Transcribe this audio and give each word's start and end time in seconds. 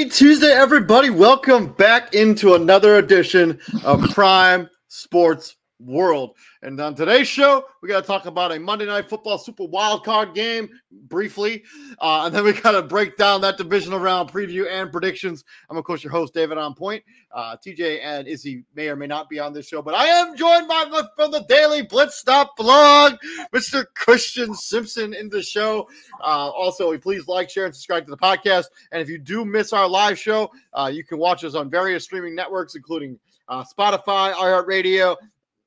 Happy 0.00 0.08
Tuesday, 0.08 0.50
everybody. 0.50 1.10
Welcome 1.10 1.74
back 1.74 2.14
into 2.14 2.54
another 2.54 2.96
edition 2.96 3.60
of 3.84 4.00
Prime 4.14 4.66
Sports 4.88 5.56
World. 5.78 6.36
And 6.62 6.78
on 6.78 6.94
today's 6.94 7.26
show, 7.26 7.64
we 7.80 7.88
got 7.88 8.02
to 8.02 8.06
talk 8.06 8.26
about 8.26 8.52
a 8.52 8.60
Monday 8.60 8.84
Night 8.84 9.08
Football 9.08 9.38
Super 9.38 9.64
Wild 9.64 10.04
Card 10.04 10.34
game 10.34 10.68
briefly. 10.92 11.64
Uh, 11.98 12.24
and 12.26 12.34
then 12.34 12.44
we 12.44 12.52
got 12.52 12.72
to 12.72 12.82
break 12.82 13.16
down 13.16 13.40
that 13.40 13.56
divisional 13.56 13.98
round 13.98 14.30
preview 14.30 14.70
and 14.70 14.92
predictions. 14.92 15.42
I'm, 15.70 15.78
of 15.78 15.84
course, 15.84 16.04
your 16.04 16.10
host, 16.10 16.34
David 16.34 16.58
On 16.58 16.74
Point. 16.74 17.02
Uh, 17.32 17.56
TJ 17.64 18.00
and 18.02 18.28
Izzy 18.28 18.64
may 18.74 18.88
or 18.88 18.96
may 18.96 19.06
not 19.06 19.30
be 19.30 19.38
on 19.38 19.54
this 19.54 19.68
show, 19.68 19.80
but 19.80 19.94
I 19.94 20.04
am 20.04 20.36
joined 20.36 20.68
by 20.68 20.84
from 21.16 21.30
the 21.30 21.46
Daily 21.48 21.80
Blitz 21.80 22.18
Stop 22.18 22.54
blog, 22.58 23.14
Mr. 23.54 23.86
Christian 23.94 24.54
Simpson 24.54 25.14
in 25.14 25.30
the 25.30 25.42
show. 25.42 25.88
Uh, 26.20 26.50
also, 26.50 26.96
please 26.98 27.26
like, 27.26 27.48
share, 27.48 27.64
and 27.64 27.74
subscribe 27.74 28.04
to 28.04 28.10
the 28.10 28.18
podcast. 28.18 28.66
And 28.92 29.00
if 29.00 29.08
you 29.08 29.16
do 29.16 29.46
miss 29.46 29.72
our 29.72 29.88
live 29.88 30.18
show, 30.18 30.50
uh, 30.74 30.90
you 30.92 31.04
can 31.04 31.16
watch 31.16 31.42
us 31.42 31.54
on 31.54 31.70
various 31.70 32.04
streaming 32.04 32.34
networks, 32.34 32.74
including 32.74 33.18
uh, 33.48 33.64
Spotify, 33.64 34.34
iHeartRadio, 34.34 35.16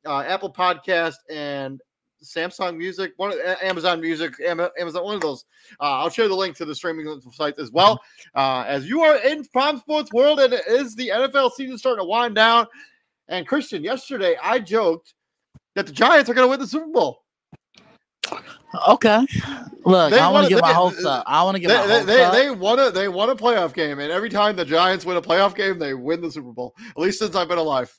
uh, 0.06 0.22
Apple 0.22 0.52
Podcast, 0.52 1.16
and 1.30 1.82
Samsung 2.24 2.78
Music, 2.78 3.14
one 3.18 3.34
Amazon 3.62 4.02
Music, 4.02 4.34
Amazon, 4.46 5.04
one 5.04 5.16
of 5.16 5.22
those. 5.22 5.46
Uh, 5.80 6.00
I'll 6.00 6.10
share 6.10 6.28
the 6.28 6.36
link 6.36 6.56
to 6.58 6.66
the 6.66 6.76
streaming 6.76 7.22
sites 7.32 7.60
as 7.60 7.72
well. 7.72 8.02
Uh, 8.34 8.64
as 8.68 8.88
you 8.88 9.02
are 9.02 9.18
in 9.18 9.46
Prime 9.46 9.78
Sports 9.78 10.12
World, 10.14 10.40
and 10.40 10.54
it 10.54 10.66
is 10.68 10.96
the 10.96 11.10
NFL 11.10 11.52
season 11.52 11.78
starting 11.78 12.04
to 12.04 12.08
wind 12.08 12.36
down. 12.36 12.68
And 13.28 13.48
Christian, 13.48 13.84
yesterday 13.84 14.38
I 14.42 14.60
joked 14.60 15.14
that 15.76 15.86
the 15.86 15.92
Giants 15.92 16.30
are 16.30 16.34
going 16.34 16.46
to 16.46 16.50
win 16.50 16.60
the 16.60 16.68
Super 16.68 16.88
Bowl. 16.88 17.20
Okay, 18.88 19.28
look, 19.86 20.12
they 20.12 20.20
I 20.20 20.30
want 20.30 20.48
to 20.48 20.54
get 20.54 20.62
my 20.62 20.74
hopes 20.74 21.06
up. 21.06 21.24
I 21.28 21.44
want 21.44 21.56
to 21.56 21.60
get 21.62 21.68
they, 21.68 21.76
my 21.76 21.94
hopes 21.94 22.06
they, 22.06 22.24
up. 22.24 22.34
They 22.34 22.50
won 22.50 22.80
a 22.80 22.90
they 22.90 23.08
won 23.08 23.30
a 23.30 23.36
playoff 23.36 23.74
game, 23.74 24.00
and 24.00 24.12
every 24.12 24.30
time 24.30 24.56
the 24.56 24.66
Giants 24.66 25.06
win 25.06 25.16
a 25.18 25.22
playoff 25.22 25.56
game, 25.56 25.78
they 25.78 25.94
win 25.94 26.22
the 26.22 26.32
Super 26.32 26.52
Bowl. 26.52 26.74
At 26.90 26.98
least 26.98 27.20
since 27.20 27.36
I've 27.36 27.48
been 27.48 27.60
alive. 27.60 27.96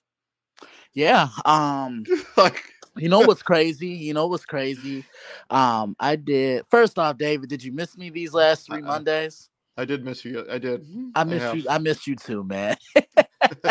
Yeah. 0.95 1.29
Um. 1.45 2.05
like 2.37 2.63
you 2.97 3.09
know 3.09 3.21
what's 3.21 3.43
crazy? 3.51 3.89
You 3.89 4.15
know 4.15 4.27
what's 4.27 4.47
crazy? 4.47 5.05
Um, 5.51 5.97
I 5.99 6.17
did. 6.17 6.65
First 6.71 6.99
off, 6.99 7.19
David, 7.19 7.49
did 7.49 7.63
you 7.63 7.73
miss 7.73 7.97
me 7.97 8.11
these 8.11 8.33
last 8.33 8.67
3 8.67 8.83
Mondays? 8.83 9.51
I 9.77 9.85
did 9.85 10.05
miss 10.05 10.25
you. 10.25 10.47
I 10.49 10.59
did. 10.59 10.87
I 11.17 11.25
missed 11.25 11.47
I 11.47 11.57
you. 11.57 11.65
I 11.69 11.79
missed 11.79 12.07
you 12.07 12.15
too, 12.15 12.45
man. 12.45 12.77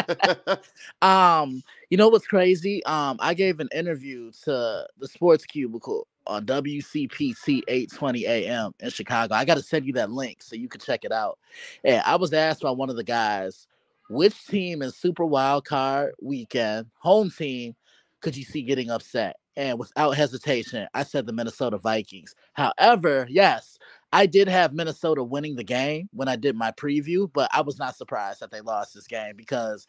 um, 1.01 1.63
you 1.89 1.97
know 1.97 2.09
what's 2.09 2.27
crazy? 2.27 2.83
Um, 2.85 3.17
I 3.19 3.33
gave 3.33 3.61
an 3.61 3.69
interview 3.73 4.31
to 4.43 4.85
the 4.99 5.07
Sports 5.07 5.45
Cubicle 5.45 6.07
on 6.27 6.45
WCPT 6.45 7.61
820 7.67 8.25
AM 8.25 8.73
in 8.81 8.89
Chicago. 8.89 9.33
I 9.35 9.45
got 9.45 9.55
to 9.55 9.63
send 9.63 9.85
you 9.85 9.93
that 9.93 10.11
link 10.11 10.43
so 10.43 10.57
you 10.57 10.67
can 10.67 10.81
check 10.81 11.05
it 11.05 11.13
out. 11.13 11.39
And 11.85 12.01
I 12.05 12.17
was 12.17 12.33
asked 12.33 12.61
by 12.61 12.71
one 12.71 12.89
of 12.89 12.97
the 12.97 13.03
guys, 13.03 13.67
which 14.09 14.45
team 14.45 14.81
in 14.81 14.91
Super 14.91 15.25
Wild 15.25 15.65
Card 15.65 16.13
Weekend, 16.21 16.87
home 16.99 17.29
team, 17.29 17.75
could 18.21 18.35
you 18.35 18.43
see 18.43 18.61
getting 18.61 18.89
upset? 18.89 19.37
And 19.55 19.77
without 19.77 20.11
hesitation, 20.11 20.87
I 20.93 21.03
said 21.03 21.25
the 21.25 21.33
Minnesota 21.33 21.77
Vikings. 21.77 22.33
However, 22.53 23.27
yes, 23.29 23.77
I 24.11 24.25
did 24.25 24.47
have 24.47 24.73
Minnesota 24.73 25.23
winning 25.23 25.55
the 25.55 25.63
game 25.63 26.09
when 26.11 26.27
I 26.27 26.35
did 26.35 26.55
my 26.55 26.71
preview, 26.71 27.29
but 27.31 27.49
I 27.53 27.61
was 27.61 27.77
not 27.77 27.95
surprised 27.95 28.39
that 28.39 28.51
they 28.51 28.61
lost 28.61 28.93
this 28.93 29.07
game 29.07 29.35
because 29.35 29.85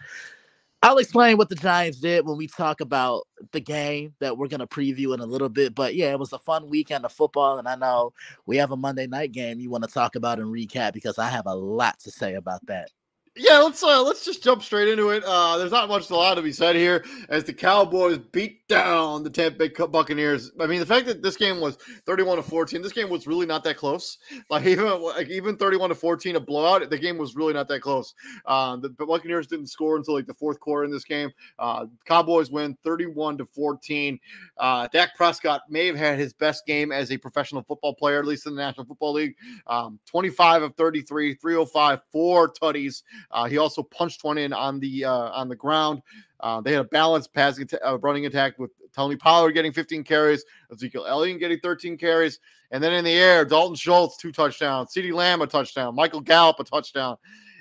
I'll 0.82 0.98
explain 0.98 1.38
what 1.38 1.48
the 1.48 1.54
Giants 1.54 1.98
did 1.98 2.26
when 2.26 2.36
we 2.36 2.46
talk 2.46 2.82
about 2.82 3.26
the 3.52 3.60
game 3.60 4.14
that 4.20 4.36
we're 4.36 4.48
going 4.48 4.60
to 4.60 4.66
preview 4.66 5.14
in 5.14 5.20
a 5.20 5.26
little 5.26 5.48
bit. 5.48 5.74
But 5.74 5.94
yeah, 5.94 6.10
it 6.10 6.18
was 6.18 6.34
a 6.34 6.38
fun 6.38 6.68
weekend 6.68 7.06
of 7.06 7.12
football. 7.12 7.58
And 7.58 7.66
I 7.66 7.74
know 7.74 8.12
we 8.44 8.58
have 8.58 8.70
a 8.70 8.76
Monday 8.76 9.06
night 9.06 9.32
game 9.32 9.60
you 9.60 9.70
want 9.70 9.84
to 9.84 9.90
talk 9.90 10.14
about 10.14 10.38
and 10.38 10.52
recap 10.52 10.92
because 10.92 11.18
I 11.18 11.28
have 11.30 11.46
a 11.46 11.54
lot 11.54 11.98
to 12.00 12.10
say 12.10 12.34
about 12.34 12.66
that 12.66 12.90
yeah, 13.36 13.58
let's 13.58 13.82
uh, 13.82 14.00
let's 14.00 14.24
just 14.24 14.44
jump 14.44 14.62
straight 14.62 14.88
into 14.88 15.10
it. 15.10 15.24
Uh, 15.26 15.58
there's 15.58 15.72
not 15.72 15.88
much 15.88 16.08
a 16.10 16.14
lot 16.14 16.34
to 16.34 16.42
be 16.42 16.52
said 16.52 16.76
here 16.76 17.04
as 17.28 17.42
the 17.42 17.52
Cowboys 17.52 18.18
beat 18.18 18.66
down 18.68 19.24
the 19.24 19.30
Tampa 19.30 19.58
Bay 19.58 19.86
Buccaneers. 19.86 20.52
I 20.60 20.66
mean, 20.66 20.78
the 20.78 20.86
fact 20.86 21.06
that 21.06 21.20
this 21.20 21.36
game 21.36 21.60
was 21.60 21.76
31 22.06 22.36
to 22.36 22.42
14, 22.44 22.80
this 22.80 22.92
game 22.92 23.10
was 23.10 23.26
really 23.26 23.44
not 23.44 23.64
that 23.64 23.76
close. 23.76 24.18
Like 24.50 24.64
even 24.66 25.02
like 25.02 25.28
even 25.30 25.56
31 25.56 25.88
to 25.88 25.94
14, 25.96 26.36
a 26.36 26.40
blowout, 26.40 26.88
the 26.88 26.96
game 26.96 27.18
was 27.18 27.34
really 27.34 27.52
not 27.52 27.66
that 27.68 27.80
close. 27.80 28.14
Uh, 28.46 28.76
the 28.76 28.90
Buccaneers 28.90 29.48
didn't 29.48 29.66
score 29.66 29.96
until 29.96 30.14
like 30.14 30.26
the 30.26 30.34
fourth 30.34 30.60
quarter 30.60 30.84
in 30.84 30.92
this 30.92 31.04
game. 31.04 31.32
Uh, 31.58 31.86
Cowboys 32.04 32.52
win 32.52 32.76
31 32.84 33.38
to 33.38 33.46
14. 33.46 34.16
Uh, 34.58 34.86
Dak 34.92 35.16
Prescott 35.16 35.62
may 35.68 35.86
have 35.86 35.96
had 35.96 36.20
his 36.20 36.32
best 36.32 36.66
game 36.66 36.92
as 36.92 37.10
a 37.10 37.18
professional 37.18 37.62
football 37.62 37.94
player, 37.94 38.20
at 38.20 38.26
least 38.26 38.46
in 38.46 38.54
the 38.54 38.62
National 38.62 38.86
Football 38.86 39.14
League. 39.14 39.34
Um, 39.66 39.98
25 40.06 40.62
of 40.62 40.76
33, 40.76 41.34
305, 41.34 42.00
four 42.12 42.52
tutties. 42.52 43.02
Uh, 43.30 43.44
he 43.46 43.58
also 43.58 43.82
punched 43.82 44.24
one 44.24 44.38
in 44.38 44.52
on 44.52 44.80
the 44.80 45.04
uh, 45.04 45.30
on 45.30 45.48
the 45.48 45.56
ground. 45.56 46.02
Uh, 46.40 46.60
they 46.60 46.72
had 46.72 46.80
a 46.80 46.88
balanced 46.88 47.32
passing 47.32 47.68
uh, 47.84 47.98
running 47.98 48.26
attack 48.26 48.58
with 48.58 48.70
Tony 48.94 49.16
Pollard 49.16 49.52
getting 49.52 49.72
15 49.72 50.04
carries, 50.04 50.44
Ezekiel 50.72 51.06
Elliott 51.06 51.40
getting 51.40 51.58
13 51.60 51.96
carries, 51.96 52.38
and 52.70 52.82
then 52.82 52.92
in 52.92 53.04
the 53.04 53.12
air, 53.12 53.44
Dalton 53.44 53.76
Schultz 53.76 54.16
two 54.16 54.32
touchdowns, 54.32 54.92
CeeDee 54.94 55.12
Lamb 55.12 55.42
a 55.42 55.46
touchdown, 55.46 55.94
Michael 55.94 56.20
Gallup 56.20 56.60
a 56.60 56.64
touchdown. 56.64 57.16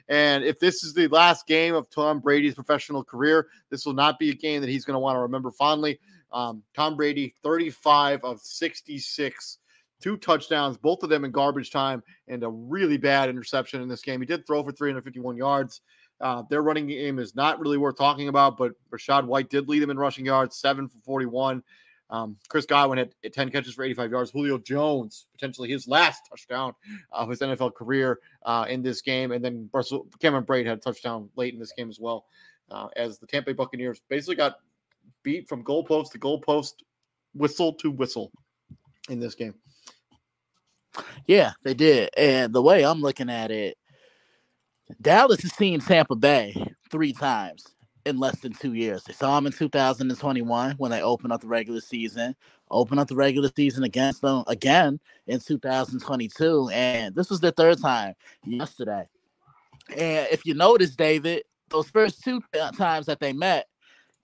And 0.10 0.44
if 0.44 0.60
this 0.60 0.84
is 0.84 0.94
the 0.94 1.08
last 1.08 1.48
game 1.48 1.74
of 1.76 1.90
Tom 1.90 2.20
Brady's 2.20 2.56
professional 2.56 3.04
career, 3.04 3.48
this 3.70 3.86
will 3.86 3.94
not 3.94 4.20
be 4.20 4.32
a 4.32 4.36
game 4.36 4.60
that 4.62 4.70
he's 4.70 4.84
going 4.84 4.96
to 4.96 5.00
want 5.00 5.16
to 5.16 5.22
remember 5.22 5.50
fondly. 5.50 6.00
Um, 6.34 6.64
Tom 6.76 6.98
Brady, 6.98 7.34
35 7.42 8.24
of 8.24 8.42
66 8.42 9.60
two 10.04 10.18
touchdowns, 10.18 10.78
both 10.78 11.02
of 11.02 11.10
them 11.10 11.24
in 11.24 11.32
garbage 11.32 11.72
time, 11.72 12.04
and 12.28 12.44
a 12.44 12.50
really 12.50 12.98
bad 12.98 13.30
interception 13.30 13.82
in 13.82 13.88
this 13.88 14.02
game. 14.02 14.20
He 14.20 14.26
did 14.26 14.46
throw 14.46 14.62
for 14.62 14.74
351 14.74 15.38
yards. 15.38 15.80
Uh, 16.20 16.44
their 16.50 16.62
running 16.62 16.88
game 16.88 17.20
is 17.20 17.36
not 17.36 17.60
really 17.60 17.78
worth 17.78 17.98
talking 17.98 18.28
about, 18.28 18.58
but 18.58 18.74
Rachaad 18.92 19.26
White 19.26 19.50
did 19.50 19.70
lead 19.70 19.80
them 19.80 19.90
in 19.90 19.98
rushing 19.98 20.26
yards, 20.26 20.58
seven 20.58 20.90
for 20.90 21.00
41. 21.06 21.64
Um, 22.10 22.36
Chris 22.50 22.66
Godwin 22.66 22.98
had 22.98 23.14
10 23.34 23.50
catches 23.50 23.74
for 23.74 23.84
85 23.84 24.12
yards. 24.12 24.32
Julio 24.32 24.58
Jones, 24.58 25.26
potentially 25.32 25.70
his 25.70 25.88
last 25.88 26.22
touchdown 26.30 26.74
of 27.14 27.30
his 27.30 27.40
NFL 27.40 27.74
career 27.74 28.20
uh, 28.46 28.66
in 28.68 28.84
this 28.84 29.02
game. 29.02 29.32
And 29.32 29.44
then 29.44 29.70
Russell, 29.74 30.08
Cameron 30.20 30.44
Brate 30.44 30.66
had 30.66 30.78
a 30.78 30.82
touchdown 30.82 31.30
late 31.38 31.54
in 31.54 31.60
this 31.60 31.72
game 31.72 31.90
as 31.90 32.00
well, 32.00 32.26
uh, 32.70 32.90
as 32.98 33.20
the 33.20 33.26
Tampa 33.26 33.52
Bay 33.52 33.54
Buccaneers 33.54 34.02
basically 34.10 34.36
got 34.36 34.58
beat 35.24 35.48
from 35.48 35.64
goalpost 35.64 36.12
to 36.12 36.20
goalpost, 36.20 36.74
whistle 37.34 37.74
to 37.76 37.90
whistle 37.90 38.32
in 39.10 39.20
this 39.20 39.34
game. 39.34 39.56
Yeah, 41.28 41.54
they 41.64 41.74
did. 41.74 42.10
And 42.18 42.54
the 42.54 42.62
way 42.62 42.86
I'm 42.86 43.02
looking 43.02 43.30
at 43.30 43.52
it, 43.52 43.78
Dallas 45.02 45.42
has 45.42 45.54
seen 45.54 45.80
Tampa 45.80 46.16
Bay 46.16 46.56
three 46.90 47.14
times 47.14 47.74
in 48.06 48.20
less 48.20 48.40
than 48.40 48.54
two 48.54 48.74
years. 48.74 49.04
They 49.04 49.14
saw 49.14 49.36
them 49.36 49.48
in 49.48 49.54
2021 49.54 50.76
when 50.78 50.92
they 50.92 51.02
opened 51.02 51.32
up 51.32 51.42
the 51.42 51.48
regular 51.48 51.80
season, 51.80 52.36
opened 52.70 53.00
up 53.00 53.08
the 53.08 53.16
regular 53.16 53.50
season 53.56 53.84
against 53.84 54.22
them 54.22 54.44
again 54.48 55.00
in 55.28 55.40
2022. 55.40 56.70
And 56.72 57.16
this 57.16 57.30
was 57.30 57.40
their 57.40 57.52
third 57.52 57.82
time 57.82 58.14
yesterday. 58.46 59.08
And 59.90 60.28
if 60.32 60.46
you 60.46 60.54
notice, 60.54 60.96
David, 60.96 61.44
those 61.70 61.90
first 61.90 62.24
two 62.24 62.42
times 62.76 63.06
that 63.06 63.20
they 63.20 63.34
met, 63.34 63.68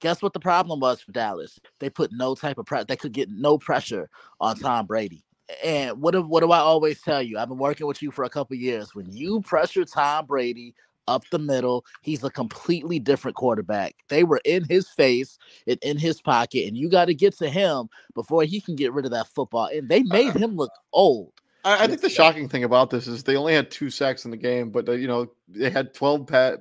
guess 0.02 0.22
what 0.22 0.34
the 0.34 0.40
problem 0.40 0.80
was 0.80 1.02
for 1.02 1.12
Dallas? 1.12 1.60
They 1.80 1.90
put 1.90 2.12
no 2.12 2.36
type 2.36 2.58
of 2.58 2.66
pressure. 2.66 2.86
They 2.86 2.96
could 2.96 3.14
get 3.14 3.30
no 3.30 3.58
pressure 3.58 4.10
on 4.40 4.58
Tom 4.58 4.86
Brady 4.86 5.24
and 5.64 6.02
what 6.02 6.12
do, 6.12 6.22
what 6.22 6.42
do 6.42 6.52
I 6.52 6.60
always 6.60 7.02
tell 7.02 7.22
you? 7.22 7.38
I've 7.38 7.50
been 7.50 7.58
working 7.58 7.88
with 7.88 8.02
you 8.02 8.12
for 8.12 8.24
a 8.24 8.30
couple 8.30 8.56
years. 8.56 8.94
When 8.94 9.12
you 9.12 9.42
pressure 9.42 9.86
Tom 9.86 10.26
Brady 10.26 10.76
up 11.08 11.24
the 11.32 11.40
middle, 11.40 11.86
he's 12.02 12.24
a 12.24 12.30
completely 12.30 13.00
different 13.00 13.36
quarterback. 13.36 13.96
They 14.10 14.24
were 14.24 14.42
in 14.46 14.64
his 14.66 14.90
face 14.90 15.38
and 15.68 15.80
in 15.82 15.98
his 15.98 16.22
pocket, 16.22 16.68
and 16.68 16.78
you 16.78 16.90
got 16.90 17.06
to 17.06 17.14
get 17.14 17.38
to 17.40 17.50
him 17.50 17.90
before 18.14 18.44
he 18.44 18.62
can 18.62 18.76
get 18.76 18.94
rid 18.94 19.06
of 19.06 19.12
that 19.12 19.28
football. 19.28 19.70
And 19.74 19.90
they 19.90 20.04
made 20.04 20.30
uh-uh. 20.30 20.40
him 20.40 20.56
look 20.56 20.72
old. 20.94 21.34
I, 21.66 21.84
I 21.84 21.88
think 21.88 22.02
the 22.02 22.10
shocking 22.10 22.48
thing 22.48 22.64
about 22.64 22.90
this 22.90 23.08
is 23.08 23.24
they 23.24 23.36
only 23.36 23.54
had 23.54 23.70
two 23.70 23.90
sacks 23.90 24.24
in 24.26 24.32
the 24.32 24.38
game, 24.38 24.70
but 24.70 24.88
uh, 24.88 24.94
you 24.94 25.08
know 25.08 25.28
they 25.48 25.70
had 25.70 25.94
twelve 25.94 26.26
pass, 26.28 26.58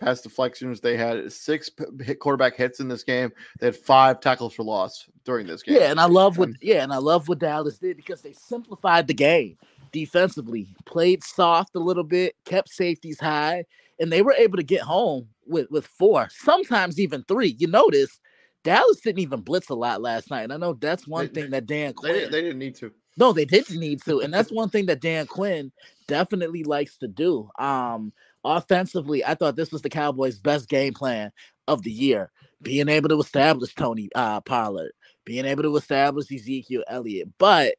deflections. 0.00 0.80
They 0.80 0.96
had 0.96 1.32
six 1.32 1.70
hit 2.00 2.20
quarterback 2.20 2.54
hits 2.56 2.80
in 2.80 2.88
this 2.88 3.02
game. 3.02 3.32
They 3.58 3.66
had 3.66 3.76
five 3.76 4.20
tackles 4.20 4.54
for 4.54 4.62
loss 4.62 5.08
during 5.24 5.46
this 5.46 5.62
game. 5.62 5.76
Yeah, 5.76 5.90
and 5.90 6.00
I 6.00 6.06
love 6.06 6.38
what 6.38 6.50
yeah, 6.60 6.82
and 6.82 6.92
I 6.92 6.98
love 6.98 7.28
what 7.28 7.40
Dallas 7.40 7.78
did 7.78 7.96
because 7.96 8.22
they 8.22 8.32
simplified 8.32 9.08
the 9.08 9.14
game 9.14 9.58
defensively, 9.92 10.68
played 10.86 11.22
soft 11.24 11.74
a 11.74 11.80
little 11.80 12.04
bit, 12.04 12.36
kept 12.44 12.68
safeties 12.68 13.18
high, 13.18 13.64
and 13.98 14.12
they 14.12 14.22
were 14.22 14.34
able 14.34 14.56
to 14.56 14.64
get 14.64 14.82
home 14.82 15.28
with 15.46 15.70
with 15.70 15.86
four, 15.86 16.28
sometimes 16.30 17.00
even 17.00 17.24
three. 17.24 17.56
You 17.58 17.66
notice 17.66 18.20
Dallas 18.64 19.00
didn't 19.00 19.20
even 19.20 19.42
blitz 19.42 19.68
a 19.68 19.74
lot 19.74 20.00
last 20.02 20.30
night. 20.30 20.44
And 20.44 20.52
I 20.52 20.56
know 20.56 20.72
that's 20.72 21.06
one 21.06 21.26
they, 21.26 21.42
thing 21.42 21.50
that 21.50 21.66
Dan 21.66 21.92
Quinn, 21.92 22.14
they, 22.14 22.24
they 22.24 22.42
didn't 22.42 22.58
need 22.58 22.74
to. 22.76 22.90
No, 23.16 23.32
they 23.32 23.44
didn't 23.44 23.78
need 23.78 24.02
to, 24.02 24.20
and 24.20 24.32
that's 24.34 24.50
one 24.50 24.70
thing 24.70 24.86
that 24.86 25.00
Dan 25.00 25.26
Quinn 25.26 25.70
definitely 26.08 26.64
likes 26.64 26.96
to 26.98 27.08
do. 27.08 27.48
Um, 27.58 28.12
offensively, 28.44 29.24
I 29.24 29.34
thought 29.34 29.56
this 29.56 29.72
was 29.72 29.82
the 29.82 29.88
Cowboys' 29.88 30.40
best 30.40 30.68
game 30.68 30.94
plan 30.94 31.30
of 31.68 31.82
the 31.82 31.92
year, 31.92 32.30
being 32.62 32.88
able 32.88 33.08
to 33.10 33.20
establish 33.20 33.74
Tony 33.74 34.08
uh, 34.14 34.40
Pollard, 34.40 34.92
being 35.24 35.44
able 35.44 35.62
to 35.62 35.76
establish 35.76 36.30
Ezekiel 36.32 36.82
Elliott. 36.88 37.28
But 37.38 37.74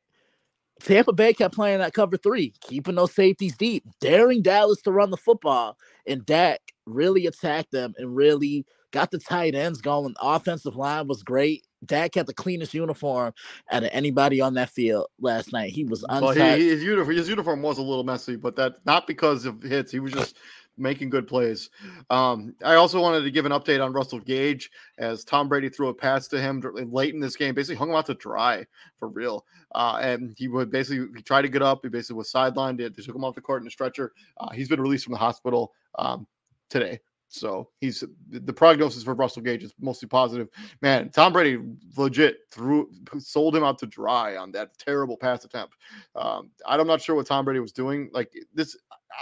Tampa 0.82 1.14
Bay 1.14 1.34
kept 1.34 1.56
playing 1.56 1.80
that 1.80 1.94
cover 1.94 2.18
three, 2.18 2.54
keeping 2.62 2.96
those 2.96 3.14
safeties 3.14 3.56
deep, 3.56 3.86
daring 4.02 4.42
Dallas 4.42 4.82
to 4.84 4.92
run 4.92 5.12
the 5.12 5.18
football. 5.18 5.78
And 6.08 6.26
Dak 6.26 6.60
really 6.86 7.26
attacked 7.26 7.72
them 7.72 7.94
and 7.98 8.16
really 8.16 8.66
got 8.92 9.12
the 9.12 9.18
tight 9.18 9.56
ends 9.56 9.82
going. 9.82 10.16
offensive 10.22 10.76
line 10.76 11.08
was 11.08 11.24
great. 11.24 11.66
Dak 11.86 12.16
had 12.16 12.28
the 12.28 12.34
cleanest 12.34 12.74
uniform 12.74 13.34
out 13.72 13.84
of 13.84 13.90
anybody 13.92 14.42
on 14.42 14.54
that 14.56 14.70
field 14.70 15.08
last 15.20 15.54
night. 15.54 15.72
He 15.72 15.84
was 15.84 16.04
untouched. 16.10 16.38
Well, 16.38 16.58
he, 16.58 16.70
his, 16.70 16.84
uniform, 16.84 17.16
his 17.16 17.30
uniform 17.30 17.62
was 17.62 17.78
a 17.78 17.84
little 17.84 18.04
messy, 18.04 18.36
but 18.36 18.56
that 18.56 18.86
not 18.86 19.08
because 19.08 19.46
of 19.46 19.62
hits. 19.62 19.92
He 19.92 20.00
was 20.00 20.14
just 20.14 20.36
making 20.78 21.10
good 21.10 21.28
plays. 21.28 21.70
Um, 22.10 22.54
I 22.64 22.76
also 22.76 23.02
wanted 23.02 23.22
to 23.22 23.32
give 23.32 23.46
an 23.46 23.52
update 23.52 23.84
on 23.84 23.94
Russell 23.94 24.20
Gage 24.20 24.70
as 24.98 25.24
Tom 25.24 25.48
Brady 25.48 25.70
threw 25.70 25.90
a 25.90 25.94
pass 25.94 26.28
to 26.30 26.42
him 26.42 26.62
late 26.92 27.14
in 27.14 27.20
this 27.20 27.36
game, 27.36 27.56
basically 27.56 27.76
hung 27.76 27.90
him 27.90 27.96
out 27.96 28.06
to 28.08 28.14
dry 28.16 28.66
for 29.00 29.08
real. 29.08 29.46
Uh, 29.74 30.00
and 30.02 30.34
he 30.38 30.48
would 30.48 30.70
basically 30.72 31.08
he 31.16 31.22
tried 31.22 31.44
to 31.44 31.50
get 31.50 31.62
up. 31.62 31.80
He 31.84 31.90
basically 31.90 32.18
was 32.18 32.32
sidelined. 32.32 32.78
They 32.78 32.90
took 32.90 33.16
him 33.16 33.24
off 33.24 33.36
the 33.36 33.42
court 33.42 33.62
in 33.62 33.68
a 33.68 33.72
stretcher. 33.72 34.12
Uh, 34.38 34.50
he's 34.52 34.70
been 34.70 34.82
released 34.82 35.06
from 35.06 35.14
the 35.14 35.20
hospital 35.20 35.74
um, 35.98 36.28
today. 36.70 37.00
So 37.28 37.70
he's 37.80 38.04
the 38.30 38.54
prognosis 38.54 39.04
for 39.04 39.14
Russell 39.14 39.42
Gage 39.42 39.64
is 39.64 39.74
mostly 39.80 40.08
positive. 40.08 40.48
Man, 40.82 41.10
Tom 41.10 41.34
Brady 41.34 41.60
legit 41.98 42.38
threw 42.52 42.90
sold 43.20 43.56
him 43.56 43.64
out 43.64 43.78
to 43.80 43.88
dry 43.88 44.38
on 44.38 44.52
that 44.52 44.78
terrible 44.78 45.18
pass 45.18 45.44
attempt. 45.44 45.76
Um, 46.16 46.52
I'm 46.66 46.88
not 46.88 47.02
sure 47.02 47.16
what 47.16 47.28
Tom 47.28 47.46
Brady 47.46 47.60
was 47.60 47.72
doing. 47.74 48.10
Like 48.14 48.32
this, 48.54 48.78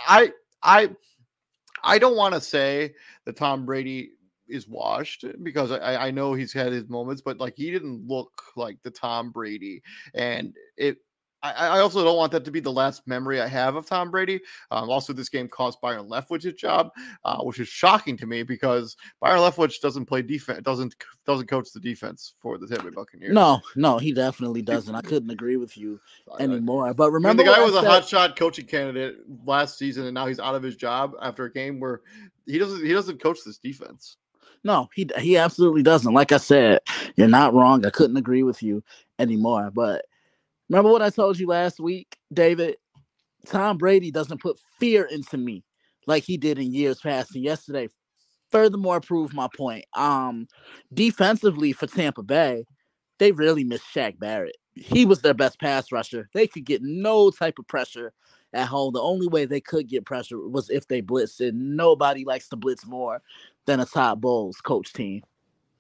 I 0.08 0.32
I 0.62 0.92
I 1.84 1.98
don't 1.98 2.16
want 2.16 2.34
to 2.34 2.42
say 2.42 2.94
that 3.26 3.36
Tom 3.36 3.66
Brady 3.66 4.12
is 4.48 4.68
washed 4.68 5.26
because 5.42 5.72
I, 5.72 6.08
I 6.08 6.12
know 6.12 6.34
he's 6.34 6.54
had 6.54 6.72
his 6.72 6.90
moments, 6.90 7.22
but 7.22 7.40
like 7.40 7.56
he 7.56 7.72
didn't 7.72 8.08
look 8.08 8.44
like 8.56 8.78
the 8.84 8.92
Tom 8.92 9.32
Brady, 9.32 9.82
and 10.14 10.56
it 10.78 10.98
I, 11.44 11.80
also 11.80 12.04
don't 12.04 12.16
want 12.16 12.32
that 12.32 12.46
to 12.46 12.52
be 12.52 12.62
the 12.62 12.72
last 12.72 13.06
memory 13.06 13.42
I 13.42 13.48
have 13.48 13.76
of 13.76 13.86
Tom 13.86 14.10
Brady. 14.10 14.40
Um, 14.72 14.90
also, 14.90 15.12
this 15.12 15.28
game 15.28 15.50
cost 15.50 15.82
Byron 15.82 16.08
Leftwich's 16.08 16.54
job, 16.54 16.92
uh, 17.26 17.44
which 17.44 17.60
is 17.60 17.68
shocking 17.68 18.16
to 18.18 18.26
me 18.26 18.44
because 18.44 18.96
Byron 19.20 19.42
Leftwich 19.42 19.82
doesn't 19.82 20.06
play 20.06 20.22
defense, 20.22 20.62
doesn't 20.64 20.96
doesn't 21.26 21.48
coach 21.48 21.72
the 21.74 21.80
defense 21.80 22.36
for 22.42 22.58
the 22.58 22.68
Tampa 22.68 22.86
Bay 22.86 22.96
Buccaneers. 22.96 23.34
No, 23.34 23.62
no, 23.76 23.98
he 23.98 24.14
definitely 24.14 24.62
doesn't. 24.62 24.96
I 24.96 25.02
couldn't 25.02 25.32
agree 25.32 25.58
with 25.58 25.78
you 25.78 26.00
anymore. 26.40 26.94
But 26.94 27.12
remember, 27.12 27.44
I 27.44 27.46
mean, 27.46 27.56
the 27.56 27.62
guy 27.62 27.64
was 27.64 27.76
a 27.76 27.88
hot 27.88 28.08
shot 28.08 28.38
coaching 28.38 28.66
candidate 28.66 29.18
last 29.46 29.78
season, 29.78 30.06
and 30.06 30.14
now 30.14 30.28
he's 30.28 30.40
out 30.40 30.56
of 30.56 30.64
his 30.64 30.78
job 30.78 31.14
after 31.22 31.46
a 31.46 31.52
game 31.52 31.80
where 31.80 32.02
he 32.46 32.58
doesn't 32.58 32.86
he 32.86 32.94
doesn't 32.94 33.22
coach 33.22 33.40
this 33.46 33.58
defense. 33.58 34.18
No, 34.64 34.90
he 34.96 35.10
he 35.20 35.38
absolutely 35.38 35.84
doesn't. 35.84 36.14
Like 36.14 36.32
I 36.32 36.38
said, 36.38 36.80
you're 37.18 37.28
not 37.28 37.54
wrong. 37.54 37.86
I 37.86 37.90
couldn't 37.90 38.18
agree 38.18 38.44
with 38.44 38.64
you 38.64 38.82
anymore. 39.20 39.72
But 39.74 40.06
Remember 40.74 40.90
what 40.90 41.04
I 41.04 41.12
told 41.12 41.38
you 41.38 41.46
last 41.46 41.80
week, 41.80 42.18
David? 42.34 42.78
Tom 43.46 43.78
Brady 43.78 44.10
doesn't 44.10 44.42
put 44.42 44.58
fear 44.80 45.04
into 45.04 45.38
me 45.38 45.64
like 46.08 46.24
he 46.24 46.36
did 46.36 46.58
in 46.58 46.74
years 46.74 47.00
past. 47.00 47.36
And 47.36 47.44
yesterday, 47.44 47.90
furthermore, 48.52 49.00
proved 49.00 49.36
my 49.36 49.48
point. 49.56 49.86
Um, 49.94 50.48
defensively 50.92 51.74
for 51.74 51.86
Tampa 51.86 52.24
Bay, 52.24 52.66
they 53.20 53.32
really 53.32 53.64
missed 53.64 53.86
Shaq 53.94 54.18
Barrett. 54.18 54.58
He 54.74 55.06
was 55.06 55.22
their 55.22 55.36
best 55.36 55.60
pass 55.60 55.92
rusher. 55.92 56.28
They 56.34 56.48
could 56.48 56.66
get 56.66 56.82
no 56.82 57.30
type 57.30 57.60
of 57.60 57.68
pressure 57.68 58.12
at 58.52 58.68
home. 58.68 58.94
The 58.94 59.00
only 59.00 59.28
way 59.28 59.46
they 59.46 59.62
could 59.62 59.88
get 59.88 60.08
pressure 60.08 60.40
was 60.40 60.72
if 60.72 60.88
they 60.88 61.04
blitzed, 61.04 61.48
and 61.48 61.78
nobody 61.78 62.26
likes 62.26 62.50
to 62.50 62.56
blitz 62.56 62.84
more 62.88 63.22
than 63.68 63.80
a 63.80 63.86
Todd 63.86 64.22
Bowles 64.22 64.58
coach 64.58 64.92
team. 64.92 65.22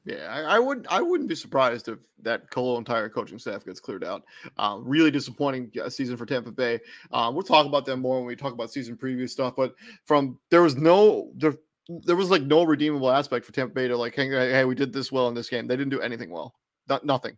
Yeah, 0.05 0.27
I, 0.29 0.55
I 0.55 0.60
wouldn't. 0.60 0.86
I 0.91 1.01
wouldn't 1.01 1.29
be 1.29 1.36
surprised 1.36 1.88
if 1.88 2.00
that 2.24 2.43
whole 2.53 2.77
entire 2.77 3.07
coaching 3.07 3.39
staff 3.39 3.63
gets 3.63 3.79
cleared 3.79 4.03
out. 4.03 4.24
Uh, 4.57 4.77
really 4.81 5.12
disappointing 5.12 5.72
uh, 5.81 5.89
season 5.89 6.17
for 6.17 6.25
Tampa 6.25 6.51
Bay. 6.51 6.81
Uh, 7.12 7.31
we'll 7.33 7.43
talk 7.43 7.65
about 7.65 7.86
them 7.86 8.01
more 8.01 8.17
when 8.17 8.25
we 8.25 8.36
talk 8.36 8.51
about 8.51 8.72
season 8.72 8.98
preview 8.98 9.29
stuff. 9.29 9.55
But 9.55 9.75
from 10.03 10.38
there 10.50 10.62
was 10.62 10.75
no 10.75 11.31
there, 11.36 11.53
there 11.88 12.17
was 12.17 12.29
like 12.29 12.41
no 12.41 12.63
redeemable 12.63 13.12
aspect 13.12 13.45
for 13.45 13.53
Tampa 13.53 13.74
Bay 13.74 13.88
to 13.88 13.95
like, 13.95 14.13
hey, 14.13 14.27
hey, 14.29 14.65
we 14.65 14.75
did 14.75 14.91
this 14.91 15.10
well 15.10 15.29
in 15.29 15.36
this 15.36 15.50
game. 15.50 15.67
They 15.67 15.77
didn't 15.77 15.91
do 15.91 16.01
anything 16.01 16.29
well. 16.29 16.53
Not, 16.89 17.05
nothing. 17.05 17.38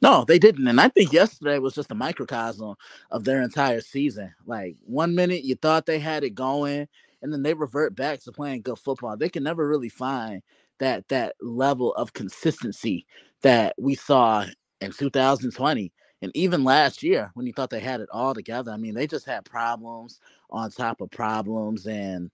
No, 0.00 0.24
they 0.24 0.38
didn't. 0.38 0.68
And 0.68 0.80
I 0.80 0.88
think 0.88 1.12
yesterday 1.12 1.58
was 1.58 1.74
just 1.74 1.90
a 1.90 1.96
microcosm 1.96 2.76
of 3.10 3.24
their 3.24 3.42
entire 3.42 3.80
season. 3.80 4.32
Like 4.46 4.76
one 4.84 5.16
minute 5.16 5.44
you 5.44 5.56
thought 5.56 5.84
they 5.84 5.98
had 5.98 6.22
it 6.22 6.36
going, 6.36 6.86
and 7.22 7.32
then 7.32 7.42
they 7.42 7.54
revert 7.54 7.96
back 7.96 8.20
to 8.22 8.32
playing 8.32 8.62
good 8.62 8.78
football. 8.78 9.16
They 9.16 9.28
can 9.28 9.42
never 9.42 9.66
really 9.66 9.88
find 9.88 10.42
that 10.80 11.06
that 11.08 11.34
level 11.40 11.94
of 11.94 12.12
consistency 12.12 13.06
that 13.42 13.74
we 13.78 13.94
saw 13.94 14.44
in 14.80 14.92
2020 14.92 15.92
and 16.22 16.32
even 16.34 16.64
last 16.64 17.02
year 17.02 17.30
when 17.34 17.46
you 17.46 17.52
thought 17.52 17.70
they 17.70 17.80
had 17.80 18.00
it 18.00 18.08
all 18.12 18.34
together. 18.34 18.72
I 18.72 18.76
mean, 18.76 18.94
they 18.94 19.06
just 19.06 19.26
had 19.26 19.44
problems 19.44 20.20
on 20.50 20.70
top 20.70 21.00
of 21.00 21.10
problems 21.10 21.86
and 21.86 22.30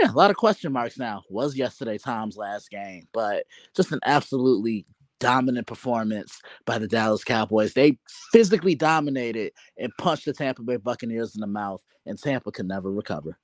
yeah, 0.00 0.10
a 0.10 0.12
lot 0.12 0.30
of 0.30 0.36
question 0.36 0.72
marks 0.72 0.98
now. 0.98 1.22
Was 1.28 1.56
yesterday 1.56 1.98
Tom's 1.98 2.36
last 2.36 2.70
game, 2.70 3.08
but 3.12 3.44
just 3.74 3.90
an 3.92 4.00
absolutely 4.04 4.86
dominant 5.18 5.66
performance 5.66 6.40
by 6.64 6.78
the 6.78 6.86
Dallas 6.86 7.24
Cowboys. 7.24 7.74
They 7.74 7.98
physically 8.32 8.74
dominated 8.74 9.52
and 9.76 9.92
punched 9.98 10.26
the 10.26 10.32
Tampa 10.32 10.62
Bay 10.62 10.76
Buccaneers 10.76 11.34
in 11.34 11.40
the 11.40 11.46
mouth, 11.46 11.82
and 12.06 12.18
Tampa 12.18 12.52
could 12.52 12.68
never 12.68 12.92
recover. 12.92 13.36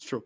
It's 0.00 0.08
true. 0.08 0.24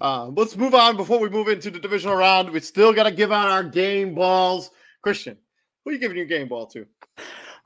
Uh, 0.00 0.26
let's 0.26 0.56
move 0.56 0.72
on 0.72 0.96
before 0.96 1.18
we 1.18 1.28
move 1.28 1.48
into 1.48 1.68
the 1.68 1.80
divisional 1.80 2.14
round. 2.14 2.48
We 2.48 2.60
still 2.60 2.92
got 2.92 3.04
to 3.04 3.10
give 3.10 3.32
out 3.32 3.48
our 3.48 3.64
game 3.64 4.14
balls. 4.14 4.70
Christian, 5.02 5.36
who 5.84 5.90
are 5.90 5.94
you 5.94 5.98
giving 5.98 6.16
your 6.16 6.26
game 6.26 6.46
ball 6.46 6.66
to? 6.66 6.86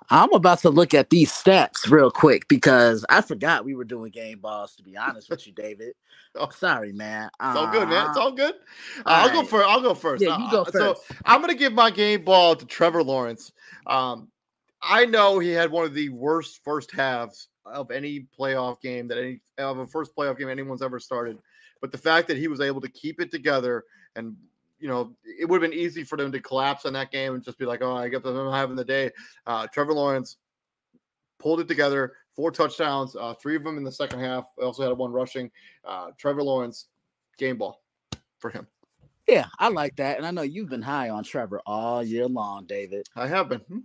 I'm 0.09 0.33
about 0.33 0.61
to 0.61 0.71
look 0.71 0.95
at 0.95 1.11
these 1.11 1.31
stats 1.31 1.91
real 1.91 2.11
quick 2.11 2.49
because 2.49 3.05
I 3.11 3.21
forgot 3.21 3.67
we 3.67 3.75
were 3.75 3.85
doing 3.85 4.11
game 4.11 4.39
balls. 4.39 4.75
To 4.77 4.83
be 4.83 4.97
honest 4.97 5.29
with 5.29 5.47
you, 5.47 5.53
David. 5.53 5.93
oh, 6.35 6.49
Sorry, 6.49 6.93
man. 6.93 7.27
It's 7.27 7.57
all 7.59 7.71
good, 7.71 7.91
man. 7.91 8.09
It's 8.09 8.17
all 8.17 8.33
good. 8.33 8.55
Uh, 9.01 9.03
I'll 9.05 9.27
right. 9.27 9.35
go 9.35 9.45
first. 9.45 9.69
I'll 9.69 9.83
go 9.83 9.93
first. 9.93 10.23
Yeah, 10.23 10.39
you 10.39 10.51
go 10.51 10.65
first. 10.65 10.79
So 10.79 10.97
I'm 11.27 11.43
gonna 11.43 11.55
give 11.55 11.75
my 11.75 11.91
game 11.91 12.25
ball 12.25 12.57
to 12.57 12.65
Trevor 12.65 13.03
Lawrence. 13.03 13.53
Um, 13.87 14.29
I 14.81 15.05
know 15.05 15.39
he 15.39 15.51
had 15.51 15.71
one 15.71 15.85
of 15.85 15.93
the 15.93 16.09
worst 16.09 16.61
first 16.65 16.91
halves 16.91 17.49
of 17.67 17.91
any 17.91 18.27
playoff 18.39 18.81
game 18.81 19.09
that 19.09 19.19
any 19.19 19.41
of 19.59 19.79
a 19.79 19.87
first 19.87 20.17
playoff 20.17 20.39
game 20.39 20.49
anyone's 20.49 20.83
ever 20.83 20.99
started. 20.99 21.39
But 21.81 21.93
the 21.93 21.99
fact 21.99 22.29
that 22.29 22.37
he 22.37 22.49
was 22.49 22.61
able 22.61 22.81
to 22.81 22.89
keep 22.89 23.21
it 23.21 23.31
together 23.31 23.85
and 24.17 24.37
you 24.81 24.89
know, 24.89 25.15
it 25.25 25.47
would 25.47 25.63
have 25.63 25.71
been 25.71 25.79
easy 25.79 26.03
for 26.05 26.17
them 26.17 26.33
to 26.33 26.41
collapse 26.41 26.87
on 26.87 26.95
that 26.95 27.13
game 27.13 27.35
and 27.35 27.45
just 27.45 27.59
be 27.59 27.67
like, 27.67 27.83
oh, 27.83 27.95
I 27.95 28.09
guess 28.09 28.23
I'm 28.25 28.51
having 28.51 28.77
the 28.77 28.85
day. 28.85 29.11
Uh, 29.47 29.67
Trevor 29.67 29.93
Lawrence 29.93 30.39
pulled 31.39 31.61
it 31.61 31.69
together, 31.69 32.15
four 32.35 32.51
touchdowns, 32.51 33.15
uh, 33.15 33.35
three 33.35 33.57
of 33.57 33.63
them 33.63 33.77
in 33.77 33.85
the 33.85 33.93
second 33.93 34.21
half. 34.21 34.47
I 34.59 34.65
also 34.65 34.89
had 34.89 34.97
one 34.97 35.13
rushing. 35.13 35.51
Uh, 35.85 36.11
Trevor 36.17 36.43
Lawrence, 36.43 36.87
game 37.37 37.59
ball 37.59 37.83
for 38.39 38.51
him. 38.51 38.67
Yeah, 39.29 39.47
I 39.59 39.69
like 39.69 39.97
that. 39.97 40.17
And 40.17 40.27
I 40.27 40.31
know 40.31 40.43
you've 40.43 40.71
been 40.71 40.83
high 40.83 41.11
on 41.11 41.25
Trevor 41.25 41.61
all 41.67 42.03
year 42.03 42.27
long, 42.27 42.65
David. 42.65 43.07
I 43.15 43.27
have 43.27 43.49
been. 43.49 43.85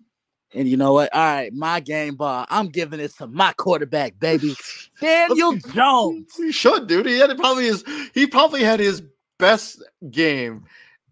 And 0.55 0.69
you 0.69 0.77
know 0.77 0.93
what? 0.93 1.13
All 1.13 1.21
right, 1.21 1.53
my 1.53 1.81
game 1.81 2.15
ball. 2.15 2.45
I'm 2.50 2.69
giving 2.69 3.01
it 3.01 3.13
to 3.17 3.27
my 3.27 3.51
quarterback, 3.53 4.17
baby, 4.19 4.55
Daniel 5.01 5.55
Jones. 5.74 6.33
He 6.38 6.53
should, 6.53 6.88
dude. 6.88 7.05
He 7.05 7.19
had 7.19 7.35
probably 7.38 7.65
his. 7.65 7.83
He 8.13 8.25
probably 8.25 8.63
had 8.63 8.79
his 8.79 9.03
best 9.38 9.83
game 10.09 10.63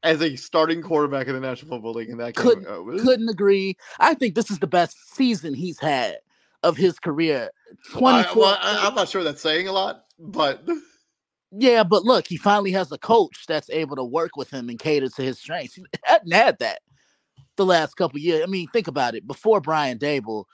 as 0.02 0.22
a 0.22 0.36
starting 0.38 0.82
quarterback 0.82 1.28
in 1.28 1.34
the 1.34 1.42
National 1.42 1.72
Football 1.72 1.94
League 1.94 2.10
in 2.10 2.18
that 2.18 2.36
couldn't, 2.36 2.68
uh, 2.68 2.82
game. 2.82 3.00
Couldn't 3.00 3.30
agree. 3.30 3.78
I 4.00 4.14
think 4.14 4.36
this 4.36 4.50
is 4.50 4.60
the 4.60 4.68
best 4.68 5.14
season 5.14 5.54
he's 5.54 5.80
had 5.80 6.20
of 6.64 6.78
his 6.78 6.98
career. 7.00 7.50
24. 7.92 8.42
well, 8.42 8.58
I'm 8.62 8.96
not 8.96 9.10
sure 9.10 9.24
that's 9.24 9.42
saying 9.42 9.68
a 9.68 9.74
lot, 9.74 10.06
but. 10.18 10.64
Yeah, 11.52 11.84
but 11.84 12.04
look, 12.04 12.28
he 12.28 12.38
finally 12.38 12.72
has 12.72 12.92
a 12.92 12.98
coach 12.98 13.46
that's 13.48 13.70
able 13.70 13.96
to 13.98 14.04
work 14.04 14.38
with 14.38 14.50
him 14.50 14.70
and 14.70 14.80
cater 14.80 15.10
to 15.10 15.22
his 15.22 15.38
strengths. 15.38 15.76
He 15.76 15.86
hadn't 16.04 16.32
had 16.32 16.60
that 16.60 16.82
the 17.58 17.66
last 17.66 17.96
couple 17.96 18.20
years. 18.20 18.44
I 18.44 18.48
mean, 18.48 18.68
think 18.68 18.88
about 18.88 19.16
it. 19.16 19.28
Before 19.28 19.62
Brian 19.62 19.98
Daboll, 19.98 20.46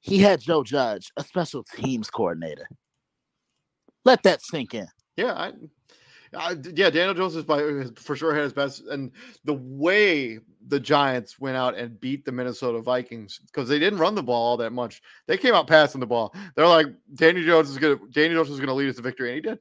he 0.00 0.18
had 0.18 0.40
Joe 0.40 0.64
Judge, 0.64 1.10
a 1.16 1.24
special 1.24 1.62
teams 1.62 2.10
coordinator. 2.10 2.68
Let 4.04 4.22
that 4.22 4.42
sink 4.42 4.74
in. 4.74 4.88
Yeah, 5.16 5.34
I, 5.34 5.52
I, 6.34 6.56
yeah, 6.74 6.90
Daniel 6.90 7.14
Jones 7.14 7.36
is 7.36 7.44
by 7.44 7.84
for 7.96 8.16
sure 8.16 8.34
had 8.34 8.44
his 8.44 8.52
best, 8.52 8.82
and 8.86 9.10
the 9.44 9.54
way 9.54 10.38
the 10.68 10.80
Giants 10.80 11.38
went 11.38 11.56
out 11.56 11.76
and 11.76 12.00
beat 12.00 12.24
the 12.24 12.32
Minnesota 12.32 12.80
Vikings 12.80 13.40
because 13.46 13.68
they 13.68 13.78
didn't 13.78 13.98
run 13.98 14.14
the 14.14 14.22
ball 14.22 14.50
all 14.50 14.56
that 14.58 14.72
much. 14.72 15.02
They 15.26 15.36
came 15.36 15.54
out 15.54 15.66
passing 15.66 16.00
the 16.00 16.06
ball. 16.06 16.34
They're 16.54 16.66
like 16.66 16.86
Daniel 17.14 17.44
Jones 17.44 17.68
is 17.68 17.78
gonna 17.78 17.98
Daniel 18.10 18.42
Jones 18.42 18.54
is 18.54 18.60
gonna 18.60 18.74
lead 18.74 18.88
us 18.88 18.96
to 18.96 19.02
victory, 19.02 19.30
and 19.30 19.36
he 19.36 19.50
did. 19.50 19.58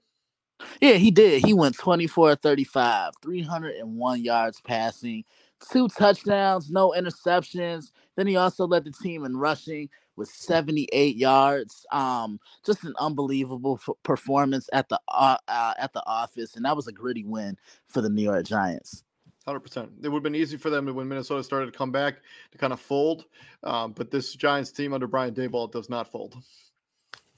Yeah, 0.82 0.94
he 0.94 1.10
did. 1.10 1.46
He 1.46 1.54
went 1.54 1.76
24 1.78 2.36
35, 2.36 3.14
301 3.22 4.24
yards 4.24 4.62
passing, 4.62 5.24
two 5.72 5.88
touchdowns, 5.90 6.70
no 6.70 6.94
interceptions. 6.98 7.92
Then 8.16 8.28
he 8.28 8.36
also 8.36 8.68
led 8.68 8.86
the 8.86 8.92
team 8.92 9.26
in 9.26 9.38
rushing 9.38 9.90
with 10.16 10.30
78 10.30 11.16
yards. 11.16 11.86
Um, 11.92 12.40
just 12.66 12.84
an 12.84 12.94
unbelievable 13.00 13.80
f- 13.82 13.96
performance 14.04 14.70
at 14.74 14.90
the 14.90 15.00
uh, 15.08 15.38
uh, 15.48 15.74
at 15.80 15.94
the 15.94 16.06
office, 16.06 16.56
and 16.56 16.66
that 16.66 16.76
was 16.76 16.88
a 16.88 16.92
gritty 16.92 17.24
win 17.24 17.58
for 17.88 18.02
the 18.02 18.10
New 18.10 18.24
York 18.24 18.46
Giants. 18.46 19.04
Hundred 19.46 19.62
percent. 19.62 19.92
It 20.04 20.10
would 20.10 20.18
have 20.18 20.24
been 20.24 20.36
easy 20.36 20.58
for 20.58 20.70
them 20.70 20.94
when 20.94 21.08
Minnesota 21.08 21.44
started 21.44 21.72
to 21.72 21.78
come 21.78 21.92
back 21.92 22.18
to 22.52 22.58
kind 22.58 22.74
of 22.74 22.80
fold, 22.80 23.26
um, 23.64 23.94
but 23.94 24.12
this 24.12 24.36
Giants 24.36 24.72
team 24.72 24.94
under 24.94 25.08
Brian 25.08 25.34
Daboll 25.34 25.72
does 25.72 25.90
not 25.90 26.12
fold. 26.12 26.36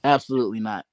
Absolutely 0.04 0.60
not. 0.60 0.84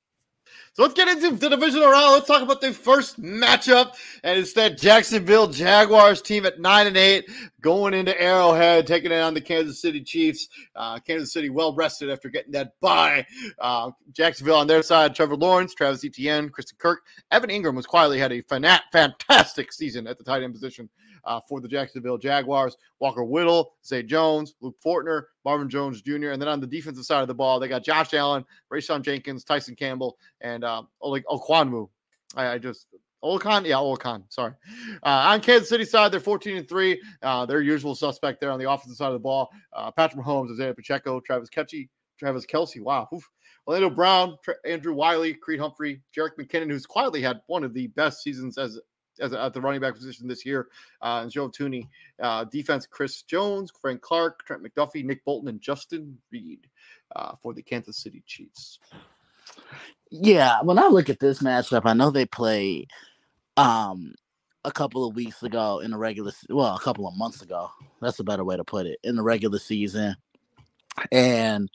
So 0.74 0.84
let's 0.84 0.94
get 0.94 1.08
into 1.08 1.36
the 1.36 1.50
divisional 1.50 1.89
round. 1.89 2.13
Let's 2.13 2.27
talk 2.27 2.41
about 2.41 2.62
the 2.62 2.74
first 2.74 3.22
matchup, 3.22 3.96
and 4.24 4.39
it's 4.39 4.53
that 4.53 4.77
Jacksonville 4.77 5.48
Jaguars 5.48 6.22
team 6.22 6.46
at 6.46 6.60
nine 6.60 6.88
and 6.88 6.96
eight 6.96 7.29
going 7.62 7.94
into 7.94 8.20
Arrowhead, 8.22 8.88
taking 8.88 9.12
it 9.12 9.20
on 9.20 9.34
the 9.34 9.41
Kansas 9.41 9.82
City 9.82 10.01
Chiefs. 10.01 10.48
Uh, 10.75 11.00
Kansas 11.00 11.34
City 11.34 11.50
well 11.50 11.74
rested 11.74 12.10
after 12.10 12.29
getting 12.29 12.51
that 12.53 12.79
bye. 12.79 13.25
Uh, 13.60 13.91
Jacksonville 14.13 14.56
on 14.56 14.68
their 14.68 14.84
side, 14.84 15.15
Trevor 15.15 15.36
Lawrence, 15.36 15.74
Travis 15.74 16.06
Etienne, 16.06 16.50
Christian 16.50 16.77
Kirk, 16.79 17.01
Evan 17.32 17.50
Ingram 17.50 17.75
was 17.75 17.86
quietly 17.86 18.20
had 18.20 18.32
a 18.32 18.41
fanat- 18.44 18.81
fantastic 18.92 19.74
season 19.74 20.07
at 20.07 20.18
the 20.18 20.24
tight 20.24 20.44
end 20.44 20.53
position 20.53 20.90
uh, 21.29 21.39
for 21.48 21.61
the 21.61 21.68
Jacksonville 21.68 22.18
Jaguars. 22.18 22.75
Walker 23.00 23.24
Whittle, 23.24 23.75
Zay 23.85 24.03
Jones, 24.03 24.55
Luke 24.59 24.75
Fortner, 24.83 25.24
Marvin 25.46 25.70
Jones 25.70 26.01
Jr. 26.01 26.31
And 26.31 26.42
then 26.42 26.50
on 26.50 26.59
the 26.59 26.68
defensive 26.68 27.05
side 27.05 27.22
of 27.22 27.27
the 27.29 27.35
ball, 27.35 27.59
they 27.59 27.70
got 27.70 27.83
Josh 27.83 28.13
Allen, 28.13 28.44
Rayshawn 28.74 29.03
Jenkins, 29.03 29.46
Tyson 29.46 29.75
Campbell, 29.75 30.18
and 30.42 30.63
uh, 30.65 30.83
Oleg 31.01 31.24
Okwonwu. 31.29 31.87
I, 32.35 32.53
I 32.53 32.57
just 32.57 32.87
Olakon, 33.24 33.65
yeah, 33.65 33.75
Olakon. 33.75 34.24
Sorry. 34.29 34.53
Uh, 35.03 35.31
on 35.31 35.42
Kansas 35.42 35.70
City 35.70 35.85
side, 35.85 36.11
they're 36.11 36.20
14 36.20 36.57
and 36.57 36.68
three. 36.68 37.01
Uh, 37.22 37.46
their 37.46 37.61
usual 37.61 37.96
suspect 37.96 38.42
there 38.42 38.51
on 38.51 38.59
the 38.59 38.70
offensive 38.70 38.98
side 38.98 39.07
of 39.07 39.13
the 39.13 39.20
ball. 39.20 39.50
Uh, 39.74 39.92
Patrick 39.92 40.24
Mahomes, 40.24 40.51
Isaiah 40.51 40.74
Pacheco, 40.74 41.20
Travis 41.20 41.50
Kelce, 41.50 41.89
Travis 42.18 42.46
Kelsey. 42.46 42.79
Wow. 42.79 43.07
Oof. 43.13 43.29
Orlando 43.68 43.89
Brown, 43.89 44.35
Tra- 44.44 44.55
Andrew 44.65 44.94
Wylie, 44.94 45.33
Creed 45.35 45.59
Humphrey, 45.59 46.01
Jerick 46.15 46.31
McKinnon, 46.39 46.72
who's 46.72 46.87
quietly 46.87 47.22
had 47.22 47.42
one 47.48 47.63
of 47.63 47.74
the 47.74 47.87
best 47.87 48.24
seasons 48.24 48.57
as 48.57 48.79
as 49.20 49.34
at 49.34 49.53
the 49.53 49.62
running 49.62 49.82
back 49.82 49.96
position 49.96 50.27
this 50.27 50.46
year. 50.46 50.68
Uh, 51.01 51.20
and 51.24 51.32
Joe 51.32 51.50
Thuney, 51.50 51.88
uh, 52.22 52.46
defense, 52.46 52.86
Chris 52.86 53.22
Jones, 53.24 53.72
Frank 53.82 54.01
Clark, 54.01 54.46
Trent 54.46 54.64
McDuffie, 54.64 55.03
Nick 55.03 55.24
Bolton, 55.25 55.50
and 55.50 55.62
Justin 55.62 56.18
Reid 56.32 56.68
uh, 57.16 57.34
for 57.42 57.53
the 57.53 57.62
Kansas 57.62 57.98
City 57.98 58.24
Chiefs. 58.25 58.79
Yeah, 60.12 60.62
when 60.62 60.79
I 60.79 60.88
look 60.88 61.10
at 61.10 61.20
this 61.20 61.40
matchup, 61.42 61.82
I 61.86 61.94
know 61.94 62.10
they 62.10 62.25
played 62.25 62.90
um, 63.58 64.16
a 64.66 64.72
couple 64.72 65.08
of 65.08 65.16
weeks 65.16 65.44
ago 65.44 65.79
in 65.79 65.92
the 65.92 65.98
regular, 65.98 66.32
well, 66.50 66.75
a 66.75 66.79
couple 66.79 67.08
of 67.08 67.18
months 67.18 67.42
ago. 67.42 67.70
That's 68.01 68.20
a 68.20 68.24
better 68.24 68.44
way 68.44 68.58
to 68.58 68.64
put 68.64 68.88
it 68.88 69.00
in 69.03 69.16
the 69.16 69.24
regular 69.24 69.60
season, 69.60 70.16
and 71.12 71.70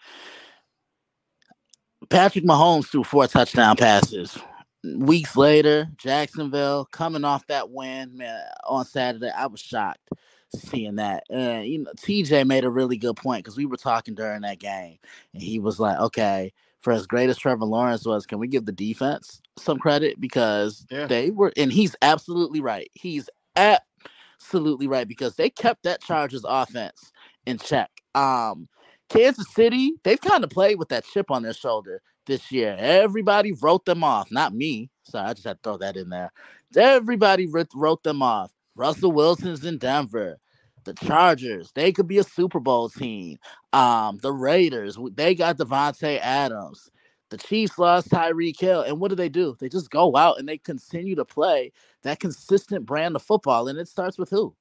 Patrick 2.08 2.44
Mahomes 2.44 2.86
threw 2.86 3.04
four 3.04 3.26
touchdown 3.26 3.76
passes 3.76 4.36
weeks 4.84 5.36
later, 5.36 5.88
Jacksonville 5.96 6.84
coming 6.86 7.24
off 7.24 7.46
that 7.46 7.70
win 7.70 8.16
man, 8.16 8.44
on 8.64 8.84
Saturday, 8.84 9.30
I 9.30 9.46
was 9.46 9.60
shocked 9.60 10.10
seeing 10.54 10.96
that. 10.96 11.24
And 11.30 11.66
you 11.66 11.78
know, 11.80 11.92
TJ 11.96 12.46
made 12.46 12.64
a 12.64 12.70
really 12.70 12.96
good 12.96 13.16
point 13.16 13.44
because 13.44 13.56
we 13.56 13.66
were 13.66 13.76
talking 13.76 14.14
during 14.14 14.42
that 14.42 14.58
game, 14.58 14.98
and 15.32 15.42
he 15.42 15.58
was 15.58 15.80
like, 15.80 15.98
"Okay, 15.98 16.52
for 16.80 16.92
as 16.92 17.06
great 17.06 17.30
as 17.30 17.38
Trevor 17.38 17.64
Lawrence 17.64 18.04
was, 18.04 18.26
can 18.26 18.38
we 18.38 18.48
give 18.48 18.66
the 18.66 18.72
defense 18.72 19.40
some 19.58 19.78
credit 19.78 20.20
because 20.20 20.86
yeah. 20.90 21.06
they 21.06 21.30
were?" 21.30 21.52
And 21.56 21.72
he's 21.72 21.96
absolutely 22.02 22.60
right. 22.60 22.90
He's 22.94 23.28
absolutely 23.56 24.86
right 24.86 25.08
because 25.08 25.36
they 25.36 25.50
kept 25.50 25.84
that 25.84 26.02
Chargers 26.02 26.44
offense 26.46 27.12
in 27.46 27.58
check. 27.58 27.90
Um, 28.14 28.68
Kansas 29.08 29.52
City, 29.52 29.94
they've 30.02 30.20
kind 30.20 30.44
of 30.44 30.50
played 30.50 30.78
with 30.78 30.88
that 30.88 31.04
chip 31.04 31.30
on 31.30 31.42
their 31.42 31.52
shoulder 31.52 32.00
this 32.26 32.52
year. 32.52 32.76
Everybody 32.78 33.52
wrote 33.52 33.84
them 33.84 34.04
off, 34.04 34.30
not 34.30 34.54
me. 34.54 34.90
Sorry, 35.04 35.28
I 35.28 35.34
just 35.34 35.46
had 35.46 35.54
to 35.54 35.60
throw 35.62 35.78
that 35.78 35.96
in 35.96 36.08
there. 36.08 36.32
Everybody 36.76 37.46
wrote 37.74 38.02
them 38.02 38.22
off. 38.22 38.52
Russell 38.76 39.12
Wilson's 39.12 39.64
in 39.64 39.78
Denver. 39.78 40.38
The 40.84 40.94
Chargers, 40.94 41.72
they 41.74 41.92
could 41.92 42.08
be 42.08 42.18
a 42.18 42.24
Super 42.24 42.60
Bowl 42.60 42.90
team. 42.90 43.38
Um, 43.72 44.18
the 44.22 44.32
Raiders, 44.32 44.98
they 45.14 45.34
got 45.34 45.56
Davante 45.56 46.18
Adams. 46.20 46.90
The 47.30 47.38
Chiefs 47.38 47.78
lost 47.78 48.10
Tyreek 48.10 48.60
Hill. 48.60 48.82
And 48.82 49.00
what 49.00 49.08
do 49.08 49.14
they 49.14 49.30
do? 49.30 49.56
They 49.58 49.68
just 49.68 49.90
go 49.90 50.14
out 50.16 50.38
and 50.38 50.48
they 50.48 50.58
continue 50.58 51.14
to 51.16 51.24
play 51.24 51.72
that 52.02 52.20
consistent 52.20 52.84
brand 52.84 53.16
of 53.16 53.22
football. 53.22 53.68
And 53.68 53.78
it 53.78 53.88
starts 53.88 54.18
with 54.18 54.30
who? 54.30 54.54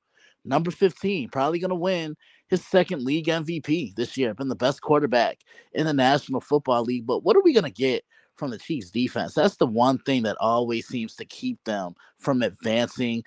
Number 0.45 0.71
15, 0.71 1.29
probably 1.29 1.59
going 1.59 1.69
to 1.69 1.75
win 1.75 2.15
his 2.49 2.65
second 2.65 3.03
league 3.03 3.27
MVP 3.27 3.95
this 3.95 4.17
year, 4.17 4.33
been 4.33 4.49
the 4.49 4.55
best 4.55 4.81
quarterback 4.81 5.39
in 5.73 5.85
the 5.85 5.93
National 5.93 6.41
Football 6.41 6.83
League. 6.83 7.05
But 7.05 7.23
what 7.23 7.35
are 7.35 7.41
we 7.41 7.53
going 7.53 7.63
to 7.63 7.71
get 7.71 8.03
from 8.35 8.51
the 8.51 8.57
Chiefs 8.57 8.91
defense? 8.91 9.33
That's 9.33 9.55
the 9.55 9.65
one 9.65 9.97
thing 9.99 10.23
that 10.23 10.37
always 10.39 10.87
seems 10.87 11.15
to 11.15 11.25
keep 11.25 11.63
them 11.63 11.95
from 12.19 12.41
advancing 12.41 13.23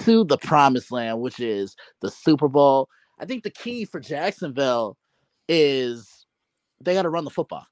to 0.00 0.24
the 0.24 0.38
promised 0.38 0.92
land, 0.92 1.20
which 1.20 1.40
is 1.40 1.76
the 2.00 2.10
Super 2.10 2.48
Bowl. 2.48 2.88
I 3.18 3.24
think 3.24 3.42
the 3.42 3.50
key 3.50 3.84
for 3.84 4.00
Jacksonville 4.00 4.96
is 5.48 6.26
they 6.80 6.94
got 6.94 7.02
to 7.02 7.10
run 7.10 7.24
the 7.24 7.30
football. 7.30 7.66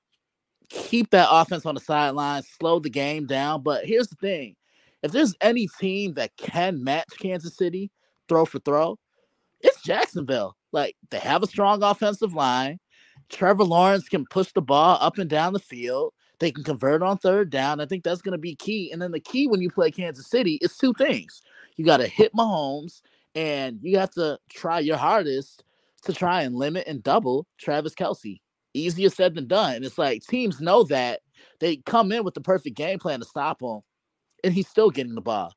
Keep 0.69 1.11
that 1.11 1.29
offense 1.31 1.67
on 1.67 1.75
the 1.75 1.81
sideline, 1.81 2.43
slow 2.43 2.81
the 2.81 2.91
game 2.91 3.27
down. 3.27 3.63
But 3.63 3.85
here's 3.85 4.09
the 4.09 4.17
thing 4.17 4.57
if 5.03 5.13
there's 5.13 5.35
any 5.41 5.69
team 5.79 6.15
that 6.15 6.37
can 6.37 6.83
match 6.83 7.09
Kansas 7.21 7.57
City 7.57 7.91
throw 8.29 8.45
for 8.45 8.59
throw, 8.61 8.99
it's 9.61 9.83
Jacksonville. 9.83 10.57
Like 10.73 10.97
they 11.11 11.19
have 11.19 11.43
a 11.43 11.47
strong 11.47 11.83
offensive 11.83 12.35
line. 12.35 12.79
Trevor 13.29 13.65
Lawrence 13.65 14.09
can 14.09 14.27
push 14.27 14.53
the 14.53 14.63
ball 14.63 14.99
up 15.01 15.19
and 15.19 15.29
down 15.29 15.53
the 15.53 15.59
field. 15.59 16.13
They 16.39 16.51
can 16.51 16.65
convert 16.65 17.03
on 17.03 17.19
third 17.19 17.51
down. 17.51 17.81
I 17.81 17.87
think 17.87 18.05
that's 18.05 18.21
going 18.21 18.33
to 18.33 18.39
be 18.39 18.55
key. 18.55 18.91
And 18.93 19.01
then 19.01 19.11
the 19.11 19.21
key 19.21 19.49
when 19.49 19.63
you 19.63 19.71
play 19.71 19.91
Kansas 19.91 20.29
City 20.29 20.59
is 20.61 20.77
two 20.77 20.93
things. 20.95 21.41
You 21.77 21.85
got 21.85 21.99
to 21.99 22.07
hit 22.07 22.35
Mahomes, 22.35 23.01
and 23.35 23.79
you 23.83 23.99
have 23.99 24.11
to 24.13 24.39
try 24.51 24.81
your 24.81 24.97
hardest 24.97 25.65
to 26.03 26.13
try 26.13 26.43
and 26.43 26.55
limit 26.55 26.87
and 26.87 27.03
double 27.03 27.47
Travis 27.59 27.95
Kelsey. 27.95 28.43
Easier 28.75 29.09
said 29.09 29.35
than 29.35 29.47
done. 29.47 29.77
And 29.77 29.85
it's 29.85 29.99
like 29.99 30.23
teams 30.23 30.61
know 30.61 30.85
that 30.85 31.21
they 31.59 31.77
come 31.79 32.13
in 32.13 32.23
with 32.25 32.35
the 32.35 32.43
perfect 32.43 32.77
game 32.77 32.99
plan 32.99 33.21
to 33.21 33.27
stop 33.27 33.63
him, 33.63 33.81
and 34.45 34.53
he's 34.53 34.69
still 34.69 34.91
getting 34.91 35.15
the 35.15 35.23
ball. 35.23 35.53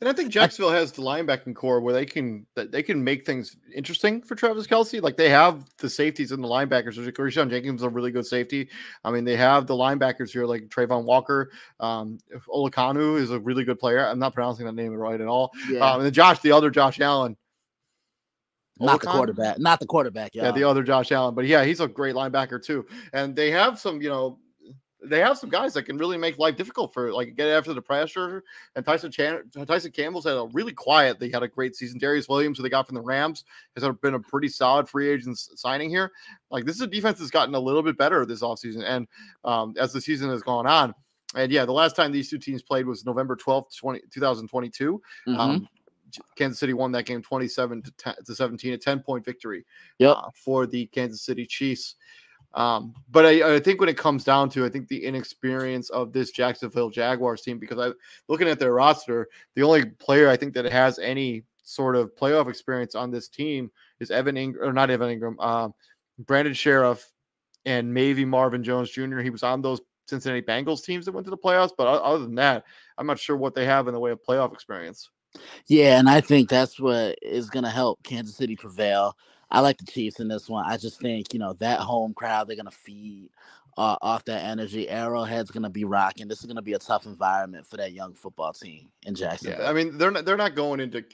And 0.00 0.08
I 0.08 0.12
think 0.12 0.30
Jacksonville 0.30 0.70
has 0.70 0.92
the 0.92 1.02
linebacking 1.02 1.54
core 1.54 1.80
where 1.80 1.92
they 1.92 2.06
can 2.06 2.46
they 2.54 2.82
can 2.82 3.02
make 3.02 3.26
things 3.26 3.56
interesting 3.74 4.22
for 4.22 4.34
Travis 4.34 4.66
Kelsey. 4.66 5.00
Like 5.00 5.16
they 5.16 5.28
have 5.28 5.64
the 5.78 5.90
safeties 5.90 6.32
and 6.32 6.42
the 6.42 6.48
linebackers. 6.48 6.96
Rayshawn 6.96 7.50
Jenkins 7.50 7.80
is 7.80 7.84
a 7.84 7.88
really 7.88 8.10
good 8.10 8.26
safety. 8.26 8.68
I 9.04 9.10
mean, 9.10 9.24
they 9.24 9.36
have 9.36 9.66
the 9.66 9.74
linebackers 9.74 10.30
here 10.30 10.46
like 10.46 10.68
Travon 10.68 11.04
Walker. 11.04 11.50
Um, 11.80 12.18
Olakonu 12.48 13.18
is 13.18 13.30
a 13.30 13.40
really 13.40 13.64
good 13.64 13.78
player. 13.78 14.06
I'm 14.06 14.18
not 14.18 14.34
pronouncing 14.34 14.66
that 14.66 14.74
name 14.74 14.92
right 14.92 15.20
at 15.20 15.26
all. 15.26 15.50
Yeah. 15.68 15.80
Um, 15.80 15.96
and 15.96 16.06
then 16.06 16.12
Josh, 16.12 16.40
the 16.40 16.52
other 16.52 16.70
Josh 16.70 17.00
Allen. 17.00 17.36
Not 18.80 19.00
the 19.00 19.08
quarterback, 19.08 19.58
not 19.58 19.80
the 19.80 19.86
quarterback. 19.86 20.34
Y'all. 20.34 20.44
Yeah, 20.44 20.52
the 20.52 20.62
other 20.62 20.84
Josh 20.84 21.10
Allen, 21.10 21.34
but 21.34 21.46
yeah, 21.46 21.64
he's 21.64 21.80
a 21.80 21.88
great 21.88 22.14
linebacker 22.14 22.62
too. 22.62 22.86
And 23.12 23.34
they 23.34 23.50
have 23.50 23.76
some, 23.78 24.00
you 24.00 24.08
know, 24.08 24.38
they 25.08 25.20
have 25.20 25.38
some 25.38 25.50
guys 25.50 25.74
that 25.74 25.84
can 25.84 25.98
really 25.98 26.16
make 26.18 26.38
life 26.38 26.56
difficult 26.56 26.92
for 26.92 27.12
like 27.12 27.36
get 27.36 27.48
after 27.48 27.74
the 27.74 27.82
pressure. 27.82 28.44
And 28.76 28.84
Tyson 28.84 29.10
Chan- 29.10 29.50
Tyson 29.66 29.92
Campbell's 29.92 30.24
had 30.24 30.36
a 30.36 30.48
really 30.52 30.72
quiet. 30.72 31.18
They 31.18 31.30
had 31.30 31.42
a 31.42 31.48
great 31.48 31.76
season. 31.76 31.98
Darious 31.98 32.28
Williams, 32.28 32.58
who 32.58 32.62
they 32.62 32.68
got 32.68 32.86
from 32.86 32.94
the 32.94 33.02
Rams, 33.02 33.44
has 33.76 33.88
been 34.02 34.14
a 34.14 34.20
pretty 34.20 34.48
solid 34.48 34.88
free 34.88 35.08
agent 35.08 35.38
signing 35.38 35.90
here. 35.90 36.12
Like 36.50 36.64
this 36.64 36.76
is 36.76 36.82
a 36.82 36.86
defense 36.86 37.18
that's 37.18 37.30
gotten 37.30 37.54
a 37.54 37.60
little 37.60 37.82
bit 37.82 37.98
better 37.98 38.24
this 38.24 38.42
offseason. 38.42 38.84
And 38.84 39.06
um, 39.44 39.74
as 39.78 39.92
the 39.92 40.00
season 40.00 40.30
has 40.30 40.42
gone 40.42 40.66
on, 40.66 40.94
and 41.34 41.52
yeah, 41.52 41.64
the 41.64 41.72
last 41.72 41.94
time 41.94 42.12
these 42.12 42.30
two 42.30 42.38
teams 42.38 42.62
played 42.62 42.86
was 42.86 43.04
November 43.04 43.36
12th, 43.36 43.76
20, 43.76 44.00
2022. 44.10 45.02
Mm-hmm. 45.26 45.40
Um, 45.40 45.68
Kansas 46.36 46.58
City 46.58 46.72
won 46.72 46.92
that 46.92 47.04
game 47.04 47.22
27 47.22 47.82
to, 47.82 47.90
10, 47.92 48.14
to 48.24 48.34
17, 48.34 48.72
a 48.72 48.78
10 48.78 49.00
point 49.00 49.24
victory 49.24 49.64
yep. 49.98 50.16
uh, 50.16 50.30
for 50.34 50.66
the 50.66 50.86
Kansas 50.86 51.22
City 51.22 51.46
Chiefs. 51.46 51.96
Um, 52.54 52.94
but 53.10 53.26
I, 53.26 53.56
I, 53.56 53.60
think 53.60 53.78
when 53.78 53.90
it 53.90 53.98
comes 53.98 54.24
down 54.24 54.48
to, 54.50 54.64
I 54.64 54.70
think 54.70 54.88
the 54.88 55.04
inexperience 55.04 55.90
of 55.90 56.12
this 56.12 56.30
Jacksonville 56.30 56.88
Jaguars 56.88 57.42
team, 57.42 57.58
because 57.58 57.78
I 57.78 57.92
looking 58.26 58.48
at 58.48 58.58
their 58.58 58.72
roster, 58.72 59.28
the 59.54 59.62
only 59.62 59.84
player 59.84 60.28
I 60.28 60.36
think 60.36 60.54
that 60.54 60.64
has 60.64 60.98
any 60.98 61.44
sort 61.62 61.94
of 61.94 62.16
playoff 62.16 62.48
experience 62.48 62.94
on 62.94 63.10
this 63.10 63.28
team 63.28 63.70
is 64.00 64.10
Evan 64.10 64.36
Engram, 64.36 64.62
or 64.62 64.72
not 64.72 64.90
Evan 64.90 65.10
Ingram, 65.10 65.38
um, 65.40 65.74
Brandon 66.20 66.54
Scherff, 66.54 67.04
and 67.66 67.92
maybe 67.92 68.24
Marvin 68.24 68.64
Jones 68.64 68.90
Jr. 68.90 69.18
He 69.18 69.30
was 69.30 69.42
on 69.42 69.60
those 69.60 69.80
Cincinnati 70.06 70.40
Bengals 70.40 70.82
teams 70.82 71.04
that 71.04 71.12
went 71.12 71.26
to 71.26 71.30
the 71.30 71.36
playoffs, 71.36 71.72
but 71.76 71.86
other 71.86 72.24
than 72.24 72.34
that, 72.36 72.64
I'm 72.96 73.06
not 73.06 73.18
sure 73.18 73.36
what 73.36 73.54
they 73.54 73.66
have 73.66 73.88
in 73.88 73.94
the 73.94 74.00
way 74.00 74.10
of 74.10 74.22
playoff 74.26 74.54
experience. 74.54 75.10
Yeah, 75.66 75.98
and 75.98 76.08
I 76.08 76.22
think 76.22 76.48
that's 76.48 76.80
what 76.80 77.18
is 77.20 77.50
going 77.50 77.64
to 77.64 77.70
help 77.70 78.02
Kansas 78.02 78.36
City 78.36 78.56
prevail. 78.56 79.14
I 79.50 79.60
like 79.60 79.78
the 79.78 79.86
Chiefs 79.86 80.20
in 80.20 80.28
this 80.28 80.48
one. 80.48 80.64
I 80.66 80.76
just 80.76 81.00
think, 81.00 81.32
you 81.32 81.38
know, 81.38 81.54
that 81.54 81.80
home 81.80 82.12
crowd, 82.14 82.48
they're 82.48 82.56
to 82.66 82.70
feed 82.70 83.30
uh, 83.78 83.96
off 84.02 84.24
that 84.24 84.42
energy. 84.42 84.88
Arrowhead's 84.88 85.52
to 85.62 85.70
be 85.70 85.84
rocking. 85.84 86.26
This 86.26 86.40
is 86.40 86.46
to 86.56 86.62
be 86.62 86.72
a 86.72 86.80
tough 86.80 87.06
environment 87.06 87.64
for 87.64 87.76
that 87.76 87.92
young 87.92 88.12
football 88.12 88.52
team 88.52 88.88
in 89.06 89.14
Jacksonville. 89.14 89.60
Yeah, 89.60 89.70
I 89.70 89.72
mean 89.72 89.96
they're 89.96 90.10
not 90.10 90.24
they're 90.24 90.36
not 90.36 90.56
going 90.56 90.80
into 90.80 91.04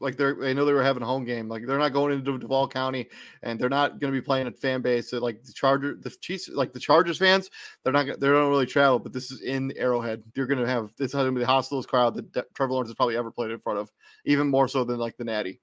like 0.00 0.16
they're 0.16 0.44
I 0.44 0.52
know 0.52 0.64
they 0.64 0.72
were 0.72 0.82
having 0.82 1.04
a 1.04 1.06
home 1.06 1.24
game. 1.24 1.48
Like 1.48 1.64
they're 1.64 1.78
not 1.78 1.92
going 1.92 2.12
into 2.12 2.38
Duval 2.38 2.66
County, 2.66 3.08
and 3.44 3.56
they're 3.56 3.68
not 3.68 4.00
to 4.12 4.20
be 4.20 4.20
playing 4.20 4.48
a 4.48 4.50
fan 4.50 4.82
base 4.82 5.10
that 5.10 5.22
like 5.22 5.44
the 5.44 5.52
Charger 5.52 5.94
the 5.94 6.10
Chiefs 6.10 6.48
like 6.48 6.72
the 6.72 6.80
Chargers 6.80 7.18
fans. 7.18 7.50
They're 7.84 7.92
not 7.92 8.06
they 8.06 8.26
don't 8.26 8.50
really 8.50 8.66
travel, 8.66 8.98
but 8.98 9.12
this 9.12 9.30
is 9.30 9.40
in 9.40 9.72
Arrowhead. 9.76 10.24
You're 10.34 10.48
to 10.58 10.66
have 10.66 10.92
this 10.98 11.14
is 11.14 11.24
to 11.24 11.30
be 11.30 11.38
the 11.38 11.46
hostilest 11.46 11.86
crowd 11.86 12.16
that 12.32 12.52
Trevor 12.54 12.72
Lawrence 12.72 12.90
has 12.90 12.96
probably 12.96 13.16
ever 13.16 13.30
played 13.30 13.52
in 13.52 13.60
front 13.60 13.78
of, 13.78 13.92
even 14.24 14.48
more 14.48 14.66
so 14.66 14.82
than 14.82 14.98
like 14.98 15.16
the 15.18 15.24
Natty. 15.24 15.60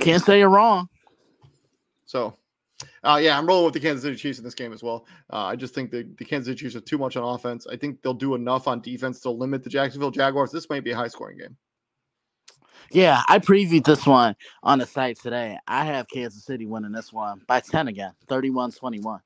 Can't 0.00 0.22
say 0.22 0.38
you're 0.38 0.48
wrong. 0.48 0.88
So 2.06 2.36
uh, 3.02 3.18
yeah, 3.22 3.38
I'm 3.38 3.46
rolling 3.46 3.66
with 3.66 3.74
the 3.74 3.80
Kansas 3.80 4.02
City 4.02 4.16
Chiefs 4.16 4.38
in 4.38 4.44
this 4.44 4.54
game 4.54 4.72
as 4.72 4.82
well. 4.82 5.06
Uh, 5.32 5.44
I 5.44 5.56
just 5.56 5.74
think 5.74 5.90
the, 5.90 6.08
the 6.18 6.24
Kansas 6.24 6.46
City 6.46 6.60
Chiefs 6.60 6.76
are 6.76 6.80
too 6.80 6.98
much 6.98 7.16
on 7.16 7.34
offense. 7.34 7.66
I 7.66 7.76
think 7.76 8.02
they'll 8.02 8.14
do 8.14 8.34
enough 8.34 8.66
on 8.66 8.80
defense 8.80 9.20
to 9.20 9.30
limit 9.30 9.62
the 9.62 9.70
Jacksonville 9.70 10.10
Jaguars. 10.10 10.50
This 10.50 10.68
might 10.70 10.84
be 10.84 10.92
a 10.92 10.96
high 10.96 11.08
scoring 11.08 11.38
game. 11.38 11.56
Yeah, 12.90 13.22
I 13.28 13.38
previewed 13.38 13.84
this 13.84 14.06
one 14.06 14.36
on 14.62 14.78
the 14.78 14.86
site 14.86 15.18
today. 15.20 15.58
I 15.66 15.84
have 15.84 16.08
Kansas 16.08 16.44
City 16.44 16.66
winning 16.66 16.92
this 16.92 17.12
one 17.12 17.42
by 17.46 17.60
10 17.60 17.88
again, 17.88 18.12
31 18.28 18.72
21. 18.72 19.20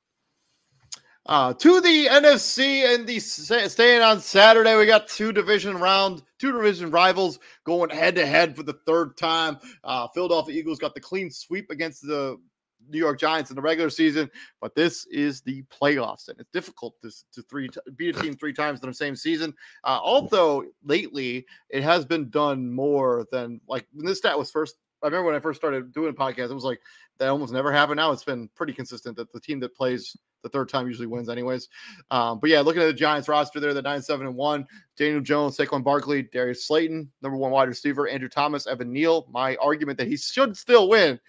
Uh, 1.29 1.53
to 1.53 1.79
the 1.79 2.07
NFC 2.07 2.91
and 2.91 3.05
the 3.05 3.19
staying 3.19 4.01
on 4.01 4.19
Saturday, 4.19 4.75
we 4.75 4.87
got 4.87 5.07
two 5.07 5.31
division 5.31 5.77
round, 5.77 6.23
two 6.39 6.51
division 6.51 6.89
rivals 6.89 7.37
going 7.65 7.91
head 7.91 8.15
to 8.15 8.25
head 8.25 8.55
for 8.55 8.63
the 8.63 8.73
third 8.87 9.15
time. 9.15 9.59
Uh, 9.83 10.07
Philadelphia 10.07 10.57
Eagles 10.57 10.79
got 10.79 10.95
the 10.95 10.99
clean 10.99 11.29
sweep 11.29 11.69
against 11.69 12.01
the 12.01 12.35
New 12.89 12.97
York 12.97 13.19
Giants 13.19 13.51
in 13.51 13.55
the 13.55 13.61
regular 13.61 13.91
season, 13.91 14.27
but 14.59 14.73
this 14.73 15.05
is 15.11 15.41
the 15.41 15.61
playoffs, 15.65 16.29
and 16.29 16.39
it's 16.39 16.49
difficult 16.49 16.95
to, 17.03 17.11
to 17.31 17.43
three 17.43 17.69
beat 17.95 18.17
a 18.17 18.19
team 18.19 18.35
three 18.35 18.51
times 18.51 18.81
in 18.81 18.89
the 18.89 18.95
same 18.95 19.15
season. 19.15 19.53
Uh, 19.83 19.99
although 20.01 20.65
lately 20.83 21.45
it 21.69 21.83
has 21.83 22.05
been 22.05 22.31
done 22.31 22.71
more 22.71 23.27
than 23.31 23.61
like 23.67 23.85
when 23.93 24.07
this 24.07 24.17
stat 24.17 24.35
was 24.35 24.49
first. 24.49 24.77
I 25.01 25.07
remember 25.07 25.27
when 25.27 25.35
I 25.35 25.39
first 25.39 25.59
started 25.59 25.93
doing 25.93 26.13
podcasts, 26.13 26.49
it 26.49 26.55
was 26.55 26.63
like 26.63 26.79
that 27.17 27.29
almost 27.29 27.53
never 27.53 27.71
happened. 27.71 27.97
Now 27.97 28.11
it's 28.11 28.23
been 28.23 28.49
pretty 28.55 28.73
consistent 28.73 29.15
that 29.17 29.31
the 29.31 29.39
team 29.39 29.59
that 29.61 29.75
plays 29.75 30.15
the 30.41 30.49
third 30.49 30.69
time 30.69 30.87
usually 30.87 31.07
wins, 31.07 31.29
anyways. 31.29 31.67
Um, 32.11 32.39
but 32.39 32.49
yeah, 32.49 32.61
looking 32.61 32.81
at 32.81 32.85
the 32.85 32.93
Giants 32.93 33.27
roster 33.27 33.59
there, 33.59 33.73
the 33.73 33.81
nine 33.81 34.01
seven 34.01 34.25
and 34.25 34.35
one, 34.35 34.65
Daniel 34.97 35.21
Jones, 35.21 35.57
Saquon 35.57 35.83
Barkley, 35.83 36.23
Darius 36.23 36.65
Slayton, 36.67 37.11
number 37.21 37.37
one 37.37 37.51
wide 37.51 37.67
receiver, 37.67 38.07
Andrew 38.07 38.29
Thomas, 38.29 38.67
Evan 38.67 38.91
Neal. 38.91 39.27
My 39.31 39.55
argument 39.57 39.97
that 39.99 40.07
he 40.07 40.17
should 40.17 40.55
still 40.55 40.89
win 40.89 41.19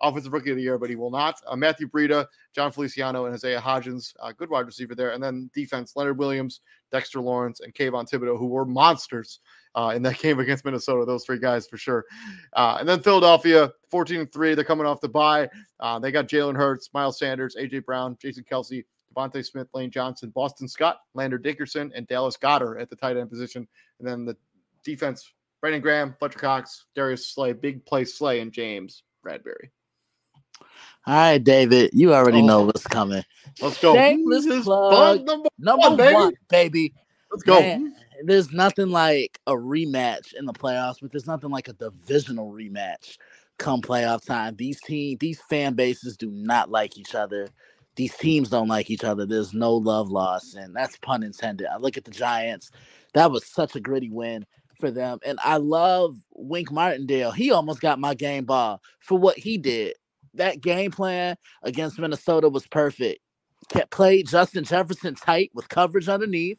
Offensive 0.00 0.32
Rookie 0.32 0.50
of 0.50 0.56
the 0.56 0.62
Year, 0.62 0.78
but 0.78 0.90
he 0.90 0.96
will 0.96 1.10
not. 1.10 1.40
Uh, 1.46 1.56
Matthew 1.56 1.88
Breida, 1.88 2.26
Jon 2.54 2.70
Feliciano, 2.70 3.26
and 3.26 3.34
Isaiah 3.34 3.60
Hodgins, 3.60 4.14
uh, 4.20 4.32
good 4.32 4.50
wide 4.50 4.66
receiver 4.66 4.94
there. 4.94 5.10
And 5.10 5.22
then 5.22 5.50
defense, 5.54 5.94
Leonard 5.96 6.18
Williams, 6.18 6.60
Dexter 6.92 7.20
Lawrence, 7.20 7.60
and 7.60 7.74
Kayvon 7.74 8.08
Thibodeaux, 8.08 8.38
who 8.38 8.46
were 8.46 8.64
monsters 8.64 9.40
uh, 9.74 9.92
in 9.94 10.02
that 10.02 10.18
game 10.20 10.38
against 10.38 10.64
Minnesota. 10.64 11.04
Those 11.04 11.24
three 11.24 11.38
guys 11.38 11.66
for 11.66 11.76
sure. 11.76 12.04
Uh, 12.52 12.76
and 12.80 12.88
then 12.88 13.00
Philadelphia, 13.00 13.72
14 13.90 14.26
3. 14.26 14.54
They're 14.54 14.64
coming 14.64 14.86
off 14.86 15.00
the 15.00 15.08
bye. 15.08 15.48
Uh, 15.80 15.98
they 15.98 16.12
got 16.12 16.28
Jalen 16.28 16.56
Hurts, 16.56 16.90
Miles 16.94 17.18
Sanders, 17.18 17.56
AJ 17.58 17.84
Brown, 17.84 18.16
Jason 18.20 18.44
Kelsey, 18.48 18.84
DeVonta 19.14 19.44
Smith, 19.44 19.68
Lane 19.74 19.90
Johnson, 19.90 20.30
Boston 20.30 20.68
Scott, 20.68 20.98
Landon 21.14 21.42
Dickerson, 21.42 21.92
and 21.94 22.06
Dallas 22.06 22.36
Goedert 22.36 22.80
at 22.80 22.90
the 22.90 22.96
tight 22.96 23.16
end 23.16 23.30
position. 23.30 23.66
And 23.98 24.06
then 24.06 24.24
the 24.24 24.36
defense, 24.84 25.32
Brandon 25.60 25.82
Graham, 25.82 26.14
Fletcher 26.18 26.38
Cox, 26.38 26.86
Darius 26.94 27.26
Slay, 27.28 27.52
big 27.52 27.84
play 27.84 28.04
Slay, 28.04 28.40
and 28.40 28.52
James 28.52 29.02
Bradberry. 29.24 29.70
All 31.06 31.14
right, 31.14 31.42
David, 31.42 31.90
you 31.94 32.12
already 32.12 32.40
oh. 32.42 32.46
know 32.46 32.62
what's 32.62 32.86
coming. 32.86 33.24
Let's 33.62 33.80
go. 33.80 33.94
Shameless 33.94 34.64
plug 34.64 35.24
number, 35.24 35.48
number 35.58 35.88
one, 35.88 35.96
baby. 35.96 36.14
one, 36.14 36.34
baby. 36.50 36.94
Let's 37.30 37.42
go. 37.42 37.60
Man, 37.60 37.94
there's 38.24 38.52
nothing 38.52 38.90
like 38.90 39.40
a 39.46 39.52
rematch 39.52 40.34
in 40.34 40.44
the 40.44 40.52
playoffs, 40.52 40.96
but 41.00 41.10
there's 41.10 41.26
nothing 41.26 41.50
like 41.50 41.68
a 41.68 41.72
divisional 41.72 42.52
rematch 42.52 43.16
come 43.58 43.80
playoff 43.80 44.24
time. 44.24 44.56
These 44.56 44.80
teams, 44.80 45.18
these 45.18 45.40
fan 45.48 45.74
bases 45.74 46.16
do 46.16 46.30
not 46.30 46.70
like 46.70 46.98
each 46.98 47.14
other. 47.14 47.48
These 47.96 48.14
teams 48.16 48.50
don't 48.50 48.68
like 48.68 48.90
each 48.90 49.04
other. 49.04 49.26
There's 49.26 49.54
no 49.54 49.74
love 49.74 50.10
lost, 50.10 50.54
and 50.54 50.74
that's 50.74 50.96
pun 50.98 51.22
intended. 51.22 51.66
I 51.66 51.78
look 51.78 51.96
at 51.96 52.04
the 52.04 52.10
Giants. 52.10 52.70
That 53.14 53.30
was 53.30 53.46
such 53.46 53.74
a 53.74 53.80
gritty 53.80 54.10
win 54.10 54.46
for 54.78 54.90
them. 54.90 55.18
And 55.24 55.38
I 55.42 55.56
love 55.56 56.16
Wink 56.34 56.70
Martindale. 56.70 57.32
He 57.32 57.50
almost 57.50 57.80
got 57.80 57.98
my 57.98 58.14
game 58.14 58.44
ball 58.44 58.80
for 59.00 59.18
what 59.18 59.36
he 59.36 59.58
did 59.58 59.94
that 60.38 60.60
game 60.60 60.90
plan 60.90 61.36
against 61.62 61.98
Minnesota 61.98 62.48
was 62.48 62.66
perfect. 62.66 63.20
Kept 63.68 63.90
played 63.90 64.28
Justin 64.28 64.64
Jefferson 64.64 65.14
tight 65.14 65.50
with 65.54 65.68
coverage 65.68 66.08
underneath 66.08 66.58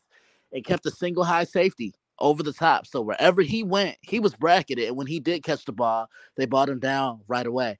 and 0.53 0.65
kept 0.65 0.85
a 0.85 0.91
single 0.91 1.23
high 1.23 1.43
safety 1.43 1.93
over 2.19 2.43
the 2.43 2.53
top. 2.53 2.85
So 2.85 3.01
wherever 3.01 3.41
he 3.41 3.63
went, 3.63 3.97
he 4.01 4.19
was 4.19 4.35
bracketed. 4.35 4.87
And 4.87 4.97
when 4.97 5.07
he 5.07 5.19
did 5.19 5.43
catch 5.43 5.65
the 5.65 5.71
ball, 5.71 6.07
they 6.35 6.45
brought 6.45 6.69
him 6.69 6.79
down 6.79 7.21
right 7.27 7.45
away. 7.45 7.79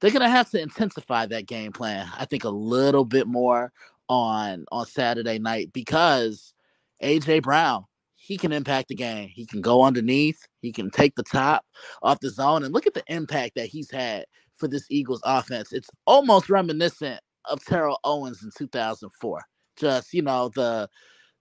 They're 0.00 0.10
gonna 0.10 0.28
have 0.28 0.50
to 0.50 0.60
intensify 0.60 1.26
that 1.26 1.46
game 1.46 1.72
plan, 1.72 2.08
I 2.18 2.24
think, 2.24 2.44
a 2.44 2.50
little 2.50 3.04
bit 3.04 3.26
more 3.26 3.72
on 4.08 4.64
on 4.72 4.86
Saturday 4.86 5.38
night 5.38 5.72
because 5.72 6.54
AJ 7.02 7.42
Brown, 7.42 7.84
he 8.16 8.36
can 8.36 8.52
impact 8.52 8.88
the 8.88 8.94
game. 8.94 9.28
He 9.28 9.46
can 9.46 9.60
go 9.60 9.82
underneath, 9.82 10.46
he 10.62 10.72
can 10.72 10.90
take 10.90 11.14
the 11.16 11.22
top 11.22 11.64
off 12.02 12.20
the 12.20 12.30
zone. 12.30 12.64
And 12.64 12.72
look 12.72 12.86
at 12.86 12.94
the 12.94 13.04
impact 13.08 13.54
that 13.56 13.66
he's 13.66 13.90
had 13.90 14.24
for 14.60 14.68
this 14.68 14.86
Eagles 14.90 15.22
offense. 15.24 15.72
It's 15.72 15.90
almost 16.06 16.50
reminiscent 16.50 17.20
of 17.46 17.64
Terrell 17.64 17.98
Owens 18.04 18.42
in 18.44 18.50
2004. 18.56 19.42
Just, 19.76 20.12
you 20.12 20.22
know, 20.22 20.50
the 20.54 20.88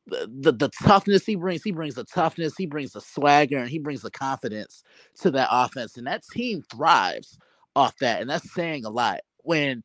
the, 0.07 0.51
the 0.51 0.71
toughness 0.81 1.25
he 1.25 1.35
brings, 1.35 1.61
he 1.63 1.71
brings 1.71 1.95
the 1.95 2.03
toughness, 2.03 2.55
he 2.57 2.65
brings 2.65 2.93
the 2.93 3.01
swagger, 3.01 3.59
and 3.59 3.69
he 3.69 3.77
brings 3.79 4.01
the 4.01 4.09
confidence 4.09 4.83
to 5.21 5.29
that 5.31 5.49
offense. 5.51 5.97
And 5.97 6.07
that 6.07 6.23
team 6.33 6.63
thrives 6.71 7.37
off 7.75 7.95
that. 7.99 8.21
And 8.21 8.29
that's 8.29 8.51
saying 8.53 8.85
a 8.85 8.89
lot 8.89 9.19
when 9.43 9.83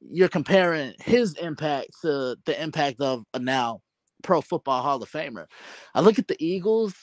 you're 0.00 0.28
comparing 0.28 0.94
his 1.00 1.34
impact 1.34 1.88
to 2.02 2.36
the 2.44 2.62
impact 2.62 3.00
of 3.00 3.24
a 3.34 3.38
now 3.38 3.80
pro 4.22 4.40
football 4.40 4.82
Hall 4.82 5.02
of 5.02 5.10
Famer. 5.10 5.46
I 5.94 6.00
look 6.00 6.18
at 6.18 6.28
the 6.28 6.36
Eagles, 6.38 6.94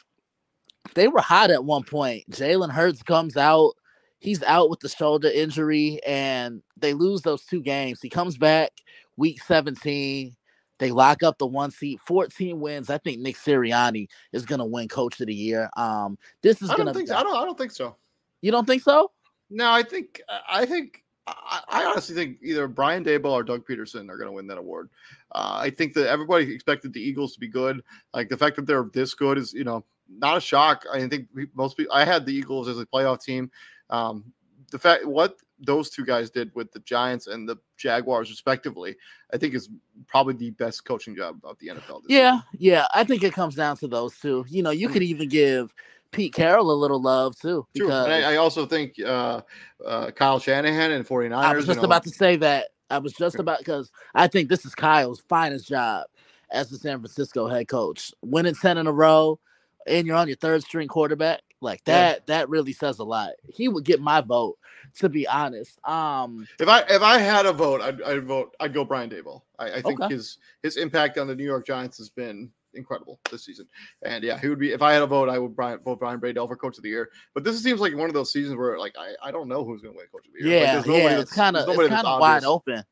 they 0.96 1.08
were 1.08 1.22
hot 1.22 1.52
at 1.52 1.66
one 1.66 1.84
point. 1.84 2.24
Jalen 2.32 2.72
Hurts 2.72 3.04
comes 3.04 3.38
out 3.38 3.74
he's 4.22 4.42
out 4.44 4.70
with 4.70 4.80
the 4.80 4.88
shoulder 4.88 5.28
injury 5.28 6.00
and 6.06 6.62
they 6.78 6.94
lose 6.94 7.22
those 7.22 7.44
two 7.44 7.62
games. 7.62 8.00
He 8.02 8.10
comes 8.10 8.38
back 8.38 8.72
week 9.18 9.44
17. 9.44 10.34
They 10.80 10.92
lock 10.92 11.22
up 11.22 11.38
the 11.38 11.46
one 11.46 11.70
seat, 11.70 12.00
14 12.00 12.60
wins. 12.60 12.90
I 12.90 12.98
think 13.00 13.20
Nick 13.20 13.36
Sirianni 13.36 14.08
is 14.32 14.46
going 14.46 14.60
to 14.60 14.66
win 14.66 14.88
coach 14.88 15.20
of 15.20 15.28
the 15.28 15.34
year. 15.34 15.70
Um, 15.76 16.18
this 16.42 16.62
is 16.62 16.70
going 16.70 16.88
to 16.88 16.94
think 16.94 17.10
so. 17.10 17.18
I 17.18 17.24
don't 17.24 17.36
I 17.36 17.46
don't 17.46 17.58
think 17.58 17.72
so. 17.72 17.98
You 18.42 18.52
don't 18.52 18.66
think 18.66 18.82
so? 18.82 19.12
No, 19.50 19.70
I 19.70 19.84
think 19.84 20.22
I 20.50 20.66
think 20.66 21.04
I, 21.28 21.62
I 21.68 21.86
honestly 21.86 22.16
think 22.16 22.38
either 22.42 22.68
Brian 22.68 23.04
Daboll 23.04 23.32
or 23.32 23.44
Doug 23.44 23.68
Pederson 23.68 24.10
are 24.10 24.18
going 24.18 24.28
to 24.28 24.32
win 24.32 24.48
that 24.48 24.58
award. 24.58 24.90
Uh, 25.34 25.60
I 25.62 25.70
think 25.70 25.94
that 25.94 26.10
everybody 26.10 26.52
expected 26.52 26.94
the 26.94 27.02
Eagles 27.02 27.34
to 27.34 27.40
be 27.40 27.48
good. 27.48 27.82
Like 28.14 28.30
the 28.30 28.38
fact 28.38 28.56
that 28.56 28.66
they're 28.66 28.90
this 28.92 29.14
good 29.14 29.38
is, 29.38 29.54
you 29.54 29.64
know, 29.64 29.86
not 30.10 30.38
a 30.38 30.42
shock. 30.42 30.86
I 30.92 31.08
think 31.08 31.28
most 31.54 31.78
people. 31.78 31.94
I 31.94 32.06
had 32.06 32.26
the 32.26 32.34
Eagles 32.34 32.68
as 32.68 32.80
a 32.80 32.86
playoff 32.86 33.24
team. 33.24 33.52
Um, 33.92 34.34
the 34.72 34.80
fact 34.80 35.06
what 35.06 35.38
those 35.60 35.90
two 35.90 36.06
guys 36.06 36.30
did 36.30 36.52
with 36.56 36.72
the 36.72 36.80
Giants 36.80 37.28
and 37.28 37.48
the 37.48 37.58
Jaguars, 37.78 38.30
respectively, 38.30 38.96
I 39.34 39.38
think 39.38 39.54
is 39.54 39.70
probably 40.08 40.34
the 40.34 40.52
best 40.52 40.86
coaching 40.86 41.16
job 41.16 41.40
of 41.44 41.58
the 41.60 41.68
NFL. 41.68 42.02
yeah, 42.08 42.42
yeah, 42.58 42.88
I 42.94 43.04
think 43.04 43.24
it 43.24 43.34
comes 43.34 43.56
down 43.56 43.78
to 43.78 43.88
those 43.88 44.18
two. 44.18 44.46
You 44.50 44.64
know, 44.64 44.72
you 44.72 44.90
mm. 44.90 44.94
could 44.94 45.04
even 45.04 45.30
give 45.30 45.74
Pete 46.12 46.34
Carroll 46.34 46.72
a 46.72 46.74
little 46.74 47.02
love 47.02 47.38
too. 47.40 47.66
Because 47.74 48.06
True. 48.06 48.14
And 48.14 48.26
I, 48.26 48.34
I 48.34 48.36
also 48.38 48.66
think 48.66 48.96
uh, 49.04 49.42
uh, 49.86 50.12
Kyle 50.12 50.40
Shanahan 50.40 50.92
and 50.92 51.06
49ers. 51.06 51.34
I 51.34 51.56
was 51.56 51.66
just 51.66 51.78
you 51.78 51.82
know, 51.82 51.86
about 51.86 52.04
to 52.04 52.10
say 52.10 52.36
that. 52.38 52.68
I 52.90 52.98
was 52.98 53.14
just 53.14 53.40
about 53.40 53.60
because 53.60 53.90
I 54.14 54.28
think 54.28 54.50
this 54.50 54.66
is 54.66 54.76
Kyle's 54.76 55.24
finest 55.30 55.70
job 55.70 56.08
as 56.52 56.70
the 56.70 56.78
San 56.78 57.00
Francisco 57.00 57.48
head 57.48 57.70
coach. 57.70 58.12
Winning 58.22 58.56
10 58.56 58.78
in 58.78 58.88
a 58.88 58.92
row, 58.92 59.40
and 59.88 60.06
you're 60.06 60.18
on 60.18 60.28
your 60.28 60.36
third 60.36 60.62
string 60.64 60.90
quarterback. 60.90 61.42
Like 61.62 61.84
that, 61.86 62.16
yeah. 62.16 62.38
that 62.38 62.50
really 62.50 62.74
says 62.74 63.00
a 63.00 63.04
lot. 63.04 63.34
He 63.48 63.68
would 63.68 63.86
get 63.86 64.02
my 64.02 64.22
vote, 64.22 64.58
to 64.98 65.10
be 65.10 65.28
honest. 65.28 65.80
Um, 65.88 66.48
if 66.60 66.68
I 66.68 66.80
if 66.90 67.04
I 67.04 67.20
had 67.20 67.46
a 67.46 67.54
vote, 67.54 67.82
I'd, 67.82 68.02
I'd 68.02 68.26
vote. 68.26 68.56
I'd 68.60 68.74
go 68.74 68.84
Brian 68.84 69.10
Daboll. 69.12 69.44
I, 69.60 69.74
I 69.74 69.82
think 69.82 70.02
okay. 70.02 70.14
his 70.14 70.40
his 70.64 70.78
impact 70.78 71.20
on 71.20 71.28
the 71.28 71.36
New 71.36 71.46
York 71.46 71.68
Giants 71.68 72.00
has 72.00 72.10
been 72.10 72.50
incredible 72.74 73.20
this 73.30 73.46
season. 73.46 73.68
And 74.02 74.24
yeah, 74.24 74.40
he 74.40 74.48
would 74.48 74.60
be 74.60 74.72
if 74.72 74.82
I 74.82 74.94
had 74.94 75.04
a 75.04 75.08
vote, 75.08 75.30
I 75.30 75.38
would 75.38 75.56
Brian, 75.56 75.80
vote 75.80 76.00
Brian 76.00 76.20
Daboll 76.20 76.48
for 76.48 76.56
Coach 76.56 76.78
of 76.78 76.84
the 76.84 76.90
Year. 76.90 77.10
But 77.34 77.44
this 77.44 77.62
seems 77.62 77.80
like 77.80 77.96
one 77.96 78.10
of 78.10 78.14
those 78.14 78.32
seasons 78.32 78.58
where 78.58 78.80
like 78.80 78.96
I, 78.98 79.14
I 79.28 79.32
don't 79.32 79.48
know 79.48 79.64
who's 79.64 79.82
going 79.82 79.94
to 79.94 79.98
win 79.98 80.08
Coach 80.12 80.26
of 80.28 80.34
the 80.34 80.48
Year. 80.48 80.62
Yeah, 80.62 80.78
like, 80.78 80.86
yeah, 80.88 81.20
it's 81.20 81.34
kind 81.34 81.56
of 81.56 81.70
it's 81.70 81.90
kind 81.90 82.08
of 82.08 82.20
wide 82.20 82.44
open. 82.44 82.84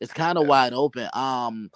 It's 0.00 0.12
kind 0.12 0.38
of 0.38 0.44
yeah. 0.44 0.50
wide 0.50 0.72
open. 0.72 1.08
Um, 1.12 1.70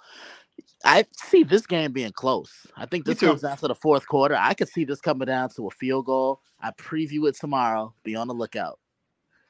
I 0.83 1.05
see 1.13 1.43
this 1.43 1.65
game 1.67 1.91
being 1.93 2.11
close. 2.11 2.51
I 2.75 2.85
think 2.85 3.05
this 3.05 3.19
comes 3.19 3.41
down 3.41 3.57
to 3.57 3.67
the 3.67 3.75
fourth 3.75 4.07
quarter. 4.07 4.35
I 4.37 4.53
could 4.53 4.69
see 4.69 4.85
this 4.85 5.01
coming 5.01 5.27
down 5.27 5.49
to 5.55 5.67
a 5.67 5.71
field 5.71 6.05
goal. 6.07 6.41
I 6.59 6.71
preview 6.71 7.29
it 7.29 7.35
tomorrow. 7.35 7.93
Be 8.03 8.15
on 8.15 8.27
the 8.27 8.33
lookout. 8.33 8.79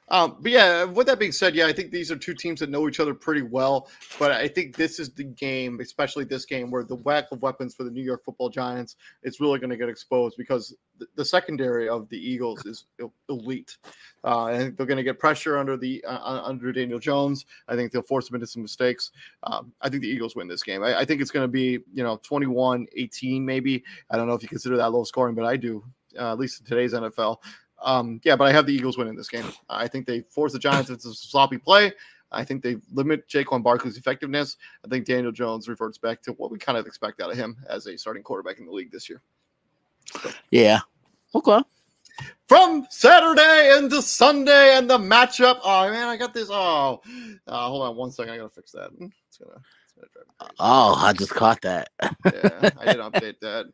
Um, 0.08 0.36
but 0.40 0.52
yeah, 0.52 0.84
with 0.84 1.06
that 1.06 1.18
being 1.18 1.32
said, 1.32 1.54
yeah, 1.54 1.66
I 1.66 1.72
think 1.72 1.90
these 1.90 2.10
are 2.10 2.16
two 2.16 2.34
teams 2.34 2.60
that 2.60 2.70
know 2.70 2.88
each 2.88 3.00
other 3.00 3.14
pretty 3.14 3.42
well. 3.42 3.88
But 4.18 4.32
I 4.32 4.48
think 4.48 4.76
this 4.76 4.98
is 4.98 5.10
the 5.10 5.24
game, 5.24 5.80
especially 5.80 6.24
this 6.24 6.44
game, 6.44 6.70
where 6.70 6.84
the 6.84 6.96
whack 6.96 7.26
of 7.32 7.40
weapons 7.40 7.74
for 7.74 7.84
the 7.84 7.90
New 7.90 8.02
York 8.02 8.24
Football 8.24 8.50
Giants 8.50 8.96
is 9.22 9.40
really 9.40 9.58
going 9.58 9.70
to 9.70 9.76
get 9.76 9.88
exposed 9.88 10.36
because 10.36 10.74
the, 10.98 11.06
the, 11.14 11.24
secondary 11.24 11.88
of 11.88 12.08
the 12.10 12.18
Eagles 12.18 12.64
is 12.66 12.84
elite. 13.28 13.78
Uh, 14.22 14.48
they're 14.76 14.86
going 14.86 14.96
to 14.96 15.02
get 15.02 15.18
pressure 15.18 15.56
under 15.56 15.76
the 15.76 16.04
uh, 16.06 16.42
under 16.44 16.72
Daniel 16.72 16.98
Jones. 16.98 17.46
I 17.68 17.76
think 17.76 17.92
they'll 17.92 18.02
force 18.02 18.28
him 18.28 18.34
into 18.34 18.46
some 18.46 18.62
mistakes. 18.62 19.12
Um, 19.44 19.72
I 19.80 19.88
think 19.88 20.02
the 20.02 20.08
Eagles 20.08 20.36
win 20.36 20.46
this 20.46 20.62
game. 20.62 20.82
I, 20.82 21.00
I 21.00 21.04
think 21.04 21.20
it's 21.22 21.30
going 21.30 21.44
to 21.44 21.48
be 21.48 21.78
you 21.94 22.02
know 22.02 22.18
21-18 22.18 23.42
maybe. 23.42 23.82
I 24.10 24.16
don't 24.16 24.26
know 24.26 24.34
if 24.34 24.42
you 24.42 24.48
consider 24.48 24.76
that 24.76 24.92
low 24.92 25.04
scoring, 25.04 25.34
but 25.34 25.44
I 25.44 25.56
do. 25.56 25.84
Uh, 26.18 26.32
at 26.32 26.38
least 26.38 26.60
in 26.60 26.66
today's 26.66 26.92
NFL. 26.92 27.38
Um, 27.82 28.20
yeah, 28.24 28.36
but 28.36 28.44
I 28.44 28.52
have 28.52 28.66
the 28.66 28.74
Eagles 28.74 28.96
winning 28.96 29.16
this 29.16 29.28
game. 29.28 29.44
I 29.68 29.88
think 29.88 30.06
they 30.06 30.20
force 30.22 30.52
the 30.52 30.58
Giants 30.58 30.90
into 30.90 31.08
a 31.08 31.14
sloppy 31.14 31.58
play. 31.58 31.92
I 32.30 32.44
think 32.44 32.62
they 32.62 32.76
limit 32.92 33.28
Saquon 33.28 33.62
Barkley's 33.62 33.98
effectiveness. 33.98 34.56
I 34.84 34.88
think 34.88 35.04
Daniel 35.04 35.32
Jones 35.32 35.68
reverts 35.68 35.98
back 35.98 36.22
to 36.22 36.32
what 36.32 36.50
we 36.50 36.58
kind 36.58 36.78
of 36.78 36.86
expect 36.86 37.20
out 37.20 37.30
of 37.30 37.36
him 37.36 37.56
as 37.68 37.86
a 37.86 37.98
starting 37.98 38.22
quarterback 38.22 38.58
in 38.58 38.66
the 38.66 38.72
league 38.72 38.90
this 38.90 39.08
year. 39.08 39.20
So. 40.22 40.30
Yeah. 40.50 40.80
Okay. 41.34 41.60
From 42.48 42.86
Saturday 42.90 43.76
into 43.78 44.02
Sunday 44.02 44.76
and 44.76 44.88
the 44.88 44.98
matchup. 44.98 45.60
Oh 45.64 45.90
man, 45.90 46.08
I 46.08 46.16
got 46.16 46.34
this. 46.34 46.48
Oh, 46.50 47.00
uh, 47.46 47.68
hold 47.68 47.82
on 47.82 47.96
one 47.96 48.10
second. 48.10 48.34
I 48.34 48.36
gotta 48.38 48.50
fix 48.50 48.72
that. 48.72 48.90
It's 49.28 49.38
gonna 49.38 49.60
Oh, 50.58 50.94
I 50.96 51.12
just 51.12 51.30
caught 51.30 51.60
that. 51.62 51.88
yeah, 52.00 52.70
I 52.78 52.92
did 52.92 52.96
update 53.00 53.40
that. 53.40 53.66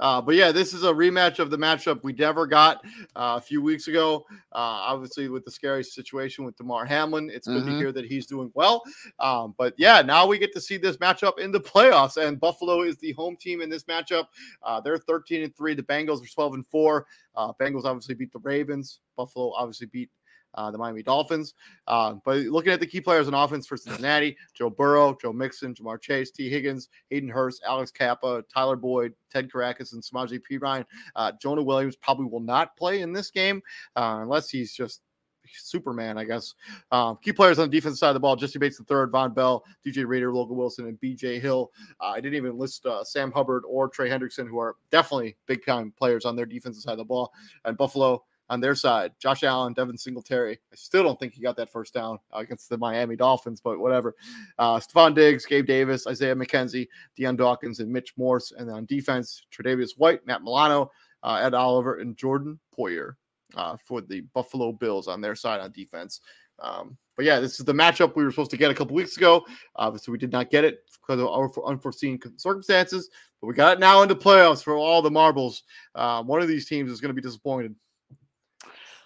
Uh, 0.00 0.20
but 0.20 0.34
yeah, 0.34 0.52
this 0.52 0.72
is 0.72 0.84
a 0.84 0.92
rematch 0.92 1.38
of 1.38 1.50
the 1.50 1.56
matchup 1.56 2.02
we 2.02 2.12
never 2.12 2.46
got 2.46 2.84
uh, 3.16 3.36
a 3.36 3.40
few 3.40 3.62
weeks 3.62 3.88
ago. 3.88 4.24
Uh, 4.52 4.86
obviously, 4.86 5.28
with 5.28 5.44
the 5.44 5.50
scary 5.50 5.84
situation 5.84 6.44
with 6.44 6.56
Damar 6.56 6.84
Hamlin, 6.84 7.30
it's 7.32 7.46
good 7.46 7.62
mm-hmm. 7.62 7.72
to 7.72 7.76
hear 7.76 7.92
that 7.92 8.04
he's 8.04 8.26
doing 8.26 8.50
well. 8.54 8.82
Um, 9.18 9.54
but 9.58 9.74
yeah, 9.76 10.02
now 10.02 10.26
we 10.26 10.38
get 10.38 10.52
to 10.54 10.60
see 10.60 10.76
this 10.76 10.96
matchup 10.96 11.38
in 11.38 11.52
the 11.52 11.60
playoffs, 11.60 12.16
and 12.16 12.40
Buffalo 12.40 12.82
is 12.82 12.96
the 12.98 13.12
home 13.12 13.36
team 13.36 13.60
in 13.60 13.68
this 13.68 13.84
matchup. 13.84 14.26
Uh, 14.62 14.80
they're 14.80 14.98
13 14.98 15.42
and 15.42 15.56
three. 15.56 15.74
The 15.74 15.82
Bengals 15.82 16.22
are 16.22 16.28
12 16.28 16.54
and 16.54 16.66
four. 16.68 17.06
Uh, 17.34 17.52
Bengals 17.60 17.84
obviously 17.84 18.14
beat 18.14 18.32
the 18.32 18.40
Ravens. 18.40 19.00
Buffalo 19.16 19.52
obviously 19.56 19.86
beat 19.86 20.10
uh, 20.54 20.70
the 20.70 20.78
Miami 20.78 21.02
Dolphins. 21.02 21.54
Uh, 21.86 22.14
but 22.24 22.38
looking 22.38 22.72
at 22.72 22.80
the 22.80 22.86
key 22.86 23.00
players 23.00 23.28
on 23.28 23.34
offense 23.34 23.66
for 23.66 23.76
Cincinnati, 23.76 24.36
Joe 24.54 24.70
Burrow, 24.70 25.16
Joe 25.20 25.32
Mixon, 25.32 25.74
Ja'Marr 25.74 26.00
Chase, 26.00 26.30
Tee 26.30 26.48
Higgins, 26.48 26.88
Hayden 27.10 27.28
Hurst, 27.28 27.62
Alex 27.66 27.90
Cappa, 27.90 28.44
Tyler 28.52 28.76
Boyd, 28.76 29.14
Ted 29.30 29.50
Karrakis, 29.50 29.92
and 29.92 30.02
Samaje 30.02 30.40
Perine. 30.50 30.84
Uh, 31.16 31.32
Jonah 31.40 31.62
Williams 31.62 31.96
probably 31.96 32.26
will 32.26 32.40
not 32.40 32.76
play 32.76 33.00
in 33.00 33.12
this 33.12 33.30
game 33.30 33.62
uh, 33.96 34.18
unless 34.20 34.48
he's 34.50 34.72
just 34.72 35.02
Superman, 35.50 36.18
I 36.18 36.24
guess. 36.24 36.54
Um, 36.90 37.18
key 37.22 37.32
players 37.32 37.58
on 37.58 37.68
the 37.68 37.76
defensive 37.76 37.98
side 37.98 38.10
of 38.10 38.14
the 38.14 38.20
ball: 38.20 38.36
Jessie 38.36 38.58
Bates 38.58 38.78
the 38.78 38.84
third, 38.84 39.12
Vonn 39.12 39.34
Bell, 39.34 39.64
DJ 39.86 40.06
Reader, 40.06 40.32
Logan 40.32 40.56
Wilson, 40.56 40.86
and 40.86 40.98
B.J. 41.00 41.40
Hill. 41.40 41.70
Uh, 42.00 42.10
I 42.10 42.20
didn't 42.20 42.36
even 42.36 42.58
list 42.58 42.86
uh, 42.86 43.04
Sam 43.04 43.32
Hubbard 43.32 43.64
or 43.66 43.88
Trey 43.88 44.08
Hendrickson, 44.08 44.48
who 44.48 44.58
are 44.58 44.76
definitely 44.90 45.36
big 45.46 45.64
time 45.64 45.92
players 45.96 46.24
on 46.24 46.36
their 46.36 46.46
defensive 46.46 46.82
side 46.82 46.92
of 46.92 46.98
the 46.98 47.04
ball. 47.04 47.32
And 47.64 47.76
Buffalo, 47.76 48.24
on 48.52 48.60
their 48.60 48.74
side. 48.74 49.12
Josh 49.18 49.44
Allen, 49.44 49.72
Devin 49.72 49.96
Singletary. 49.96 50.58
I 50.70 50.76
still 50.76 51.02
don't 51.02 51.18
think 51.18 51.32
he 51.32 51.40
got 51.40 51.56
that 51.56 51.72
first 51.72 51.94
down 51.94 52.18
against 52.34 52.68
the 52.68 52.76
Miami 52.76 53.16
Dolphins, 53.16 53.62
but 53.62 53.78
whatever. 53.78 54.14
Uh, 54.58 54.78
Stefon 54.78 55.14
Diggs, 55.14 55.46
Gabe 55.46 55.66
Davis, 55.66 56.06
Isaiah 56.06 56.34
McKenzie, 56.34 56.86
Dion 57.16 57.34
Dawkins, 57.34 57.80
and 57.80 57.90
Mitch 57.90 58.12
Morse. 58.18 58.52
And 58.52 58.68
then 58.68 58.76
on 58.76 58.84
defense, 58.84 59.46
Tre'Davious 59.50 59.92
White, 59.96 60.26
Matt 60.26 60.42
Milano, 60.42 60.90
uh, 61.22 61.40
Ed 61.42 61.54
Oliver, 61.54 62.00
and 62.00 62.14
Jordan 62.14 62.60
Poyer 62.78 63.14
uh, 63.56 63.78
for 63.82 64.02
the 64.02 64.20
Buffalo 64.34 64.70
Bills 64.70 65.08
on 65.08 65.22
their 65.22 65.34
side 65.34 65.60
on 65.60 65.72
defense. 65.72 66.20
Um, 66.58 66.98
but 67.16 67.24
yeah, 67.24 67.40
this 67.40 67.58
is 67.58 67.64
the 67.64 67.72
matchup 67.72 68.16
we 68.16 68.22
were 68.22 68.30
supposed 68.30 68.50
to 68.50 68.58
get 68.58 68.70
a 68.70 68.74
couple 68.74 68.94
weeks 68.94 69.16
ago. 69.16 69.46
Obviously, 69.76 70.12
we 70.12 70.18
did 70.18 70.30
not 70.30 70.50
get 70.50 70.64
it 70.64 70.80
because 71.00 71.22
of 71.22 71.28
our 71.28 71.50
unforeseen 71.66 72.20
circumstances, 72.36 73.08
but 73.40 73.46
we 73.46 73.54
got 73.54 73.78
it 73.78 73.80
now 73.80 74.02
into 74.02 74.14
playoffs 74.14 74.62
for 74.62 74.76
all 74.76 75.00
the 75.00 75.10
marbles. 75.10 75.62
Uh, 75.94 76.22
one 76.22 76.42
of 76.42 76.48
these 76.48 76.66
teams 76.66 76.90
is 76.90 77.00
going 77.00 77.08
to 77.08 77.14
be 77.14 77.26
disappointed. 77.26 77.74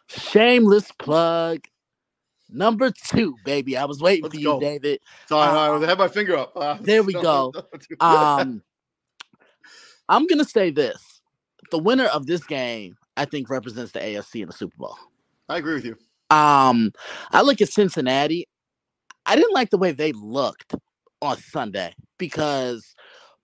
Shameless 0.09 0.92
plug. 0.92 1.61
Number 2.49 2.90
two, 2.90 3.35
baby. 3.45 3.77
I 3.77 3.85
was 3.85 4.01
waiting 4.01 4.25
Let's 4.25 4.37
for 4.37 4.40
you, 4.40 4.61
David. 4.61 5.01
Sorry, 5.29 5.49
um, 5.49 5.83
I 5.83 5.87
had 5.87 5.99
my 5.99 6.09
finger 6.09 6.37
up. 6.37 6.53
Uh, 6.55 6.79
there 6.81 7.03
we 7.03 7.12
go. 7.12 7.53
um, 8.01 8.62
I'm 10.09 10.27
gonna 10.27 10.45
say 10.45 10.71
this: 10.71 11.21
the 11.71 11.79
winner 11.79 12.07
of 12.07 12.27
this 12.27 12.45
game, 12.45 12.97
I 13.16 13.25
think, 13.25 13.51
represents 13.51 13.92
the 13.92 14.01
AFC 14.01 14.42
in 14.42 14.47
the 14.47 14.55
Super 14.55 14.77
Bowl. 14.79 14.97
I 15.49 15.59
agree 15.59 15.75
with 15.75 15.85
you. 15.85 15.97
Um, 16.31 16.92
I 17.33 17.42
look 17.42 17.61
at 17.61 17.69
Cincinnati. 17.69 18.49
I 19.27 19.35
didn't 19.35 19.55
like 19.55 19.71
the 19.71 19.79
way 19.79 19.90
they 19.90 20.12
looked 20.12 20.75
on 21.21 21.38
Sunday 21.38 21.95
because 22.19 22.95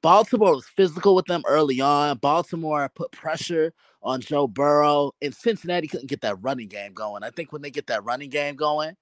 Baltimore 0.02 0.56
was 0.56 0.66
physical 0.66 1.14
with 1.14 1.26
them 1.26 1.42
early 1.46 1.80
on. 1.80 2.18
Baltimore 2.18 2.90
put 2.94 3.12
pressure 3.12 3.72
on 4.02 4.20
Joe 4.20 4.48
Burrow, 4.48 5.12
and 5.22 5.34
Cincinnati 5.34 5.86
couldn't 5.86 6.10
get 6.10 6.22
that 6.22 6.42
running 6.42 6.68
game 6.68 6.92
going. 6.92 7.22
I 7.22 7.30
think 7.30 7.52
when 7.52 7.62
they 7.62 7.70
get 7.70 7.86
that 7.86 8.04
running 8.04 8.30
game 8.30 8.56
going, 8.56 8.96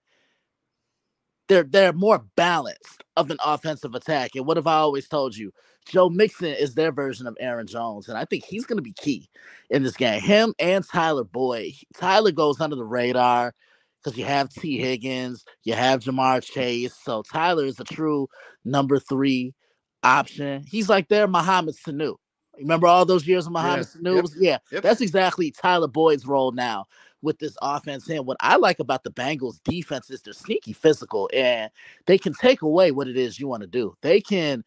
they're 1.48 1.64
they're 1.64 1.92
more 1.94 2.24
balanced 2.36 3.02
of 3.16 3.30
an 3.30 3.38
offensive 3.44 3.94
attack. 3.94 4.32
And 4.36 4.46
what 4.46 4.58
have 4.58 4.66
I 4.66 4.76
always 4.76 5.08
told 5.08 5.36
you? 5.36 5.52
Joe 5.86 6.10
Mixon 6.10 6.54
is 6.54 6.74
their 6.74 6.92
version 6.92 7.26
of 7.26 7.36
Aaron 7.40 7.66
Jones, 7.66 8.08
and 8.08 8.18
I 8.18 8.26
think 8.26 8.44
he's 8.44 8.66
going 8.66 8.76
to 8.76 8.82
be 8.82 8.92
key 8.92 9.28
in 9.70 9.82
this 9.82 9.96
game. 9.96 10.20
Him 10.20 10.54
and 10.58 10.86
Tyler 10.86 11.24
Boyd. 11.24 11.72
Tyler 11.96 12.30
goes 12.30 12.60
under 12.60 12.76
the 12.76 12.84
radar 12.84 13.54
because 14.02 14.18
you 14.18 14.24
have 14.26 14.50
Tee 14.50 14.78
Higgins, 14.78 15.44
you 15.64 15.72
have 15.74 16.00
Ja'Marr 16.00 16.42
Chase, 16.42 16.94
so 17.02 17.22
Tyler 17.22 17.64
is 17.64 17.80
a 17.80 17.84
true 17.84 18.28
number 18.64 18.98
three 18.98 19.54
option. 20.02 20.64
He's 20.66 20.88
like 20.88 21.08
their 21.08 21.26
Mohamed 21.26 21.76
Sanu. 21.76 22.16
Remember 22.58 22.86
all 22.86 23.06
those 23.06 23.26
years 23.26 23.46
of 23.46 23.52
Mohamed 23.52 23.86
yeah. 23.94 24.00
Sanu? 24.00 24.16
Yep. 24.16 24.24
Yeah, 24.38 24.58
yep. 24.72 24.82
that's 24.82 25.00
exactly 25.00 25.50
Tyler 25.50 25.88
Boyd's 25.88 26.26
role 26.26 26.52
now 26.52 26.86
with 27.22 27.38
this 27.38 27.56
offense. 27.62 28.08
And 28.08 28.26
what 28.26 28.36
I 28.40 28.56
like 28.56 28.78
about 28.78 29.04
the 29.04 29.10
Bengals 29.10 29.60
defense 29.64 30.10
is 30.10 30.22
they're 30.22 30.32
sneaky 30.32 30.72
physical 30.72 31.30
and 31.34 31.70
they 32.06 32.18
can 32.18 32.34
take 32.34 32.62
away 32.62 32.92
what 32.92 33.08
it 33.08 33.16
is 33.16 33.38
you 33.38 33.48
want 33.48 33.62
to 33.62 33.66
do. 33.66 33.94
They 34.02 34.20
can 34.20 34.64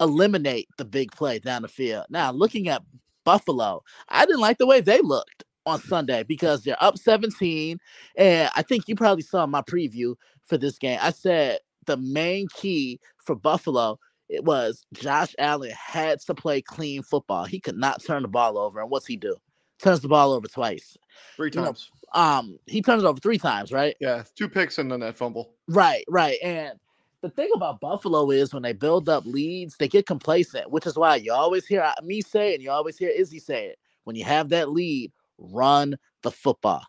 eliminate 0.00 0.68
the 0.78 0.84
big 0.84 1.12
play 1.12 1.38
down 1.38 1.62
the 1.62 1.68
field. 1.68 2.06
Now, 2.10 2.32
looking 2.32 2.68
at 2.68 2.82
Buffalo, 3.24 3.82
I 4.08 4.26
didn't 4.26 4.40
like 4.40 4.58
the 4.58 4.66
way 4.66 4.80
they 4.80 5.00
looked 5.00 5.44
on 5.64 5.80
Sunday 5.80 6.24
because 6.24 6.64
they're 6.64 6.82
up 6.82 6.98
17. 6.98 7.78
And 8.16 8.50
I 8.56 8.62
think 8.62 8.88
you 8.88 8.96
probably 8.96 9.22
saw 9.22 9.46
my 9.46 9.62
preview 9.62 10.16
for 10.44 10.58
this 10.58 10.78
game. 10.78 10.98
I 11.00 11.10
said 11.10 11.60
the 11.86 11.96
main 11.96 12.48
key 12.48 13.00
for 13.24 13.34
Buffalo 13.34 13.98
it 14.32 14.44
was 14.44 14.86
Josh 14.94 15.34
Allen 15.38 15.72
had 15.72 16.20
to 16.20 16.34
play 16.34 16.62
clean 16.62 17.02
football. 17.02 17.44
He 17.44 17.60
could 17.60 17.76
not 17.76 18.02
turn 18.02 18.22
the 18.22 18.28
ball 18.28 18.56
over. 18.56 18.80
And 18.80 18.90
what's 18.90 19.06
he 19.06 19.16
do? 19.16 19.36
Turns 19.78 20.00
the 20.00 20.08
ball 20.08 20.32
over 20.32 20.48
twice. 20.48 20.96
Three 21.36 21.50
times. 21.50 21.90
You 21.92 22.00
know, 22.14 22.20
um, 22.20 22.58
he 22.66 22.80
turns 22.80 23.02
it 23.02 23.06
over 23.06 23.20
three 23.20 23.36
times, 23.36 23.72
right? 23.72 23.94
Yeah, 24.00 24.22
two 24.34 24.48
picks 24.48 24.78
and 24.78 24.90
then 24.90 25.00
that 25.00 25.16
fumble. 25.16 25.52
Right, 25.68 26.04
right. 26.08 26.38
And 26.42 26.78
the 27.20 27.28
thing 27.28 27.50
about 27.54 27.80
Buffalo 27.80 28.30
is 28.30 28.54
when 28.54 28.62
they 28.62 28.72
build 28.72 29.10
up 29.10 29.26
leads, 29.26 29.76
they 29.76 29.86
get 29.88 30.06
complacent, 30.06 30.70
which 30.70 30.86
is 30.86 30.96
why 30.96 31.16
you 31.16 31.32
always 31.32 31.66
hear 31.66 31.92
me 32.02 32.22
say 32.22 32.52
it 32.52 32.54
and 32.54 32.62
you 32.62 32.70
always 32.70 32.96
hear 32.96 33.10
Izzy 33.10 33.38
say 33.38 33.66
it. 33.66 33.78
When 34.04 34.16
you 34.16 34.24
have 34.24 34.48
that 34.48 34.70
lead, 34.70 35.12
run 35.36 35.96
the 36.22 36.30
football. 36.30 36.84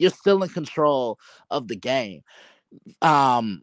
You're 0.00 0.10
still 0.10 0.42
in 0.42 0.48
control 0.48 1.20
of 1.50 1.68
the 1.68 1.76
game. 1.76 2.22
Um, 3.00 3.62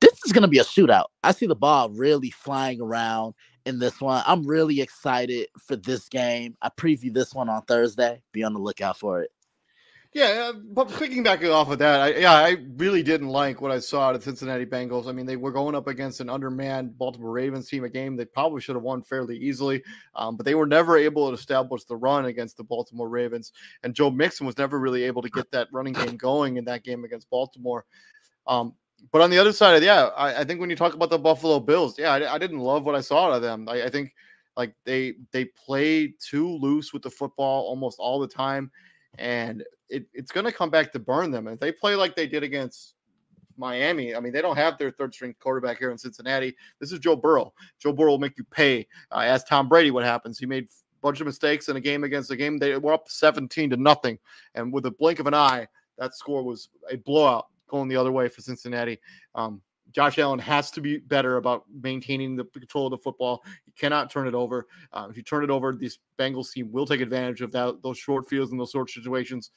this 0.00 0.18
is 0.24 0.32
going 0.32 0.42
to 0.42 0.48
be 0.48 0.58
a 0.58 0.64
shootout. 0.64 1.06
I 1.22 1.32
see 1.32 1.46
the 1.46 1.54
ball 1.54 1.90
really 1.90 2.30
flying 2.30 2.80
around 2.80 3.34
in 3.66 3.78
this 3.78 4.00
one. 4.00 4.22
I'm 4.26 4.46
really 4.46 4.80
excited 4.80 5.48
for 5.58 5.76
this 5.76 6.08
game. 6.08 6.56
I 6.62 6.70
preview 6.70 7.12
this 7.12 7.34
one 7.34 7.48
on 7.48 7.62
Thursday. 7.62 8.22
Be 8.32 8.42
on 8.42 8.54
the 8.54 8.60
lookout 8.60 8.98
for 8.98 9.22
it. 9.22 9.30
Yeah, 10.12 10.50
uh, 10.50 10.58
but 10.72 10.90
picking 10.98 11.22
back 11.22 11.44
off 11.44 11.70
of 11.70 11.78
that, 11.78 12.00
I, 12.00 12.08
yeah, 12.16 12.32
I 12.32 12.56
really 12.78 13.00
didn't 13.00 13.28
like 13.28 13.60
what 13.60 13.70
I 13.70 13.78
saw 13.78 14.08
out 14.08 14.16
of 14.16 14.24
Cincinnati 14.24 14.66
Bengals. 14.66 15.06
I 15.06 15.12
mean, 15.12 15.24
they 15.24 15.36
were 15.36 15.52
going 15.52 15.76
up 15.76 15.86
against 15.86 16.20
an 16.20 16.28
undermanned 16.28 16.98
Baltimore 16.98 17.30
Ravens 17.30 17.68
team, 17.68 17.84
a 17.84 17.88
game 17.88 18.16
they 18.16 18.24
probably 18.24 18.60
should 18.60 18.74
have 18.74 18.82
won 18.82 19.02
fairly 19.02 19.36
easily, 19.36 19.84
um, 20.16 20.36
but 20.36 20.44
they 20.44 20.56
were 20.56 20.66
never 20.66 20.96
able 20.96 21.28
to 21.28 21.34
establish 21.34 21.84
the 21.84 21.94
run 21.94 22.24
against 22.24 22.56
the 22.56 22.64
Baltimore 22.64 23.08
Ravens. 23.08 23.52
And 23.84 23.94
Joe 23.94 24.10
Mixon 24.10 24.46
was 24.46 24.58
never 24.58 24.80
really 24.80 25.04
able 25.04 25.22
to 25.22 25.30
get 25.30 25.48
that 25.52 25.68
running 25.70 25.92
game 25.92 26.16
going 26.16 26.56
in 26.56 26.64
that 26.64 26.82
game 26.82 27.04
against 27.04 27.30
Baltimore. 27.30 27.84
Um, 28.48 28.74
but 29.12 29.20
on 29.20 29.30
the 29.30 29.38
other 29.38 29.52
side, 29.52 29.76
of 29.76 29.82
yeah, 29.82 30.06
I, 30.16 30.40
I, 30.40 30.44
think 30.44 30.60
when 30.60 30.70
you 30.70 30.76
talk 30.76 30.94
about 30.94 31.10
the 31.10 31.18
Buffalo 31.18 31.60
Bills, 31.60 31.98
yeah, 31.98 32.12
I, 32.12 32.34
I 32.34 32.38
didn't 32.38 32.60
love 32.60 32.84
what 32.84 32.94
I 32.94 33.00
saw 33.00 33.26
out 33.26 33.32
of 33.34 33.42
them. 33.42 33.68
I, 33.68 33.84
I, 33.84 33.90
think 33.90 34.14
like 34.56 34.74
they 34.84 35.14
they 35.32 35.46
play 35.46 36.14
too 36.20 36.48
loose 36.48 36.92
with 36.92 37.02
the 37.02 37.10
football 37.10 37.64
almost 37.64 37.98
all 37.98 38.20
the 38.20 38.28
time, 38.28 38.70
and 39.18 39.64
it, 39.88 40.06
it's 40.14 40.32
going 40.32 40.46
to 40.46 40.52
come 40.52 40.70
back 40.70 40.92
to 40.92 40.98
burn 40.98 41.30
them. 41.30 41.48
if 41.48 41.58
they 41.58 41.72
play 41.72 41.94
like 41.94 42.14
they 42.14 42.26
did 42.26 42.42
against 42.42 42.94
Miami, 43.56 44.14
I 44.14 44.20
mean, 44.20 44.32
they 44.32 44.42
don't 44.42 44.56
have 44.56 44.78
their 44.78 44.90
third 44.90 45.12
string 45.12 45.34
quarterback 45.40 45.78
here 45.78 45.90
in 45.90 45.98
Cincinnati. 45.98 46.54
This 46.78 46.92
is 46.92 46.98
Joe 46.98 47.16
Burrow. 47.16 47.52
Joe 47.78 47.92
Burrow 47.92 48.12
will 48.12 48.18
make 48.18 48.38
you 48.38 48.44
pay. 48.44 48.86
Uh, 49.10 49.20
ask 49.20 49.46
Tom 49.46 49.68
Brady 49.68 49.90
what 49.90 50.04
happens. 50.04 50.38
He 50.38 50.46
made 50.46 50.64
a 50.64 51.00
bunch 51.02 51.20
of 51.20 51.26
mistakes 51.26 51.68
in 51.68 51.76
a 51.76 51.80
game 51.80 52.04
against 52.04 52.30
a 52.30 52.36
game. 52.36 52.58
They 52.58 52.76
were 52.76 52.92
up 52.92 53.08
17 53.08 53.70
to 53.70 53.76
nothing, 53.76 54.18
and 54.54 54.72
with 54.72 54.86
a 54.86 54.90
blink 54.90 55.18
of 55.18 55.26
an 55.26 55.34
eye, 55.34 55.66
that 55.98 56.14
score 56.14 56.42
was 56.42 56.70
a 56.90 56.96
blowout 56.96 57.46
going 57.70 57.88
the 57.88 57.96
other 57.96 58.12
way 58.12 58.28
for 58.28 58.40
Cincinnati. 58.42 58.98
Um, 59.34 59.62
Josh 59.92 60.18
Allen 60.18 60.38
has 60.38 60.70
to 60.72 60.80
be 60.80 60.98
better 60.98 61.36
about 61.36 61.64
maintaining 61.82 62.36
the 62.36 62.44
control 62.44 62.86
of 62.86 62.92
the 62.92 62.98
football. 62.98 63.42
You 63.66 63.72
cannot 63.78 64.10
turn 64.10 64.28
it 64.28 64.34
over. 64.34 64.66
Uh, 64.92 65.08
if 65.10 65.16
you 65.16 65.22
turn 65.22 65.42
it 65.42 65.50
over, 65.50 65.72
this 65.72 65.98
Bengals 66.18 66.52
team 66.52 66.70
will 66.70 66.86
take 66.86 67.00
advantage 67.00 67.40
of 67.40 67.50
that, 67.52 67.82
those 67.82 67.98
short 67.98 68.28
fields 68.28 68.52
and 68.52 68.60
those 68.60 68.72
sort 68.72 68.88
of 68.88 68.92
situations. 68.92 69.50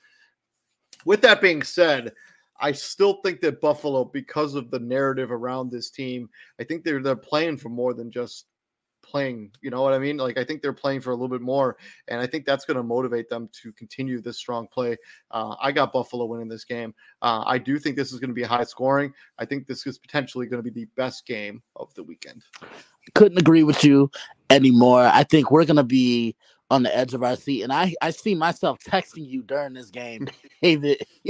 With 1.06 1.22
that 1.22 1.42
being 1.42 1.62
said, 1.62 2.14
I 2.60 2.72
still 2.72 3.20
think 3.24 3.42
that 3.42 3.62
Buffalo, 3.62 4.06
because 4.06 4.56
of 4.56 4.72
the 4.72 4.80
narrative 4.80 5.32
around 5.32 5.70
this 5.70 5.90
team, 5.90 6.30
I 6.60 6.64
think 6.64 6.84
they're 6.84 7.02
they're 7.02 7.16
playing 7.16 7.58
for 7.58 7.70
more 7.70 7.94
than 7.94 8.12
just 8.12 8.46
playing. 9.04 9.52
You 9.62 9.70
know 9.70 9.82
what 9.84 9.94
I 9.94 10.00
mean? 10.00 10.18
Like 10.18 10.38
I 10.38 10.44
think 10.44 10.62
they're 10.62 10.74
playing 10.74 11.02
for 11.02 11.12
a 11.12 11.14
little 11.14 11.28
bit 11.28 11.42
more, 11.42 11.78
and 12.08 12.20
I 12.20 12.26
think 12.26 12.46
that's 12.46 12.66
going 12.66 12.78
to 12.78 12.84
motivate 12.84 13.30
them 13.30 13.50
to 13.62 13.72
continue 13.74 14.22
this 14.22 14.38
strong 14.38 14.68
play. 14.68 14.98
Uh, 15.30 15.56
I 15.62 15.72
got 15.72 15.94
Buffalo 15.94 16.26
winning 16.26 16.48
this 16.48 16.64
game. 16.64 16.94
Uh, 17.22 17.44
I 17.46 17.58
do 17.58 17.78
think 17.78 17.96
this 17.96 18.12
is 18.12 18.20
going 18.20 18.30
to 18.30 18.36
be 18.36 18.44
high 18.44 18.64
scoring. 18.64 19.14
I 19.38 19.46
think 19.46 19.68
this 19.68 19.86
is 19.86 20.00
potentially 20.00 20.48
going 20.48 20.64
to 20.64 20.72
be 20.72 20.82
the 20.82 20.88
best 20.96 21.28
game 21.28 21.62
of 21.76 21.94
the 21.94 22.04
weekend. 22.04 22.42
Couldn't 23.14 23.38
agree 23.38 23.64
with 23.64 23.84
you 23.84 24.10
anymore. 24.50 25.04
I 25.04 25.24
think 25.24 25.52
we're 25.52 25.66
going 25.66 25.78
to 25.78 25.84
be 25.84 26.36
on 26.72 26.82
the 26.84 26.96
edge 26.96 27.14
of 27.14 27.22
our 27.24 27.36
seat, 27.36 27.64
and 27.64 27.72
I 27.72 27.94
I 28.02 28.10
see 28.10 28.34
myself 28.34 28.80
texting 28.80 29.28
you 29.28 29.44
during 29.44 29.74
this 29.74 29.90
game, 29.90 30.28
David. 30.62 31.06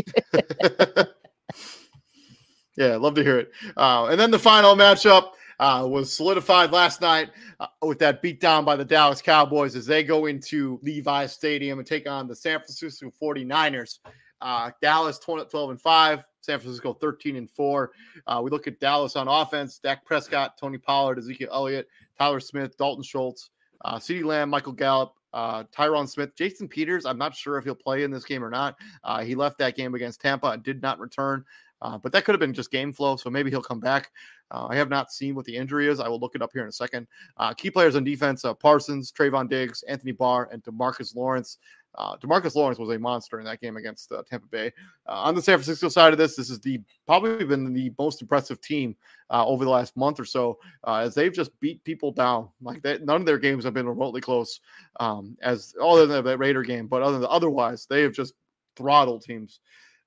yeah, 2.78 2.96
love 2.96 3.16
to 3.16 3.24
hear 3.24 3.40
it. 3.40 3.52
Uh, 3.76 4.06
and 4.06 4.20
then 4.20 4.32
the 4.32 4.40
final 4.40 4.76
matchup 4.76 5.32
uh, 5.64 5.88
was 5.88 6.12
solidified 6.12 6.74
last 6.74 7.00
night 7.00 7.30
uh, 7.62 7.68
with 7.84 7.98
that 7.98 8.22
beatdown 8.22 8.66
by 8.66 8.76
the 8.76 8.84
Dallas 8.84 9.22
Cowboys 9.22 9.78
as 9.78 9.86
they 9.86 10.04
go 10.04 10.26
into 10.26 10.78
Levi 10.84 11.26
Stadium 11.26 11.80
and 11.80 11.88
take 11.88 12.06
on 12.06 12.28
the 12.28 12.36
San 12.36 12.60
Francisco 12.60 13.14
49ers. 13.22 14.00
Uh, 14.42 14.72
Dallas 14.82 15.20
12 15.20 15.54
and 15.54 15.82
5, 15.82 16.24
San 16.42 16.60
Francisco 16.60 16.94
13 16.94 17.38
and 17.38 17.50
4. 17.50 17.92
Uh, 18.28 18.42
we 18.44 18.52
look 18.52 18.68
at 18.68 18.82
Dallas 18.82 19.16
on 19.16 19.30
offense 19.30 19.80
Dak 19.80 20.04
Prescott, 20.04 20.58
Tony 20.58 20.78
Pollard, 20.78 21.18
Ezekiel 21.18 21.48
Elliott, 21.54 21.88
Tyler 22.20 22.42
Smith, 22.42 22.76
Dalton 22.76 23.02
Schultz, 23.02 23.50
uh, 23.86 23.96
CeeDee 23.96 24.26
Lamb, 24.26 24.50
Michael 24.50 24.74
Gallup, 24.74 25.14
uh, 25.32 25.64
Tyron 25.74 26.10
Smith, 26.10 26.36
Jason 26.36 26.68
Peters. 26.68 27.06
I'm 27.06 27.18
not 27.18 27.34
sure 27.34 27.58
if 27.58 27.64
he'll 27.64 27.74
play 27.74 28.04
in 28.04 28.12
this 28.12 28.26
game 28.26 28.44
or 28.44 28.50
not. 28.50 28.76
Uh, 29.06 29.24
he 29.24 29.34
left 29.34 29.60
that 29.60 29.78
game 29.78 29.96
against 29.96 30.20
Tampa 30.20 30.48
and 30.48 30.62
did 30.62 30.82
not 30.82 31.00
return. 31.00 31.46
Uh, 31.84 31.98
but 31.98 32.14
that 32.14 32.24
could 32.24 32.34
have 32.34 32.40
been 32.40 32.54
just 32.54 32.72
game 32.72 32.94
flow, 32.94 33.18
so 33.18 33.30
maybe 33.30 33.50
he'll 33.50 33.62
come 33.62 33.82
back. 33.82 34.12
Uh, 34.54 34.68
I 34.70 34.76
have 34.76 34.90
not 34.90 35.12
seen 35.12 35.36
what 35.36 35.46
the 35.46 35.56
injury 35.56 35.90
is. 35.90 36.00
I 36.00 36.08
will 36.08 36.20
look 36.20 36.36
it 36.36 36.42
up 36.42 36.52
here 36.54 36.62
in 36.62 36.70
a 36.70 36.74
second. 36.74 37.08
Uh, 37.38 37.54
key 37.54 37.72
players 37.72 37.96
on 37.96 38.04
defense: 38.04 38.46
uh, 38.46 38.54
Parsons, 38.54 39.12
Trevon 39.12 39.50
Diggs, 39.50 39.84
Anthony 39.84 40.12
Barr, 40.12 40.48
and 40.52 40.64
Demarcus 40.64 41.16
Lawrence. 41.16 41.58
Uh, 41.96 42.18
Demarcus 42.18 42.56
Lawrence 42.56 42.80
was 42.80 42.90
a 42.90 42.98
monster 42.98 43.40
in 43.40 43.46
that 43.46 43.62
game 43.62 43.78
against 43.78 44.12
uh, 44.12 44.24
Tampa 44.28 44.48
Bay. 44.48 44.72
on 45.06 45.36
the 45.36 45.42
San 45.42 45.58
Francisco 45.58 45.90
side 45.90 46.12
of 46.12 46.18
this, 46.18 46.36
this 46.36 46.50
is 46.50 46.60
the 46.60 46.82
probably 47.06 47.46
been 47.46 47.72
the 47.72 47.94
most 48.00 48.20
impressive 48.20 48.60
team 48.62 48.96
over 49.30 49.64
the 49.64 49.70
last 49.70 49.96
month 49.96 50.20
or 50.20 50.26
so, 50.26 50.58
as 50.88 51.14
they've 51.14 51.34
just 51.34 51.52
beat 51.60 51.84
people 51.84 52.12
down. 52.12 52.50
Like 52.62 52.82
they, 52.82 52.98
none 53.00 53.22
of 53.22 53.26
their 53.28 53.38
games 53.38 53.64
have 53.64 53.76
been 53.76 53.88
remotely 53.88 54.22
close, 54.22 54.60
um, 55.00 55.38
as 55.44 55.76
other 55.80 56.08
than 56.08 56.24
that 56.24 56.38
Raider 56.40 56.64
game, 56.64 56.88
but 56.88 57.04
other 57.04 57.20
than 57.20 57.30
otherwise, 57.30 57.86
they 57.88 58.02
have 58.02 58.14
just 58.14 58.34
throttled 58.76 59.22
teams. 59.22 59.60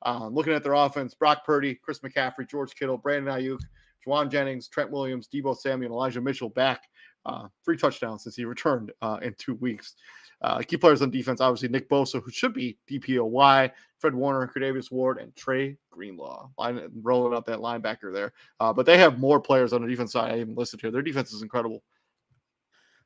Um, 0.02 0.34
looking 0.34 0.52
at 0.52 0.62
their 0.62 0.74
offense, 0.74 1.14
Brock 1.14 1.44
Purdy, 1.44 1.74
Chris 1.74 2.00
McCaffrey, 2.00 2.48
George 2.48 2.74
Kittle, 2.74 2.98
Brandon 2.98 3.34
Aiyuk, 3.34 3.60
Jauan 4.06 4.30
Jennings, 4.30 4.68
Trent 4.68 4.90
Williams, 4.90 5.28
Deebo 5.32 5.56
Samuel, 5.56 5.92
Elijah 5.92 6.20
Mitchell 6.20 6.50
back. 6.50 6.82
Uh, 7.24 7.48
three 7.64 7.76
touchdowns 7.76 8.22
since 8.22 8.36
he 8.36 8.44
returned 8.44 8.92
uh, 9.02 9.18
in 9.20 9.34
two 9.36 9.54
weeks. 9.54 9.96
Uh, 10.42 10.60
key 10.60 10.76
players 10.76 11.02
on 11.02 11.10
defense, 11.10 11.40
obviously 11.40 11.68
Nick 11.68 11.88
Bosa, 11.88 12.22
who 12.22 12.30
should 12.30 12.52
be 12.52 12.78
DPOY, 12.90 13.70
Fred 13.98 14.14
Warner, 14.14 14.50
Davis 14.54 14.90
Ward, 14.90 15.18
and 15.18 15.34
Dre 15.34 15.76
Greenlaw, 15.90 16.50
line, 16.58 16.88
rolling 17.02 17.36
up 17.36 17.46
that 17.46 17.58
linebacker 17.58 18.12
there. 18.12 18.32
Uh, 18.60 18.72
but 18.72 18.86
they 18.86 18.98
have 18.98 19.18
more 19.18 19.40
players 19.40 19.72
on 19.72 19.82
the 19.82 19.88
defense 19.88 20.12
side. 20.12 20.32
I 20.32 20.38
even 20.40 20.54
listed 20.54 20.80
here. 20.80 20.90
Their 20.90 21.02
defense 21.02 21.32
is 21.32 21.42
incredible. 21.42 21.82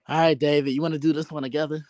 All 0.08 0.18
right, 0.18 0.38
David, 0.38 0.72
you 0.72 0.82
want 0.82 0.94
to 0.94 1.00
do 1.00 1.12
this 1.12 1.30
one 1.30 1.44
together? 1.44 1.82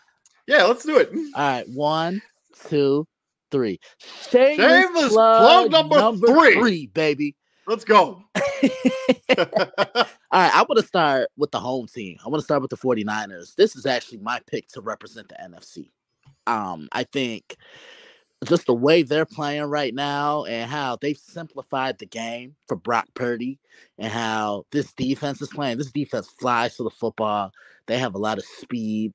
Yeah, 0.46 0.64
let's 0.64 0.84
do 0.84 0.98
it. 0.98 1.10
All 1.12 1.22
right, 1.34 1.68
one, 1.68 2.20
two, 2.68 3.08
three. 3.50 3.80
Shameless, 4.30 4.56
Shameless 4.56 5.08
plug, 5.08 5.70
plug 5.70 5.70
number, 5.70 5.96
number 5.96 6.26
three. 6.26 6.54
three, 6.54 6.86
baby. 6.88 7.34
Let's 7.70 7.84
go. 7.84 8.24
All 8.34 8.42
right, 9.38 10.52
I 10.52 10.64
want 10.68 10.80
to 10.80 10.84
start 10.84 11.28
with 11.36 11.52
the 11.52 11.60
home 11.60 11.86
team. 11.86 12.16
I 12.26 12.28
want 12.28 12.40
to 12.40 12.44
start 12.44 12.62
with 12.62 12.70
the 12.70 12.76
49ers. 12.76 13.54
This 13.54 13.76
is 13.76 13.86
actually 13.86 14.18
my 14.18 14.40
pick 14.48 14.66
to 14.70 14.80
represent 14.80 15.28
the 15.28 15.36
NFC. 15.36 15.92
Um, 16.48 16.88
I 16.90 17.04
think 17.04 17.56
just 18.44 18.66
the 18.66 18.74
way 18.74 19.04
they're 19.04 19.24
playing 19.24 19.62
right 19.66 19.94
now 19.94 20.46
and 20.46 20.68
how 20.68 20.98
they've 21.00 21.16
simplified 21.16 22.00
the 22.00 22.06
game 22.06 22.56
for 22.66 22.76
Brock 22.76 23.06
Purdy 23.14 23.60
and 23.98 24.12
how 24.12 24.64
this 24.72 24.92
defense 24.94 25.40
is 25.40 25.50
playing. 25.50 25.78
This 25.78 25.92
defense 25.92 26.28
flies 26.40 26.76
to 26.76 26.82
the 26.82 26.90
football. 26.90 27.52
They 27.86 27.98
have 27.98 28.16
a 28.16 28.18
lot 28.18 28.38
of 28.38 28.44
speed 28.44 29.12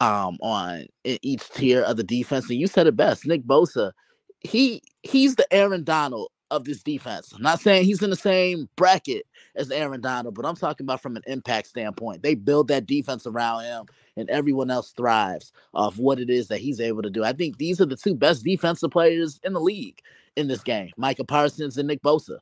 um 0.00 0.38
on 0.42 0.86
each 1.04 1.48
tier 1.50 1.82
of 1.82 1.98
the 1.98 2.02
defense. 2.02 2.50
And 2.50 2.58
you 2.58 2.66
said 2.66 2.88
it 2.88 2.96
best, 2.96 3.26
Nick 3.26 3.44
Bosa. 3.44 3.92
He 4.40 4.82
he's 5.04 5.36
the 5.36 5.46
Aaron 5.54 5.84
Donald 5.84 6.30
of 6.50 6.64
this 6.64 6.82
defense. 6.82 7.32
I'm 7.34 7.42
not 7.42 7.60
saying 7.60 7.84
he's 7.84 8.02
in 8.02 8.10
the 8.10 8.16
same 8.16 8.68
bracket 8.76 9.26
as 9.56 9.70
Aaron 9.70 10.00
Donald, 10.00 10.34
but 10.34 10.46
I'm 10.46 10.56
talking 10.56 10.84
about 10.84 11.02
from 11.02 11.16
an 11.16 11.22
impact 11.26 11.68
standpoint. 11.68 12.22
They 12.22 12.34
build 12.34 12.68
that 12.68 12.86
defense 12.86 13.26
around 13.26 13.64
him, 13.64 13.86
and 14.16 14.30
everyone 14.30 14.70
else 14.70 14.92
thrives 14.92 15.52
off 15.74 15.98
what 15.98 16.20
it 16.20 16.30
is 16.30 16.48
that 16.48 16.60
he's 16.60 16.80
able 16.80 17.02
to 17.02 17.10
do. 17.10 17.24
I 17.24 17.32
think 17.32 17.58
these 17.58 17.80
are 17.80 17.86
the 17.86 17.96
two 17.96 18.14
best 18.14 18.44
defensive 18.44 18.90
players 18.90 19.40
in 19.44 19.52
the 19.52 19.60
league 19.60 20.00
in 20.36 20.48
this 20.48 20.62
game, 20.62 20.90
Micah 20.96 21.24
Parsons 21.24 21.78
and 21.78 21.88
Nick 21.88 22.02
Bosa. 22.02 22.38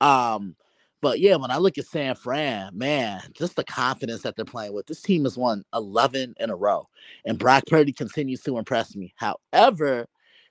Um, 0.00 0.56
but 1.00 1.20
yeah, 1.20 1.36
when 1.36 1.50
I 1.50 1.58
look 1.58 1.78
at 1.78 1.86
San 1.86 2.14
Fran, 2.14 2.76
man, 2.76 3.20
just 3.32 3.56
the 3.56 3.64
confidence 3.64 4.22
that 4.22 4.34
they're 4.34 4.44
playing 4.44 4.72
with. 4.72 4.86
This 4.86 5.02
team 5.02 5.24
has 5.24 5.36
won 5.36 5.62
11 5.74 6.34
in 6.40 6.50
a 6.50 6.56
row, 6.56 6.88
and 7.24 7.38
Brock 7.38 7.64
Purdy 7.68 7.92
continues 7.92 8.42
to 8.42 8.58
impress 8.58 8.96
me. 8.96 9.14
However, 9.16 10.06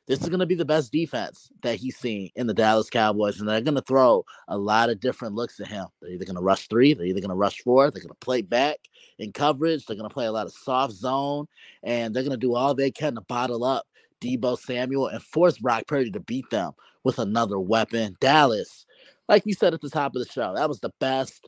this 0.08 0.22
is 0.22 0.30
going 0.30 0.39
to 0.39 0.45
be 0.45 0.56
the 0.56 0.66
best 0.66 0.91
defense 0.91 1.49
that 1.64 1.78
he's 1.78 1.97
seen 1.97 2.30
in 2.36 2.47
the 2.47 2.53
Dallas 2.53 2.89
Cowboys, 2.89 3.39
and 3.39 3.49
they're 3.49 3.62
going 3.62 3.76
to 3.76 3.82
throw 3.82 4.24
a 4.47 4.58
lot 4.58 4.89
of 4.89 4.99
different 4.99 5.36
looks 5.36 5.60
at 5.60 5.68
him. 5.68 5.88
They're 6.01 6.12
either 6.12 6.26
going 6.26 6.36
to 6.36 6.41
rush 6.41 6.68
three, 6.68 6.93
they're 6.93 7.08
either 7.08 7.22
going 7.22 7.30
to 7.30 7.36
rush 7.36 7.62
four, 7.62 7.89
they're 7.89 8.01
going 8.01 8.10
to 8.10 8.16
play 8.16 8.41
back 8.41 8.78
in 9.18 9.32
coverage, 9.32 9.86
they're 9.86 9.97
going 9.97 10.10
to 10.10 10.14
play 10.14 10.26
a 10.26 10.32
lot 10.32 10.45
of 10.45 10.53
soft 10.53 10.93
zone, 10.93 11.47
and 11.84 12.14
they're 12.14 12.24
going 12.24 12.32
to 12.32 12.38
do 12.38 12.56
all 12.56 12.74
they 12.74 12.91
can 12.91 13.16
to 13.16 13.22
bottle 13.22 13.64
up 13.64 13.86
Deebo 14.22 14.58
Samuel 14.58 15.08
and 15.08 15.22
force 15.22 15.58
Brock 15.58 15.88
Purdy 15.88 16.12
to 16.12 16.20
beat 16.20 16.49
them 16.49 16.74
with 17.03 17.20
another 17.20 17.60
weapon. 17.60 18.16
Dallas, 18.20 18.86
like 19.28 19.43
you 19.45 19.53
said 19.53 19.74
at 19.74 19.82
the 19.82 19.89
top 19.89 20.16
of 20.16 20.24
the 20.24 20.32
show, 20.32 20.53
that 20.56 20.70
was 20.70 20.80
the 20.80 20.93
best 20.99 21.45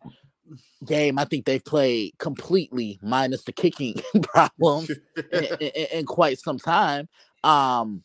game 0.85 1.19
I 1.19 1.25
think 1.25 1.45
they've 1.45 1.63
played 1.63 2.17
completely, 2.19 2.99
minus 3.01 3.43
the 3.43 3.51
kicking 3.51 3.95
problems, 4.23 4.89
in, 5.31 5.43
in, 5.59 5.87
in, 5.91 6.05
quite 6.05 6.39
some 6.39 6.57
time. 6.57 7.07
Um, 7.43 8.03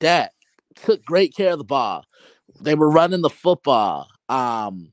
that 0.00 0.32
took 0.76 1.04
great 1.04 1.34
care 1.34 1.52
of 1.52 1.58
the 1.58 1.64
ball. 1.64 2.04
They 2.60 2.74
were 2.74 2.90
running 2.90 3.22
the 3.22 3.30
football. 3.30 4.08
Um, 4.28 4.92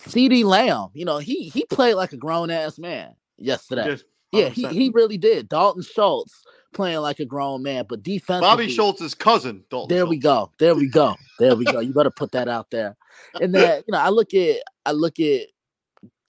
CeeDee 0.00 0.44
Lamb, 0.44 0.88
you 0.94 1.04
know, 1.04 1.18
he 1.18 1.48
he 1.48 1.64
played 1.66 1.94
like 1.94 2.12
a 2.12 2.16
grown 2.16 2.50
ass 2.50 2.78
man 2.78 3.14
yesterday. 3.36 3.98
yeah, 4.32 4.48
he, 4.48 4.66
he 4.66 4.90
really 4.94 5.18
did. 5.18 5.48
Dalton 5.48 5.82
Schultz 5.82 6.42
playing 6.72 7.00
like 7.00 7.20
a 7.20 7.24
grown 7.24 7.62
man, 7.62 7.84
but 7.88 8.02
defense. 8.02 8.40
Bobby 8.40 8.68
Schultz's 8.68 9.14
cousin. 9.14 9.64
Dalton 9.70 9.88
there 9.88 10.00
Schultz. 10.00 10.10
we 10.10 10.18
go. 10.18 10.50
There 10.58 10.74
we 10.74 10.88
go. 10.88 11.16
There 11.38 11.56
we 11.56 11.64
go. 11.64 11.80
You 11.80 11.92
better 11.92 12.10
put 12.10 12.32
that 12.32 12.48
out 12.48 12.70
there. 12.70 12.96
And 13.40 13.54
then 13.54 13.82
you 13.86 13.92
know, 13.92 13.98
I 13.98 14.08
look 14.08 14.32
at 14.34 14.58
I 14.86 14.92
look 14.92 15.20
at 15.20 15.48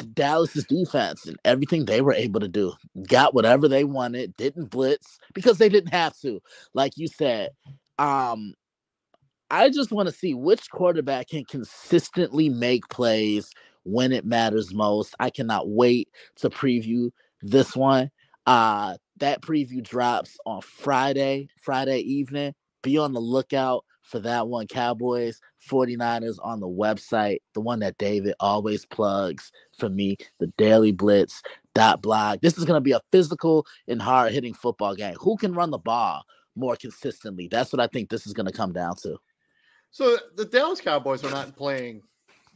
Dallas's 0.01 0.65
defense 0.65 1.25
and 1.27 1.37
everything 1.45 1.85
they 1.85 2.01
were 2.01 2.13
able 2.13 2.39
to 2.39 2.47
do. 2.47 2.73
Got 3.07 3.33
whatever 3.33 3.67
they 3.67 3.83
wanted, 3.83 4.35
didn't 4.37 4.71
blitz 4.71 5.19
because 5.33 5.57
they 5.57 5.69
didn't 5.69 5.93
have 5.93 6.17
to. 6.21 6.41
Like 6.73 6.93
you 6.97 7.07
said, 7.07 7.51
um 7.99 8.53
I 9.51 9.69
just 9.69 9.91
want 9.91 10.07
to 10.09 10.15
see 10.15 10.33
which 10.33 10.69
quarterback 10.71 11.29
can 11.29 11.45
consistently 11.45 12.49
make 12.49 12.87
plays 12.89 13.51
when 13.83 14.11
it 14.11 14.25
matters 14.25 14.73
most. 14.73 15.15
I 15.19 15.29
cannot 15.29 15.69
wait 15.69 16.09
to 16.37 16.49
preview 16.49 17.11
this 17.41 17.75
one. 17.75 18.11
Uh 18.45 18.97
that 19.17 19.41
preview 19.41 19.83
drops 19.83 20.37
on 20.45 20.61
Friday, 20.61 21.49
Friday 21.61 21.99
evening. 21.99 22.53
Be 22.83 22.97
on 22.97 23.13
the 23.13 23.21
lookout 23.21 23.85
for 24.11 24.19
that 24.19 24.47
one. 24.47 24.67
Cowboys, 24.67 25.39
49ers 25.67 26.37
on 26.43 26.59
the 26.59 26.67
website, 26.67 27.39
the 27.53 27.61
one 27.61 27.79
that 27.79 27.97
David 27.97 28.35
always 28.39 28.85
plugs 28.85 29.51
for 29.77 29.89
me, 29.89 30.17
the 30.39 30.47
Daily 30.57 30.91
Blitz 30.91 31.41
dot 31.73 32.01
blog. 32.01 32.41
This 32.41 32.57
is 32.57 32.65
going 32.65 32.77
to 32.77 32.81
be 32.81 32.91
a 32.91 33.01
physical 33.11 33.65
and 33.87 34.01
hard 34.01 34.33
hitting 34.33 34.53
football 34.53 34.93
game. 34.93 35.15
Who 35.19 35.37
can 35.37 35.53
run 35.53 35.71
the 35.71 35.77
ball 35.77 36.23
more 36.55 36.75
consistently? 36.75 37.47
That's 37.49 37.71
what 37.71 37.79
I 37.79 37.87
think 37.87 38.09
this 38.09 38.27
is 38.27 38.33
going 38.33 38.47
to 38.47 38.51
come 38.51 38.73
down 38.73 38.97
to. 38.97 39.17
So 39.89 40.17
the 40.35 40.45
Dallas 40.45 40.81
Cowboys 40.81 41.23
are 41.23 41.31
not 41.31 41.55
playing 41.55 42.01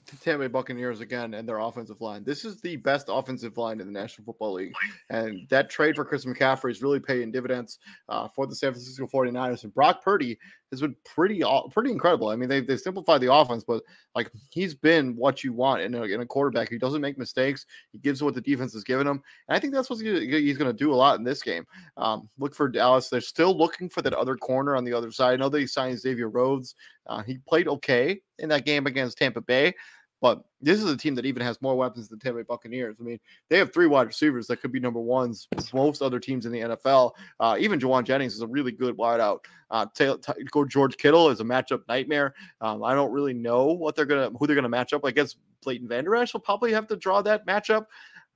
the 0.07 0.17
Tampa 0.17 0.43
Bay 0.43 0.47
Buccaneers 0.47 1.01
again 1.01 1.33
and 1.33 1.47
their 1.47 1.57
offensive 1.57 1.99
line. 2.01 2.23
This 2.23 2.45
is 2.45 2.61
the 2.61 2.75
best 2.77 3.07
offensive 3.09 3.57
line 3.57 3.79
in 3.81 3.87
the 3.87 3.99
National 3.99 4.25
Football 4.25 4.53
League. 4.53 4.73
And 5.09 5.47
that 5.49 5.69
trade 5.69 5.95
for 5.95 6.05
Chris 6.05 6.25
McCaffrey 6.25 6.71
is 6.71 6.81
really 6.81 6.99
paying 6.99 7.31
dividends 7.31 7.79
uh, 8.09 8.27
for 8.27 8.45
the 8.45 8.55
San 8.55 8.71
Francisco 8.71 9.07
49ers. 9.07 9.63
And 9.63 9.73
Brock 9.73 10.03
Purdy 10.03 10.37
has 10.75 10.87
been 10.87 10.95
pretty 11.05 11.43
pretty 11.71 11.91
incredible. 11.91 12.29
I 12.29 12.35
mean, 12.35 12.49
they 12.49 12.61
they 12.61 12.77
simplified 12.77 13.21
the 13.21 13.33
offense, 13.33 13.63
but 13.63 13.83
like 14.13 14.31
he's 14.51 14.73
been 14.73 15.15
what 15.15 15.43
you 15.43 15.53
want 15.53 15.81
in 15.81 15.95
a, 15.95 16.03
in 16.03 16.21
a 16.21 16.25
quarterback. 16.25 16.69
He 16.69 16.77
doesn't 16.77 17.01
make 17.01 17.17
mistakes. 17.17 17.65
He 17.91 17.97
gives 17.97 18.21
what 18.21 18.33
the 18.33 18.41
defense 18.41 18.73
has 18.73 18.83
given 18.83 19.07
him, 19.07 19.21
and 19.47 19.55
I 19.55 19.59
think 19.59 19.73
that's 19.73 19.89
what 19.89 19.99
he's 19.99 20.57
going 20.57 20.71
to 20.71 20.73
do 20.73 20.93
a 20.93 20.95
lot 20.95 21.17
in 21.17 21.23
this 21.23 21.41
game. 21.41 21.65
Um, 21.97 22.29
look 22.37 22.55
for 22.55 22.69
Dallas. 22.69 23.09
They're 23.09 23.21
still 23.21 23.57
looking 23.57 23.89
for 23.89 24.01
that 24.01 24.13
other 24.13 24.35
corner 24.35 24.75
on 24.75 24.83
the 24.83 24.93
other 24.93 25.11
side. 25.11 25.33
I 25.33 25.37
know 25.37 25.49
they 25.49 25.65
signed 25.65 25.99
Xavier 25.99 26.29
Rhodes. 26.29 26.75
Uh, 27.07 27.21
he 27.23 27.37
played 27.47 27.67
okay 27.67 28.19
in 28.39 28.49
that 28.49 28.65
game 28.65 28.87
against 28.87 29.17
Tampa 29.17 29.41
Bay. 29.41 29.73
But 30.21 30.43
this 30.61 30.81
is 30.81 30.89
a 30.89 30.97
team 30.97 31.13
that 31.15 31.25
even 31.25 31.43
has 31.43 31.61
more 31.61 31.75
weapons 31.75 32.07
than 32.07 32.19
Tampa 32.19 32.39
Bay 32.39 32.45
Buccaneers. 32.47 32.95
I 32.99 33.03
mean, 33.03 33.19
they 33.49 33.57
have 33.57 33.73
three 33.73 33.87
wide 33.87 34.07
receivers 34.07 34.47
that 34.47 34.61
could 34.61 34.71
be 34.71 34.79
number 34.79 34.99
ones. 34.99 35.47
Most 35.73 36.01
other 36.01 36.19
teams 36.19 36.45
in 36.45 36.51
the 36.51 36.61
NFL, 36.61 37.11
uh, 37.39 37.57
even 37.59 37.79
Jauan 37.79 38.03
Jennings 38.05 38.33
is 38.33 38.41
a 38.41 38.47
really 38.47 38.71
good 38.71 38.97
wideout. 38.97 39.39
Uh, 39.69 39.85
t- 39.93 40.15
t- 40.21 40.43
go 40.51 40.65
George 40.65 40.97
Kittle 40.97 41.29
is 41.29 41.41
a 41.41 41.43
matchup 41.43 41.81
nightmare. 41.87 42.33
Um, 42.61 42.83
I 42.83 42.93
don't 42.93 43.11
really 43.11 43.33
know 43.33 43.65
what 43.65 43.95
they're 43.95 44.05
gonna 44.05 44.31
who 44.37 44.47
they're 44.47 44.55
gonna 44.55 44.69
match 44.69 44.93
up. 44.93 45.01
I 45.03 45.11
guess 45.11 45.35
Leighton 45.65 45.87
Vander 45.87 46.15
Esch 46.15 46.33
will 46.33 46.41
probably 46.41 46.71
have 46.71 46.87
to 46.87 46.95
draw 46.95 47.21
that 47.23 47.45
matchup. 47.45 47.85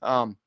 Um, 0.02 0.38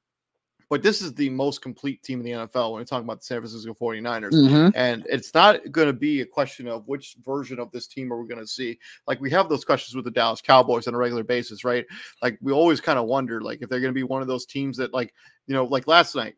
but 0.73 0.83
this 0.83 1.03
is 1.03 1.13
the 1.13 1.29
most 1.29 1.61
complete 1.61 2.03
team 2.03 2.21
in 2.21 2.25
the 2.25 2.31
NFL 2.31 2.73
when 2.73 2.81
we're 2.81 2.85
talking 2.87 3.05
about 3.05 3.19
the 3.19 3.27
San 3.27 3.41
Francisco 3.41 3.77
49ers. 3.79 4.33
Mm-hmm. 4.33 4.69
And 4.75 5.05
it's 5.07 5.35
not 5.35 5.71
going 5.71 5.87
to 5.87 5.93
be 5.93 6.23
a 6.23 6.25
question 6.25 6.67
of 6.67 6.89
which 6.89 7.15
version 7.23 7.61
of 7.61 7.71
this 7.73 7.87
team 7.87 8.11
are 8.11 8.19
we 8.19 8.27
going 8.27 8.41
to 8.41 8.47
see. 8.47 8.79
Like 9.07 9.21
we 9.21 9.31
have 9.33 9.51
those 9.51 9.67
questions 9.67 9.95
with 9.95 10.07
the 10.07 10.11
Dallas 10.11 10.41
Cowboys 10.41 10.89
on 10.89 10.95
a 10.95 10.97
regular 10.97 11.25
basis, 11.25 11.63
right? 11.63 11.85
Like 12.23 12.39
we 12.41 12.53
always 12.53 12.81
kind 12.81 12.99
of 12.99 13.05
wonder 13.05 13.43
like 13.43 13.61
if 13.61 13.69
they're 13.69 13.81
going 13.81 13.93
to 13.93 13.95
be 13.95 14.03
one 14.03 14.23
of 14.23 14.29
those 14.29 14.47
teams 14.47 14.79
that 14.79 14.95
like, 14.95 15.13
you 15.47 15.55
know, 15.55 15.67
like 15.67 15.87
last 15.87 16.15
night, 16.15 16.37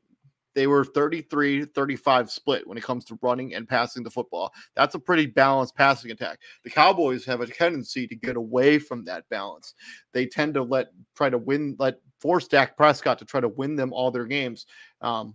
they 0.55 0.67
were 0.67 0.85
33 0.85 1.65
35 1.67 2.31
split 2.31 2.67
when 2.67 2.79
it 2.79 2.85
comes 2.85 3.05
to 3.07 3.19
running 3.23 3.55
and 3.55 3.69
passing 3.69 4.03
the 4.03 4.11
football. 4.11 4.53
That's 4.75 4.95
a 4.95 4.99
pretty 4.99 5.27
balanced 5.27 5.77
passing 5.77 6.11
attack. 6.11 6.41
The 6.63 6.71
Cowboys 6.71 7.25
have 7.27 7.41
a 7.41 7.47
tendency 7.47 8.07
to 8.07 8.15
get 8.15 8.37
away 8.37 8.79
from 8.79 9.05
that 9.05 9.29
balance. 9.29 9.75
They 10.13 10.27
tend 10.27 10.55
to 10.55 10.63
let 10.63 10.89
try 11.17 11.31
to 11.31 11.39
win, 11.39 11.77
let 11.79 12.01
force 12.21 12.49
Dak 12.49 12.77
Prescott 12.77 13.19
to 13.19 13.25
try 13.25 13.41
to 13.41 13.49
win 13.49 13.77
them 13.77 13.93
all 13.93 14.11
their 14.11 14.27
games. 14.27 14.67
Um, 15.01 15.35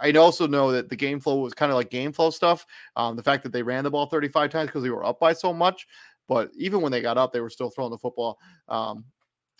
I 0.00 0.12
also 0.12 0.46
know 0.46 0.72
that 0.72 0.90
the 0.90 0.96
game 0.96 1.20
flow 1.20 1.38
was 1.38 1.54
kind 1.54 1.72
of 1.72 1.76
like 1.76 1.90
game 1.90 2.12
flow 2.12 2.30
stuff. 2.30 2.66
Um, 2.96 3.16
the 3.16 3.22
fact 3.22 3.42
that 3.44 3.52
they 3.52 3.62
ran 3.62 3.84
the 3.84 3.90
ball 3.90 4.06
35 4.06 4.50
times 4.50 4.66
because 4.66 4.82
they 4.82 4.90
were 4.90 5.04
up 5.04 5.18
by 5.20 5.32
so 5.32 5.52
much, 5.52 5.86
but 6.28 6.50
even 6.56 6.80
when 6.80 6.92
they 6.92 7.00
got 7.00 7.16
up, 7.16 7.32
they 7.32 7.40
were 7.40 7.50
still 7.50 7.70
throwing 7.70 7.90
the 7.90 7.98
football. 7.98 8.38
Um, 8.68 9.04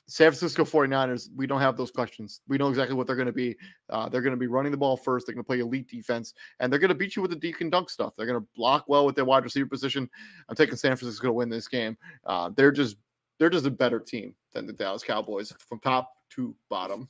San 0.09 0.31
Francisco 0.31 0.65
49ers, 0.65 1.29
we 1.35 1.49
don't 1.49 1.61
have 1.61 1.77
those 1.77 1.91
questions. 1.91 2.41
We 2.47 2.59
know 2.59 2.69
exactly 2.69 2.95
what 2.95 3.09
they're 3.09 3.17
going 3.17 3.27
to 3.27 3.33
be. 3.33 3.57
Uh, 3.91 4.09
they're 4.09 4.21
going 4.21 4.35
to 4.35 4.39
be 4.39 4.47
running 4.47 4.71
the 4.71 4.79
ball 4.79 4.97
first. 4.97 5.27
They're 5.27 5.35
going 5.35 5.43
to 5.43 5.47
play 5.47 5.59
elite 5.59 5.89
defense, 5.89 6.33
and 6.61 6.73
they're 6.73 6.79
going 6.79 6.91
to 6.91 6.95
beat 6.95 7.17
you 7.17 7.23
with 7.23 7.33
the 7.33 7.55
and 7.61 7.73
dunk 7.73 7.91
stuff. 7.91 8.15
They're 8.17 8.27
going 8.27 8.41
to 8.41 8.47
block 8.55 8.85
well 8.89 9.05
with 9.05 9.17
their 9.17 9.25
wide 9.25 9.43
receiver 9.43 9.69
position. 9.69 10.09
I'm 10.49 10.55
taking 10.55 10.77
San 10.77 10.95
Francisco 10.97 11.27
to 11.27 11.33
win 11.33 11.49
this 11.49 11.67
game. 11.67 11.97
Uh, 12.25 12.51
they're 12.55 12.71
just 12.71 12.97
they're 13.39 13.51
just 13.51 13.67
a 13.67 13.71
better 13.71 13.99
team 13.99 14.35
than 14.53 14.67
the 14.67 14.73
Dallas 14.73 15.03
Cowboys 15.03 15.53
from 15.59 15.81
top 15.81 16.13
to 16.31 16.55
bottom. 16.71 17.09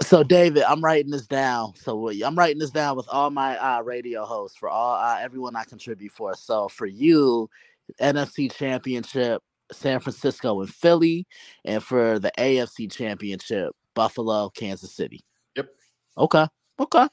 So, 0.00 0.24
David, 0.24 0.64
I'm 0.64 0.82
writing 0.82 1.10
this 1.10 1.26
down. 1.26 1.74
So, 1.76 2.08
I'm 2.08 2.36
writing 2.36 2.58
this 2.58 2.70
down 2.70 2.96
with 2.96 3.06
all 3.10 3.30
my 3.30 3.56
uh, 3.58 3.82
radio 3.82 4.24
hosts 4.24 4.56
for 4.56 4.68
all 4.68 4.96
uh, 4.96 5.18
everyone 5.20 5.54
I 5.54 5.64
contribute 5.64 6.12
for. 6.12 6.34
So, 6.34 6.68
for 6.68 6.86
you, 6.86 7.48
NFC 8.00 8.50
Championship, 8.50 9.42
San 9.72 10.00
Francisco 10.00 10.60
and 10.60 10.70
Philly, 10.70 11.26
and 11.64 11.82
for 11.82 12.18
the 12.18 12.32
AFC 12.38 12.90
Championship, 12.90 13.74
Buffalo, 13.94 14.50
Kansas 14.50 14.94
City. 14.94 15.24
Yep. 15.56 15.68
Okay. 16.18 16.46
Okay. 16.78 17.08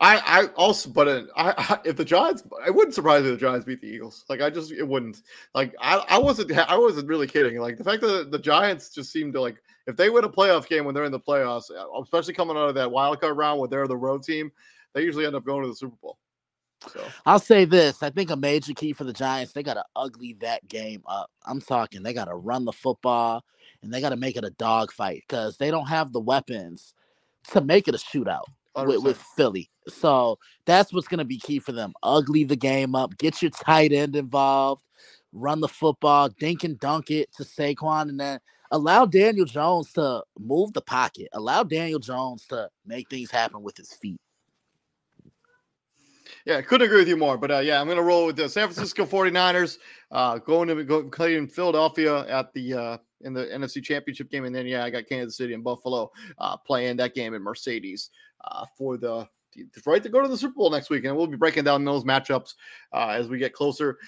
I, 0.00 0.18
I 0.24 0.46
also, 0.54 0.90
but 0.90 1.08
uh, 1.08 1.22
I, 1.36 1.54
I, 1.56 1.78
if 1.84 1.96
the 1.96 2.04
Giants, 2.04 2.44
it 2.66 2.74
wouldn't 2.74 2.94
surprise 2.94 3.24
me 3.24 3.30
if 3.30 3.34
the 3.34 3.46
Giants 3.46 3.64
beat 3.64 3.80
the 3.80 3.88
Eagles. 3.88 4.24
Like 4.28 4.40
I 4.40 4.48
just, 4.48 4.70
it 4.70 4.86
wouldn't. 4.86 5.22
Like 5.54 5.74
I, 5.80 5.96
I 6.08 6.18
wasn't, 6.18 6.56
I 6.56 6.78
wasn't 6.78 7.08
really 7.08 7.26
kidding. 7.26 7.58
Like 7.58 7.78
the 7.78 7.84
fact 7.84 8.02
that 8.02 8.30
the 8.30 8.38
Giants 8.38 8.90
just 8.90 9.10
seem 9.10 9.32
to 9.32 9.40
like, 9.40 9.60
if 9.88 9.96
they 9.96 10.08
win 10.08 10.24
a 10.24 10.28
playoff 10.28 10.68
game 10.68 10.84
when 10.84 10.94
they're 10.94 11.04
in 11.04 11.12
the 11.12 11.18
playoffs, 11.18 11.70
especially 12.02 12.34
coming 12.34 12.56
out 12.56 12.68
of 12.68 12.76
that 12.76 12.90
wild 12.90 13.20
card 13.20 13.36
round 13.36 13.58
where 13.58 13.68
they're 13.68 13.88
the 13.88 13.96
road 13.96 14.22
team, 14.22 14.52
they 14.94 15.02
usually 15.02 15.26
end 15.26 15.34
up 15.34 15.44
going 15.44 15.62
to 15.62 15.68
the 15.68 15.74
Super 15.74 15.96
Bowl. 16.00 16.18
So 16.86 17.04
I'll 17.26 17.38
say 17.38 17.64
this: 17.64 18.02
I 18.02 18.10
think 18.10 18.30
a 18.30 18.36
major 18.36 18.72
key 18.72 18.92
for 18.92 19.04
the 19.04 19.12
Giants, 19.12 19.52
they 19.52 19.62
got 19.62 19.74
to 19.74 19.84
ugly 19.96 20.34
that 20.40 20.66
game 20.68 21.02
up. 21.06 21.30
I'm 21.46 21.60
talking, 21.60 22.02
they 22.02 22.12
got 22.12 22.26
to 22.26 22.34
run 22.34 22.64
the 22.64 22.72
football 22.72 23.44
and 23.82 23.92
they 23.92 24.00
got 24.00 24.10
to 24.10 24.16
make 24.16 24.36
it 24.36 24.44
a 24.44 24.50
dogfight 24.50 25.24
because 25.28 25.56
they 25.56 25.70
don't 25.70 25.88
have 25.88 26.12
the 26.12 26.20
weapons 26.20 26.94
to 27.52 27.60
make 27.60 27.88
it 27.88 27.94
a 27.94 27.98
shootout 27.98 28.44
with, 28.76 29.02
with, 29.02 29.18
Philly. 29.36 29.70
So 29.88 30.38
that's 30.66 30.92
what's 30.92 31.08
going 31.08 31.18
to 31.18 31.24
be 31.24 31.38
key 31.38 31.58
for 31.58 31.72
them. 31.72 31.92
Ugly 32.02 32.44
the 32.44 32.56
game 32.56 32.94
up, 32.94 33.16
get 33.18 33.42
your 33.42 33.50
tight 33.50 33.92
end 33.92 34.16
involved, 34.16 34.82
run 35.32 35.60
the 35.60 35.68
football, 35.68 36.28
dink 36.28 36.64
and 36.64 36.78
dunk 36.78 37.10
it 37.10 37.32
to 37.34 37.44
Saquon, 37.44 38.08
and 38.08 38.20
then 38.20 38.40
allow 38.70 39.06
Daniel 39.06 39.46
Jones 39.46 39.92
to 39.94 40.22
move 40.38 40.72
the 40.72 40.82
pocket. 40.82 41.28
Allow 41.32 41.64
Daniel 41.64 42.00
Jones 42.00 42.46
to 42.46 42.68
make 42.86 43.08
things 43.08 43.30
happen 43.30 43.62
with 43.62 43.76
his 43.76 43.92
feet. 43.92 44.20
Yeah, 46.48 46.62
couldn't 46.62 46.86
agree 46.86 47.00
with 47.00 47.08
you 47.08 47.16
more. 47.18 47.36
But 47.36 47.50
uh, 47.50 47.58
yeah, 47.58 47.78
I'm 47.78 47.86
going 47.86 47.98
to 47.98 48.02
roll 48.02 48.24
with 48.24 48.36
the 48.36 48.48
San 48.48 48.68
Francisco 48.68 49.04
49ers 49.04 49.76
uh, 50.10 50.38
going 50.38 50.68
to 50.68 50.82
go 50.82 51.02
playing 51.04 51.46
Philadelphia 51.46 52.26
at 52.26 52.54
the 52.54 52.72
uh, 52.72 52.98
in 53.20 53.34
the 53.34 53.44
NFC 53.44 53.84
Championship 53.84 54.30
game, 54.30 54.46
and 54.46 54.54
then 54.54 54.66
yeah, 54.66 54.82
I 54.82 54.88
got 54.88 55.06
Kansas 55.06 55.36
City 55.36 55.52
and 55.52 55.62
Buffalo 55.62 56.10
uh, 56.38 56.56
playing 56.56 56.96
that 56.96 57.14
game 57.14 57.34
in 57.34 57.42
Mercedes 57.42 58.08
uh, 58.46 58.64
for 58.78 58.96
the 58.96 59.28
right 59.84 60.02
to 60.02 60.08
go 60.08 60.22
to 60.22 60.28
the 60.28 60.38
Super 60.38 60.54
Bowl 60.54 60.70
next 60.70 60.88
week, 60.88 61.04
and 61.04 61.14
we'll 61.14 61.26
be 61.26 61.36
breaking 61.36 61.64
down 61.64 61.84
those 61.84 62.04
matchups 62.04 62.54
uh, 62.94 63.08
as 63.08 63.28
we 63.28 63.36
get 63.36 63.52
closer. 63.52 63.98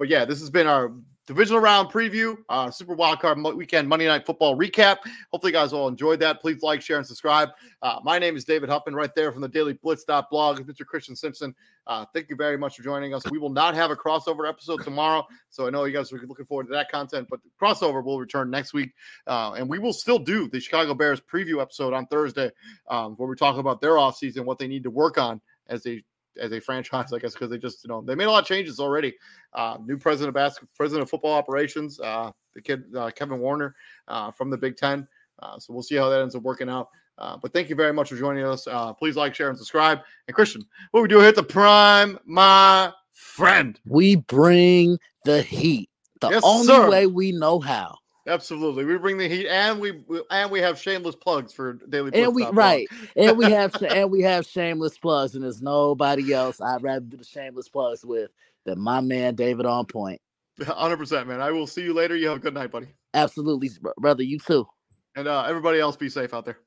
But 0.00 0.08
yeah, 0.08 0.24
this 0.24 0.40
has 0.40 0.48
been 0.48 0.66
our 0.66 0.92
divisional 1.26 1.60
round 1.60 1.90
preview, 1.90 2.38
uh, 2.48 2.70
Super 2.70 2.96
Wildcard 2.96 3.54
Weekend 3.54 3.86
Monday 3.86 4.06
Night 4.06 4.24
Football 4.24 4.56
recap. 4.56 4.96
Hopefully, 5.30 5.52
you 5.52 5.58
guys 5.58 5.74
all 5.74 5.88
enjoyed 5.88 6.18
that. 6.20 6.40
Please 6.40 6.62
like, 6.62 6.80
share, 6.80 6.96
and 6.96 7.06
subscribe. 7.06 7.50
Uh, 7.82 8.00
my 8.02 8.18
name 8.18 8.34
is 8.34 8.46
David 8.46 8.70
Huffman, 8.70 8.94
right 8.94 9.14
there 9.14 9.30
from 9.30 9.42
the 9.42 9.48
Daily 9.48 9.74
Blitz.blog. 9.74 10.60
Mr. 10.60 10.86
Christian 10.86 11.14
Simpson. 11.14 11.54
Uh, 11.86 12.06
thank 12.14 12.30
you 12.30 12.36
very 12.36 12.56
much 12.56 12.78
for 12.78 12.82
joining 12.82 13.12
us. 13.12 13.30
We 13.30 13.36
will 13.36 13.50
not 13.50 13.74
have 13.74 13.90
a 13.90 13.96
crossover 13.96 14.48
episode 14.48 14.82
tomorrow, 14.84 15.26
so 15.50 15.66
I 15.66 15.70
know 15.70 15.84
you 15.84 15.92
guys 15.92 16.10
are 16.14 16.26
looking 16.26 16.46
forward 16.46 16.68
to 16.68 16.72
that 16.72 16.90
content. 16.90 17.28
But 17.28 17.40
crossover 17.60 18.02
will 18.02 18.18
return 18.18 18.48
next 18.48 18.72
week, 18.72 18.94
uh, 19.26 19.52
and 19.52 19.68
we 19.68 19.78
will 19.78 19.92
still 19.92 20.18
do 20.18 20.48
the 20.48 20.60
Chicago 20.60 20.94
Bears 20.94 21.20
preview 21.20 21.60
episode 21.60 21.92
on 21.92 22.06
Thursday, 22.06 22.50
um, 22.88 23.16
where 23.16 23.28
we 23.28 23.36
talk 23.36 23.58
about 23.58 23.82
their 23.82 23.96
offseason, 23.96 24.46
what 24.46 24.58
they 24.58 24.66
need 24.66 24.84
to 24.84 24.90
work 24.90 25.18
on 25.18 25.42
as 25.68 25.82
they 25.82 26.02
as 26.38 26.52
a 26.52 26.60
franchise, 26.60 27.12
I 27.12 27.18
guess, 27.18 27.32
because 27.32 27.50
they 27.50 27.58
just, 27.58 27.84
you 27.84 27.88
know, 27.88 28.00
they 28.00 28.14
made 28.14 28.24
a 28.24 28.30
lot 28.30 28.42
of 28.42 28.48
changes 28.48 28.80
already. 28.80 29.14
Uh, 29.52 29.78
new 29.84 29.96
president 29.96 30.28
of 30.28 30.34
basketball, 30.34 30.70
president 30.76 31.02
of 31.02 31.10
football 31.10 31.32
operations, 31.32 31.98
uh, 32.00 32.30
the 32.54 32.60
kid 32.62 32.84
uh, 32.96 33.10
Kevin 33.14 33.38
Warren 33.38 33.72
uh, 34.08 34.30
from 34.30 34.50
the 34.50 34.56
Big 34.56 34.76
Ten. 34.76 35.06
Uh, 35.40 35.58
so 35.58 35.72
we'll 35.72 35.82
see 35.82 35.96
how 35.96 36.08
that 36.08 36.20
ends 36.20 36.34
up 36.34 36.42
working 36.42 36.68
out. 36.68 36.88
Uh, 37.18 37.36
but 37.36 37.52
thank 37.52 37.68
you 37.68 37.76
very 37.76 37.92
much 37.92 38.08
for 38.08 38.16
joining 38.16 38.44
us. 38.44 38.66
please 38.98 39.16
like, 39.16 39.34
share, 39.34 39.48
and 39.48 39.58
subscribe. 39.58 40.00
And 40.26 40.34
Christian, 40.34 40.62
what 40.92 41.02
we 41.02 41.08
do 41.08 41.20
hit 41.20 41.34
the 41.34 41.42
prime, 41.42 42.18
my 42.24 42.92
friend. 43.12 43.78
We 43.86 44.16
bring 44.16 44.98
the 45.24 45.42
heat 45.42 45.90
the 46.20 46.30
yes, 46.30 46.42
only 46.44 46.66
sir. 46.66 46.90
way 46.90 47.06
we 47.06 47.32
know 47.32 47.60
how. 47.60 47.96
Absolutely, 48.30 48.84
we 48.84 48.96
bring 48.96 49.18
the 49.18 49.28
heat, 49.28 49.48
and 49.48 49.80
we 49.80 50.04
and 50.30 50.50
we 50.52 50.60
have 50.60 50.78
shameless 50.78 51.16
plugs 51.16 51.52
for 51.52 51.72
daily. 51.72 52.12
And 52.14 52.32
we 52.32 52.46
right, 52.46 52.86
and 53.16 53.36
we 53.36 53.50
have 53.50 53.74
and 53.82 54.08
we 54.08 54.22
have 54.22 54.46
shameless 54.46 54.96
plugs, 54.98 55.34
and 55.34 55.42
there's 55.42 55.60
nobody 55.60 56.32
else 56.32 56.60
I'd 56.60 56.82
rather 56.82 57.00
do 57.00 57.16
the 57.16 57.24
shameless 57.24 57.68
plugs 57.68 58.04
with 58.04 58.30
than 58.64 58.78
my 58.78 59.00
man 59.00 59.34
David 59.34 59.66
on 59.66 59.84
point. 59.84 60.20
Hundred 60.62 60.98
percent, 60.98 61.26
man. 61.26 61.40
I 61.40 61.50
will 61.50 61.66
see 61.66 61.82
you 61.82 61.92
later. 61.92 62.14
You 62.14 62.28
have 62.28 62.36
a 62.36 62.40
good 62.40 62.54
night, 62.54 62.70
buddy. 62.70 62.86
Absolutely, 63.14 63.70
brother. 63.98 64.22
You 64.22 64.38
too. 64.38 64.68
And 65.16 65.26
uh, 65.26 65.42
everybody 65.42 65.80
else, 65.80 65.96
be 65.96 66.08
safe 66.08 66.32
out 66.32 66.44
there. 66.44 66.58